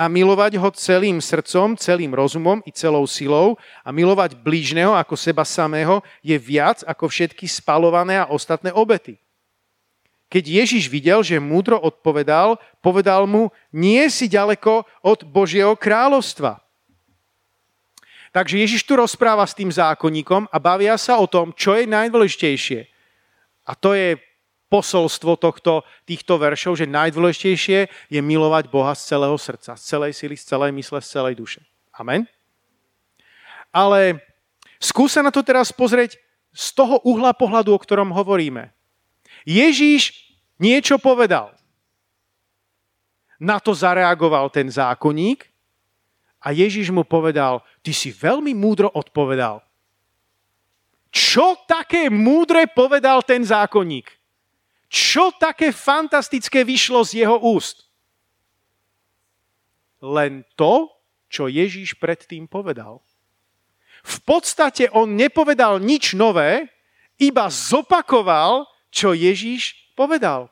A 0.00 0.08
milovať 0.08 0.56
ho 0.56 0.68
celým 0.72 1.20
srdcom, 1.20 1.76
celým 1.76 2.16
rozumom 2.16 2.64
i 2.64 2.72
celou 2.72 3.04
silou 3.04 3.60
a 3.84 3.92
milovať 3.92 4.32
blížneho 4.32 4.96
ako 4.96 5.12
seba 5.12 5.44
samého 5.44 6.00
je 6.24 6.36
viac 6.40 6.80
ako 6.88 7.04
všetky 7.08 7.44
spalované 7.44 8.16
a 8.16 8.28
ostatné 8.32 8.72
obety. 8.72 9.20
Keď 10.32 10.44
Ježiš 10.46 10.88
videl, 10.88 11.20
že 11.20 11.42
múdro 11.42 11.76
odpovedal, 11.76 12.56
povedal 12.80 13.28
mu, 13.28 13.52
nie 13.74 14.06
si 14.08 14.24
ďaleko 14.30 14.88
od 15.04 15.26
Božieho 15.26 15.76
kráľovstva. 15.76 16.64
Takže 18.30 18.62
Ježiš 18.62 18.86
tu 18.86 18.94
rozpráva 18.94 19.42
s 19.42 19.58
tým 19.58 19.74
zákonníkom 19.74 20.46
a 20.46 20.56
bavia 20.62 20.94
sa 20.94 21.18
o 21.18 21.26
tom, 21.26 21.50
čo 21.50 21.74
je 21.74 21.90
najdôležitejšie. 21.90 22.86
A 23.66 23.74
to 23.74 23.98
je 23.98 24.14
posolstvo 24.70 25.34
tohto, 25.34 25.82
týchto 26.06 26.38
veršov, 26.38 26.78
že 26.78 26.86
najdôležitejšie 26.86 27.90
je 28.06 28.20
milovať 28.22 28.70
Boha 28.70 28.94
z 28.94 29.02
celého 29.10 29.34
srdca, 29.34 29.74
z 29.74 29.82
celej 29.82 30.14
sily, 30.14 30.38
z 30.38 30.46
celej 30.46 30.70
mysle, 30.78 31.02
z 31.02 31.10
celej 31.10 31.34
duše. 31.34 31.60
Amen? 31.90 32.30
Ale 33.74 34.22
skúsa 34.78 35.26
na 35.26 35.34
to 35.34 35.42
teraz 35.42 35.74
pozrieť 35.74 36.22
z 36.54 36.66
toho 36.70 37.02
uhla 37.02 37.34
pohľadu, 37.34 37.74
o 37.74 37.82
ktorom 37.82 38.14
hovoríme. 38.14 38.70
Ježíš 39.42 40.14
niečo 40.62 41.02
povedal. 41.02 41.50
Na 43.42 43.58
to 43.58 43.74
zareagoval 43.74 44.54
ten 44.54 44.70
zákonník 44.70 45.49
a 46.40 46.56
Ježiš 46.56 46.88
mu 46.88 47.04
povedal, 47.04 47.60
ty 47.84 47.92
si 47.92 48.08
veľmi 48.08 48.56
múdro 48.56 48.88
odpovedal. 48.88 49.60
Čo 51.10 51.58
také 51.68 52.08
múdre 52.08 52.70
povedal 52.70 53.20
ten 53.26 53.44
zákonník? 53.44 54.08
Čo 54.90 55.34
také 55.36 55.70
fantastické 55.70 56.66
vyšlo 56.66 57.04
z 57.06 57.22
jeho 57.26 57.38
úst? 57.38 57.86
Len 60.00 60.42
to, 60.56 60.88
čo 61.30 61.46
Ježíš 61.46 61.94
predtým 62.00 62.48
povedal. 62.48 63.04
V 64.00 64.16
podstate 64.24 64.88
on 64.96 65.12
nepovedal 65.12 65.76
nič 65.78 66.16
nové, 66.16 66.72
iba 67.20 67.52
zopakoval, 67.52 68.64
čo 68.88 69.12
Ježíš 69.12 69.76
povedal. 69.92 70.48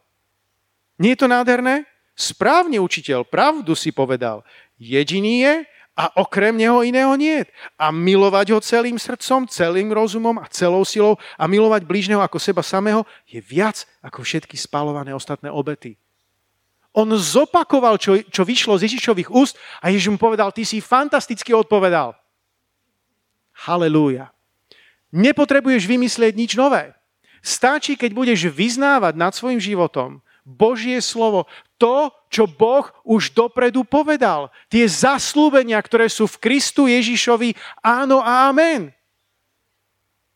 Nie 1.00 1.16
je 1.16 1.24
to 1.24 1.28
nádherné? 1.32 1.88
Správne, 2.12 2.76
učiteľ, 2.82 3.24
pravdu 3.24 3.72
si 3.72 3.94
povedal. 3.94 4.44
Jediný 4.76 5.42
je, 5.42 5.54
a 5.98 6.14
okrem 6.22 6.54
neho 6.54 6.86
iného 6.86 7.10
nie. 7.18 7.42
A 7.74 7.90
milovať 7.90 8.54
ho 8.54 8.62
celým 8.62 8.94
srdcom, 9.02 9.50
celým 9.50 9.90
rozumom 9.90 10.38
a 10.38 10.46
celou 10.46 10.86
silou 10.86 11.18
a 11.34 11.50
milovať 11.50 11.82
blížneho 11.82 12.22
ako 12.22 12.38
seba 12.38 12.62
samého 12.62 13.02
je 13.26 13.42
viac 13.42 13.82
ako 13.98 14.22
všetky 14.22 14.54
spalované 14.54 15.10
ostatné 15.10 15.50
obety. 15.50 15.98
On 16.94 17.10
zopakoval, 17.10 17.98
čo, 17.98 18.22
čo 18.30 18.46
vyšlo 18.46 18.78
z 18.78 18.86
Ježišových 18.86 19.34
úst 19.34 19.58
a 19.82 19.90
Ježiš 19.90 20.14
mu 20.14 20.18
povedal, 20.22 20.54
ty 20.54 20.62
si 20.62 20.78
fantasticky 20.78 21.50
odpovedal. 21.50 22.14
Halelúja. 23.66 24.30
Nepotrebuješ 25.10 25.82
vymyslieť 25.82 26.32
nič 26.38 26.54
nové. 26.54 26.94
Stačí, 27.42 27.98
keď 27.98 28.14
budeš 28.14 28.46
vyznávať 28.54 29.14
nad 29.18 29.34
svojim 29.34 29.58
životom 29.58 30.22
Božie 30.48 30.96
slovo, 31.04 31.44
to, 31.76 32.08
čo 32.32 32.48
Boh 32.48 32.88
už 33.04 33.36
dopredu 33.36 33.84
povedal. 33.84 34.48
Tie 34.72 34.88
zaslúbenia, 34.88 35.76
ktoré 35.84 36.08
sú 36.08 36.24
v 36.24 36.40
Kristu 36.40 36.88
Ježišovi, 36.88 37.52
áno 37.84 38.24
a 38.24 38.48
amen. 38.48 38.88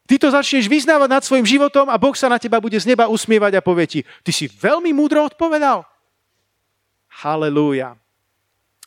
Ty 0.05 0.21
to 0.21 0.29
začneš 0.29 0.69
vyznávať 0.69 1.09
nad 1.09 1.25
svojim 1.25 1.49
životom 1.49 1.89
a 1.89 1.97
Boh 1.97 2.13
sa 2.13 2.29
na 2.29 2.37
teba 2.37 2.61
bude 2.61 2.77
z 2.77 2.85
neba 2.85 3.09
usmievať 3.09 3.57
a 3.57 3.65
povie 3.65 3.87
ti, 3.89 4.01
ty 4.21 4.29
si 4.29 4.45
veľmi 4.53 4.93
múdro 4.93 5.25
odpovedal. 5.25 5.89
Halelúja. 7.25 7.97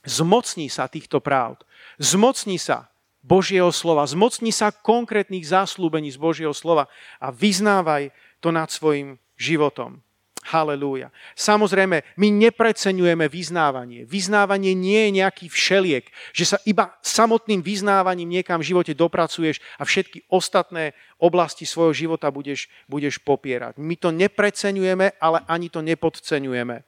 Zmocní 0.06 0.70
sa 0.70 0.86
týchto 0.86 1.18
práv. 1.18 1.58
Zmocní 1.98 2.62
sa 2.62 2.94
Božieho 3.26 3.74
slova. 3.74 4.06
Zmocní 4.06 4.54
sa 4.54 4.70
konkrétnych 4.70 5.50
zaslúbení 5.50 6.14
z 6.14 6.22
Božieho 6.22 6.54
slova 6.54 6.86
a 7.18 7.34
vyznávaj 7.34 8.14
to 8.38 8.54
nad 8.54 8.70
svojim 8.70 9.18
životom. 9.34 10.05
Halelúja. 10.46 11.10
Samozrejme, 11.34 12.06
my 12.22 12.28
nepreceňujeme 12.30 13.26
vyznávanie. 13.26 14.06
Vyznávanie 14.06 14.78
nie 14.78 15.10
je 15.10 15.16
nejaký 15.26 15.50
všeliek, 15.50 16.06
že 16.38 16.46
sa 16.46 16.58
iba 16.70 16.93
samotným 17.02 17.66
vyznávaním 17.66 18.30
niekam 18.30 18.62
v 18.62 18.70
živote 18.70 18.93
dopracuješ 18.93 19.58
a 19.82 19.84
všetky 19.84 20.30
ostatné 20.30 20.93
oblasti 21.18 21.66
svojho 21.66 21.98
života 21.98 22.30
budeš, 22.30 22.70
budeš 22.86 23.18
popierať. 23.18 23.82
My 23.82 23.98
to 23.98 24.14
nepreceňujeme, 24.14 25.18
ale 25.18 25.41
ani 25.50 25.74
to 25.74 25.82
nepodceňujeme. 25.82 26.78
E, 26.78 26.84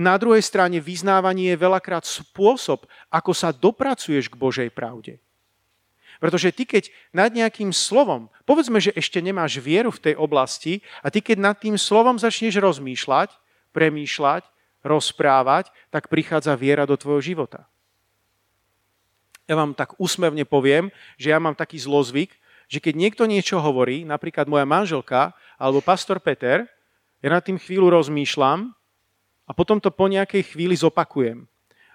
na 0.00 0.16
druhej 0.16 0.40
strane 0.40 0.80
vyznávanie 0.80 1.52
je 1.52 1.60
veľakrát 1.60 2.08
spôsob, 2.08 2.88
ako 3.12 3.32
sa 3.36 3.52
dopracuješ 3.52 4.32
k 4.32 4.40
Božej 4.40 4.68
pravde. 4.72 5.20
Pretože 6.20 6.52
ty, 6.52 6.68
keď 6.68 6.92
nad 7.16 7.32
nejakým 7.32 7.72
slovom, 7.72 8.28
povedzme, 8.44 8.76
že 8.76 8.92
ešte 8.92 9.24
nemáš 9.24 9.56
vieru 9.56 9.88
v 9.88 10.12
tej 10.12 10.14
oblasti 10.20 10.84
a 11.00 11.08
ty, 11.08 11.24
keď 11.24 11.40
nad 11.40 11.56
tým 11.56 11.80
slovom 11.80 12.20
začneš 12.20 12.60
rozmýšľať, 12.60 13.32
premýšľať, 13.72 14.44
rozprávať, 14.84 15.72
tak 15.88 16.12
prichádza 16.12 16.52
viera 16.60 16.84
do 16.84 16.94
tvojho 17.00 17.24
života. 17.24 17.64
Ja 19.48 19.56
vám 19.56 19.72
tak 19.72 19.96
úsmevne 19.96 20.44
poviem, 20.44 20.92
že 21.16 21.32
ja 21.32 21.40
mám 21.40 21.56
taký 21.56 21.80
zlozvyk, 21.80 22.36
že 22.70 22.78
keď 22.78 22.94
niekto 22.94 23.24
niečo 23.26 23.58
hovorí, 23.58 24.06
napríklad 24.06 24.46
moja 24.46 24.62
manželka 24.68 25.34
alebo 25.58 25.82
pastor 25.82 26.22
Peter, 26.22 26.68
ja 27.18 27.28
nad 27.32 27.42
tým 27.42 27.58
chvíľu 27.58 27.90
rozmýšľam 27.90 28.70
a 29.48 29.50
potom 29.50 29.82
to 29.82 29.90
po 29.90 30.06
nejakej 30.06 30.54
chvíli 30.54 30.76
zopakujem. 30.76 31.48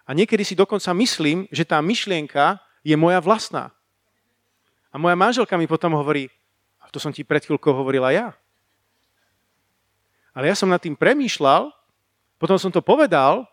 A 0.06 0.12
niekedy 0.14 0.44
si 0.46 0.54
dokonca 0.54 0.92
myslím, 0.98 1.48
že 1.50 1.66
tá 1.66 1.80
myšlienka 1.80 2.60
je 2.86 2.94
moja 2.94 3.18
vlastná. 3.24 3.74
A 4.96 5.02
moja 5.02 5.12
manželka 5.20 5.60
mi 5.60 5.68
potom 5.68 5.91
hovorí, 5.91 6.32
a 6.80 6.88
to 6.88 7.04
som 7.04 7.12
ti 7.12 7.28
pred 7.28 7.43
chvíľkou 7.43 7.76
hovorila 7.76 8.16
ja. 8.16 8.32
Ale 10.32 10.48
ja 10.48 10.56
som 10.56 10.72
nad 10.72 10.80
tým 10.80 10.96
premýšľal, 10.96 11.68
potom 12.39 12.56
som 12.56 12.72
to 12.72 12.80
povedal 12.80 13.43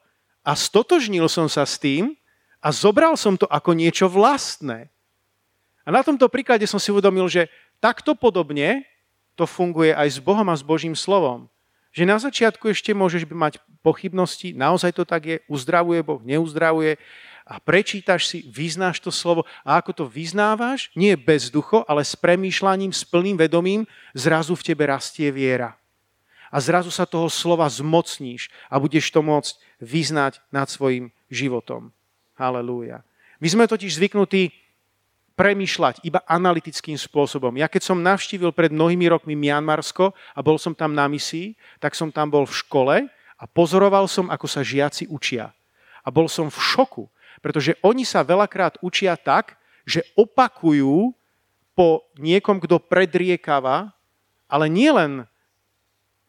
a 0.47 0.55
stotožnil 0.55 1.27
som 1.27 1.51
sa 1.51 1.67
s 1.67 1.83
tým 1.83 2.15
a 2.63 2.71
zobral 2.71 3.19
som 3.19 3.35
to 3.35 3.51
ako 3.51 3.75
niečo 3.75 4.07
vlastné. 4.07 4.87
A 5.83 5.91
na 5.91 6.07
tomto 6.07 6.31
príklade 6.31 6.63
som 6.71 6.79
si 6.79 6.95
uvedomil, 6.95 7.27
že 7.27 7.51
takto 7.83 8.15
podobne 8.15 8.87
to 9.35 9.43
funguje 9.43 9.91
aj 9.91 10.15
s 10.15 10.19
Bohom 10.23 10.47
a 10.47 10.55
s 10.55 10.63
Božím 10.63 10.95
slovom. 10.95 11.51
Že 11.91 12.07
na 12.07 12.23
začiatku 12.23 12.71
ešte 12.71 12.95
môžeš 12.95 13.27
mať 13.27 13.59
pochybnosti, 13.83 14.55
naozaj 14.55 14.95
to 14.95 15.03
tak 15.03 15.23
je, 15.27 15.37
uzdravuje 15.51 16.07
Boh, 16.07 16.23
neuzdravuje, 16.23 17.03
a 17.43 17.59
prečítaš 17.59 18.31
si, 18.31 18.39
vyznáš 18.47 19.03
to 19.03 19.11
slovo 19.11 19.43
a 19.67 19.79
ako 19.83 19.93
to 19.93 20.05
vyznávaš, 20.07 20.89
nie 20.95 21.15
bez 21.19 21.51
ducho, 21.51 21.83
ale 21.91 22.07
s 22.07 22.15
premýšľaním, 22.15 22.95
s 22.95 23.03
plným 23.03 23.37
vedomím, 23.39 23.83
zrazu 24.15 24.55
v 24.55 24.67
tebe 24.73 24.87
rastie 24.87 25.29
viera. 25.35 25.75
A 26.53 26.61
zrazu 26.61 26.93
sa 26.93 27.09
toho 27.09 27.33
slova 27.33 27.65
zmocníš 27.67 28.53
a 28.69 28.77
budeš 28.77 29.09
to 29.09 29.25
môcť 29.25 29.57
vyznať 29.81 30.39
nad 30.53 30.69
svojim 30.69 31.09
životom. 31.33 31.91
Halelúja. 32.37 33.01
My 33.41 33.49
sme 33.49 33.65
totiž 33.67 33.99
zvyknutí 33.99 34.53
premýšľať 35.33 36.05
iba 36.05 36.21
analytickým 36.29 36.95
spôsobom. 36.95 37.57
Ja 37.57 37.67
keď 37.67 37.83
som 37.89 38.05
navštívil 38.05 38.53
pred 38.53 38.71
mnohými 38.71 39.09
rokmi 39.09 39.33
Mianmarsko 39.33 40.13
a 40.13 40.41
bol 40.45 40.61
som 40.61 40.77
tam 40.77 40.93
na 40.93 41.09
misii, 41.09 41.57
tak 41.81 41.97
som 41.97 42.13
tam 42.13 42.29
bol 42.29 42.45
v 42.45 42.55
škole 42.55 42.97
a 43.41 43.45
pozoroval 43.49 44.07
som, 44.07 44.29
ako 44.29 44.47
sa 44.47 44.61
žiaci 44.61 45.09
učia. 45.09 45.51
A 46.05 46.09
bol 46.13 46.29
som 46.29 46.53
v 46.53 46.59
šoku, 46.61 47.09
pretože 47.43 47.75
oni 47.83 48.07
sa 48.07 48.23
veľakrát 48.23 48.79
učia 48.81 49.19
tak, 49.19 49.59
že 49.83 50.07
opakujú 50.15 51.11
po 51.75 52.07
niekom, 52.17 52.63
kto 52.63 52.79
predriekava, 52.79 53.91
ale 54.47 54.71
nie 54.71 54.89
len 54.89 55.27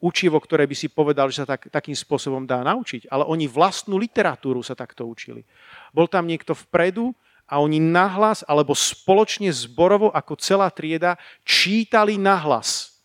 učivo, 0.02 0.36
ktoré 0.36 0.66
by 0.66 0.76
si 0.76 0.90
povedal, 0.90 1.30
že 1.30 1.46
sa 1.46 1.56
tak, 1.56 1.70
takým 1.70 1.94
spôsobom 1.96 2.44
dá 2.44 2.60
naučiť, 2.66 3.08
ale 3.08 3.24
oni 3.24 3.48
vlastnú 3.48 3.96
literatúru 3.96 4.60
sa 4.60 4.76
takto 4.76 5.06
učili. 5.06 5.46
Bol 5.94 6.10
tam 6.10 6.26
niekto 6.26 6.52
vpredu 6.52 7.14
a 7.46 7.62
oni 7.62 7.78
nahlas 7.78 8.42
alebo 8.44 8.74
spoločne 8.74 9.48
zborovo 9.54 10.10
ako 10.10 10.34
celá 10.36 10.68
trieda 10.68 11.16
čítali 11.46 12.18
nahlas 12.18 13.00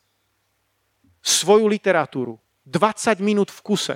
svoju 1.22 1.70
literatúru. 1.70 2.40
20 2.66 3.20
minút 3.22 3.54
v 3.54 3.60
kuse. 3.64 3.96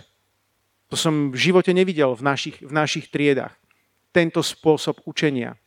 To 0.91 0.95
som 0.99 1.33
v 1.33 1.37
živote 1.39 1.71
nevidel 1.73 2.13
v 2.13 2.23
našich, 2.23 2.61
v 2.61 2.71
našich 2.71 3.09
triedách 3.09 3.55
tento 4.13 4.45
spôsob 4.45 5.01
učenia. 5.09 5.57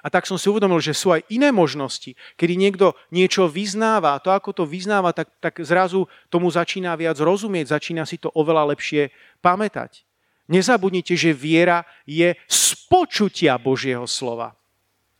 A 0.00 0.08
tak 0.08 0.24
som 0.24 0.40
si 0.40 0.48
uvedomil, 0.48 0.80
že 0.80 0.96
sú 0.96 1.12
aj 1.12 1.28
iné 1.28 1.52
možnosti, 1.52 2.16
kedy 2.40 2.56
niekto 2.56 2.96
niečo 3.12 3.44
vyznáva 3.48 4.16
a 4.16 4.22
to, 4.22 4.32
ako 4.32 4.56
to 4.56 4.64
vyznáva, 4.64 5.12
tak, 5.12 5.28
tak 5.44 5.60
zrazu 5.60 6.08
tomu 6.32 6.48
začína 6.48 6.96
viac 6.96 7.20
rozumieť, 7.20 7.76
začína 7.76 8.08
si 8.08 8.16
to 8.16 8.32
oveľa 8.32 8.72
lepšie 8.72 9.12
pamätať. 9.44 10.04
Nezabudnite, 10.48 11.14
že 11.14 11.36
viera 11.36 11.84
je 12.08 12.32
z 12.48 12.64
počutia 12.88 13.60
Božieho 13.60 14.08
slova. 14.08 14.56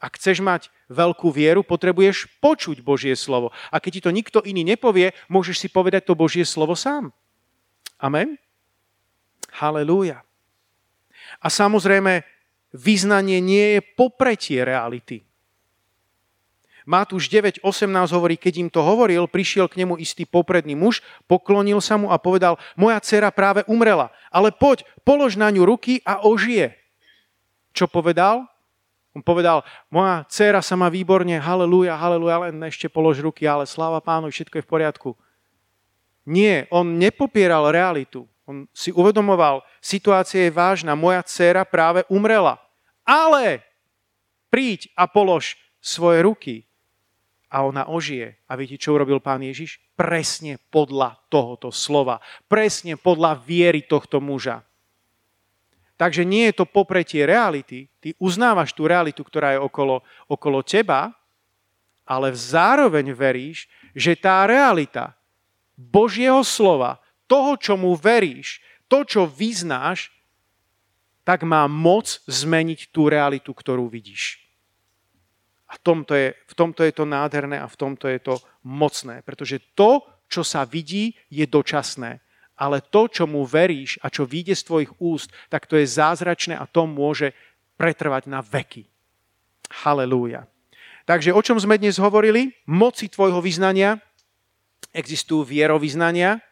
Ak 0.00 0.16
chceš 0.16 0.40
mať 0.40 0.72
veľkú 0.88 1.28
vieru, 1.28 1.60
potrebuješ 1.60 2.40
počuť 2.40 2.80
Božie 2.80 3.12
slovo. 3.12 3.52
A 3.68 3.84
keď 3.84 3.90
ti 3.92 4.04
to 4.08 4.10
nikto 4.10 4.38
iný 4.40 4.64
nepovie, 4.64 5.12
môžeš 5.28 5.60
si 5.60 5.68
povedať 5.68 6.08
to 6.08 6.16
Božie 6.16 6.42
slovo 6.48 6.72
sám. 6.72 7.12
Amen? 8.00 8.40
Halelúja. 9.52 10.24
A 11.38 11.46
samozrejme, 11.46 12.26
vyznanie 12.74 13.38
nie 13.38 13.78
je 13.78 13.80
popretie 13.94 14.66
reality. 14.66 15.22
Matúš 16.88 17.30
9.18 17.30 17.62
hovorí, 18.10 18.34
keď 18.34 18.54
im 18.66 18.68
to 18.72 18.82
hovoril, 18.82 19.30
prišiel 19.30 19.70
k 19.70 19.84
nemu 19.84 20.00
istý 20.00 20.26
popredný 20.26 20.74
muž, 20.74 21.04
poklonil 21.30 21.78
sa 21.78 21.94
mu 21.94 22.10
a 22.10 22.18
povedal, 22.18 22.58
moja 22.74 22.98
dcera 22.98 23.30
práve 23.30 23.62
umrela, 23.70 24.10
ale 24.32 24.50
poď, 24.50 24.82
polož 25.06 25.38
na 25.38 25.52
ňu 25.54 25.68
ruky 25.68 26.02
a 26.02 26.24
ožije. 26.24 26.74
Čo 27.70 27.86
povedal? 27.86 28.48
On 29.14 29.22
povedal, 29.22 29.66
moja 29.90 30.26
dcera 30.30 30.62
sa 30.62 30.74
má 30.74 30.90
výborne, 30.90 31.38
halleluja, 31.38 31.98
halleluja, 31.98 32.50
len 32.50 32.58
ešte 32.66 32.90
polož 32.90 33.22
ruky, 33.22 33.46
ale 33.46 33.70
sláva 33.70 34.02
pánu, 34.02 34.30
všetko 34.30 34.58
je 34.58 34.64
v 34.66 34.70
poriadku. 34.70 35.10
Nie, 36.26 36.70
on 36.70 36.98
nepopieral 36.98 37.70
realitu. 37.74 38.26
On 38.50 38.66
si 38.74 38.90
uvedomoval, 38.90 39.62
situácia 39.78 40.42
je 40.42 40.50
vážna, 40.50 40.98
moja 40.98 41.22
dcéra 41.22 41.62
práve 41.62 42.02
umrela. 42.10 42.58
Ale 43.06 43.62
príď 44.50 44.90
a 44.98 45.06
polož 45.06 45.54
svoje 45.78 46.26
ruky 46.26 46.66
a 47.46 47.62
ona 47.62 47.86
ožije. 47.86 48.34
A 48.50 48.58
viete, 48.58 48.74
čo 48.74 48.98
urobil 48.98 49.22
pán 49.22 49.38
Ježiš? 49.46 49.78
Presne 49.94 50.58
podľa 50.74 51.14
tohoto 51.30 51.70
slova. 51.70 52.18
Presne 52.50 52.98
podľa 52.98 53.38
viery 53.38 53.86
tohto 53.86 54.18
muža. 54.18 54.66
Takže 55.94 56.26
nie 56.26 56.50
je 56.50 56.58
to 56.58 56.66
popretie 56.66 57.22
reality. 57.22 57.86
Ty 58.02 58.18
uznávaš 58.18 58.74
tú 58.74 58.90
realitu, 58.90 59.22
ktorá 59.22 59.54
je 59.54 59.62
okolo, 59.62 60.02
okolo 60.26 60.58
teba, 60.66 61.14
ale 62.02 62.34
zároveň 62.34 63.14
veríš, 63.14 63.70
že 63.94 64.18
tá 64.18 64.42
realita 64.42 65.14
Božieho 65.78 66.42
slova 66.42 66.99
toho, 67.30 67.54
čomu 67.54 67.94
veríš, 67.94 68.58
to, 68.90 69.06
čo 69.06 69.30
vyznáš, 69.30 70.10
tak 71.22 71.46
má 71.46 71.70
moc 71.70 72.18
zmeniť 72.26 72.90
tú 72.90 73.06
realitu, 73.06 73.54
ktorú 73.54 73.86
vidíš. 73.86 74.42
A 75.70 75.78
v 75.78 75.80
tomto, 75.86 76.18
je, 76.18 76.34
v 76.34 76.54
tomto 76.58 76.82
je 76.82 76.90
to 76.90 77.06
nádherné 77.06 77.62
a 77.62 77.70
v 77.70 77.78
tomto 77.78 78.10
je 78.10 78.18
to 78.18 78.34
mocné, 78.66 79.22
pretože 79.22 79.62
to, 79.78 80.02
čo 80.26 80.42
sa 80.42 80.66
vidí, 80.66 81.14
je 81.30 81.46
dočasné. 81.46 82.18
Ale 82.58 82.82
to, 82.82 83.06
čo 83.06 83.30
mu 83.30 83.46
veríš 83.46 84.02
a 84.02 84.10
čo 84.10 84.26
vyjde 84.26 84.58
z 84.58 84.66
tvojich 84.66 84.92
úst, 84.98 85.30
tak 85.46 85.70
to 85.70 85.78
je 85.78 85.86
zázračné 85.86 86.58
a 86.58 86.66
to 86.66 86.90
môže 86.90 87.30
pretrvať 87.78 88.26
na 88.26 88.42
veky. 88.42 88.90
Halelúja. 89.86 90.50
Takže 91.06 91.30
o 91.30 91.40
čom 91.40 91.56
sme 91.56 91.78
dnes 91.78 91.96
hovorili? 91.96 92.52
Moci 92.66 93.06
tvojho 93.06 93.38
vyznania. 93.38 94.02
Existujú 94.90 95.46
vierovýznania, 95.46 96.42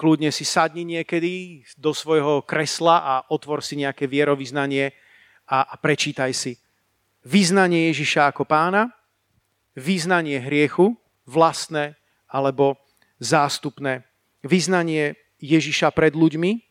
kľudne 0.00 0.32
si 0.32 0.48
sadni 0.48 0.88
niekedy 0.88 1.60
do 1.76 1.92
svojho 1.92 2.40
kresla 2.48 3.04
a 3.04 3.14
otvor 3.28 3.60
si 3.60 3.76
nejaké 3.76 4.08
vierovýznanie 4.08 4.96
a, 5.44 5.68
a 5.68 5.74
prečítaj 5.76 6.32
si. 6.32 6.56
Význanie 7.20 7.92
Ježiša 7.92 8.32
ako 8.32 8.48
pána, 8.48 8.88
význanie 9.76 10.40
hriechu, 10.40 10.96
vlastné 11.28 12.00
alebo 12.32 12.80
zástupné, 13.20 14.08
význanie 14.40 15.20
Ježiša 15.44 15.92
pred 15.92 16.16
ľuďmi 16.16 16.64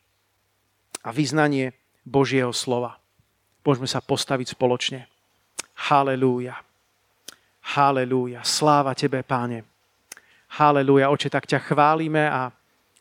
a 1.05 1.13
význanie 1.13 1.77
Božieho 2.01 2.49
slova. 2.49 2.97
Môžeme 3.61 3.85
sa 3.85 4.01
postaviť 4.01 4.57
spoločne. 4.57 5.05
Halelúja. 5.77 6.57
Halelúja. 7.77 8.41
Sláva 8.41 8.97
Tebe, 8.97 9.21
Páne. 9.21 9.61
Halelúja. 10.57 11.13
Oče, 11.13 11.29
tak 11.29 11.45
ťa 11.45 11.61
chválime 11.61 12.25
a 12.25 12.49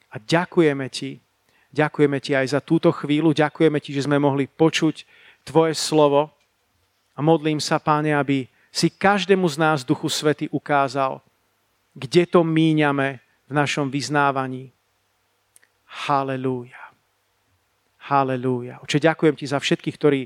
a 0.08 0.16
ďakujeme 0.16 0.88
ti. 0.88 1.20
Ďakujeme 1.68 2.18
ti 2.20 2.32
aj 2.32 2.56
za 2.56 2.60
túto 2.64 2.88
chvíľu. 2.88 3.36
Ďakujeme 3.36 3.78
ti, 3.78 3.92
že 3.92 4.08
sme 4.08 4.16
mohli 4.16 4.48
počuť 4.48 5.04
tvoje 5.44 5.76
slovo. 5.76 6.32
A 7.12 7.20
modlím 7.20 7.60
sa, 7.60 7.76
páne, 7.76 8.16
aby 8.16 8.48
si 8.72 8.88
každému 8.88 9.44
z 9.48 9.56
nás, 9.60 9.84
Duchu 9.84 10.08
Svety, 10.08 10.48
ukázal, 10.48 11.20
kde 11.92 12.24
to 12.24 12.40
míňame 12.46 13.20
v 13.48 13.52
našom 13.52 13.90
vyznávaní. 13.92 14.70
Halelúja. 16.08 16.94
Halelúja. 18.08 18.80
Oče, 18.80 19.02
ďakujem 19.02 19.34
ti 19.36 19.44
za 19.44 19.60
všetkých, 19.60 19.96
ktorí 19.98 20.20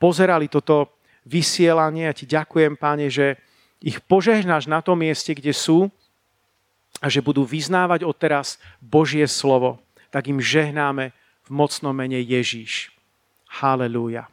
pozerali 0.00 0.48
toto 0.48 0.96
vysielanie 1.26 2.08
a 2.08 2.16
ti 2.16 2.24
ďakujem, 2.24 2.78
páne, 2.78 3.10
že 3.10 3.36
ich 3.82 4.00
požehnáš 4.00 4.70
na 4.70 4.80
tom 4.80 5.02
mieste, 5.02 5.36
kde 5.36 5.52
sú 5.52 5.92
a 7.00 7.06
že 7.12 7.24
budú 7.24 7.44
vyznávať 7.44 8.04
odteraz 8.04 8.56
Božie 8.80 9.24
slovo. 9.28 9.80
Tak 10.08 10.30
im 10.32 10.40
žehnáme 10.40 11.12
v 11.46 11.50
mocnom 11.50 11.92
mene 11.92 12.18
Ježíš. 12.20 12.92
Halelúja. 13.48 14.28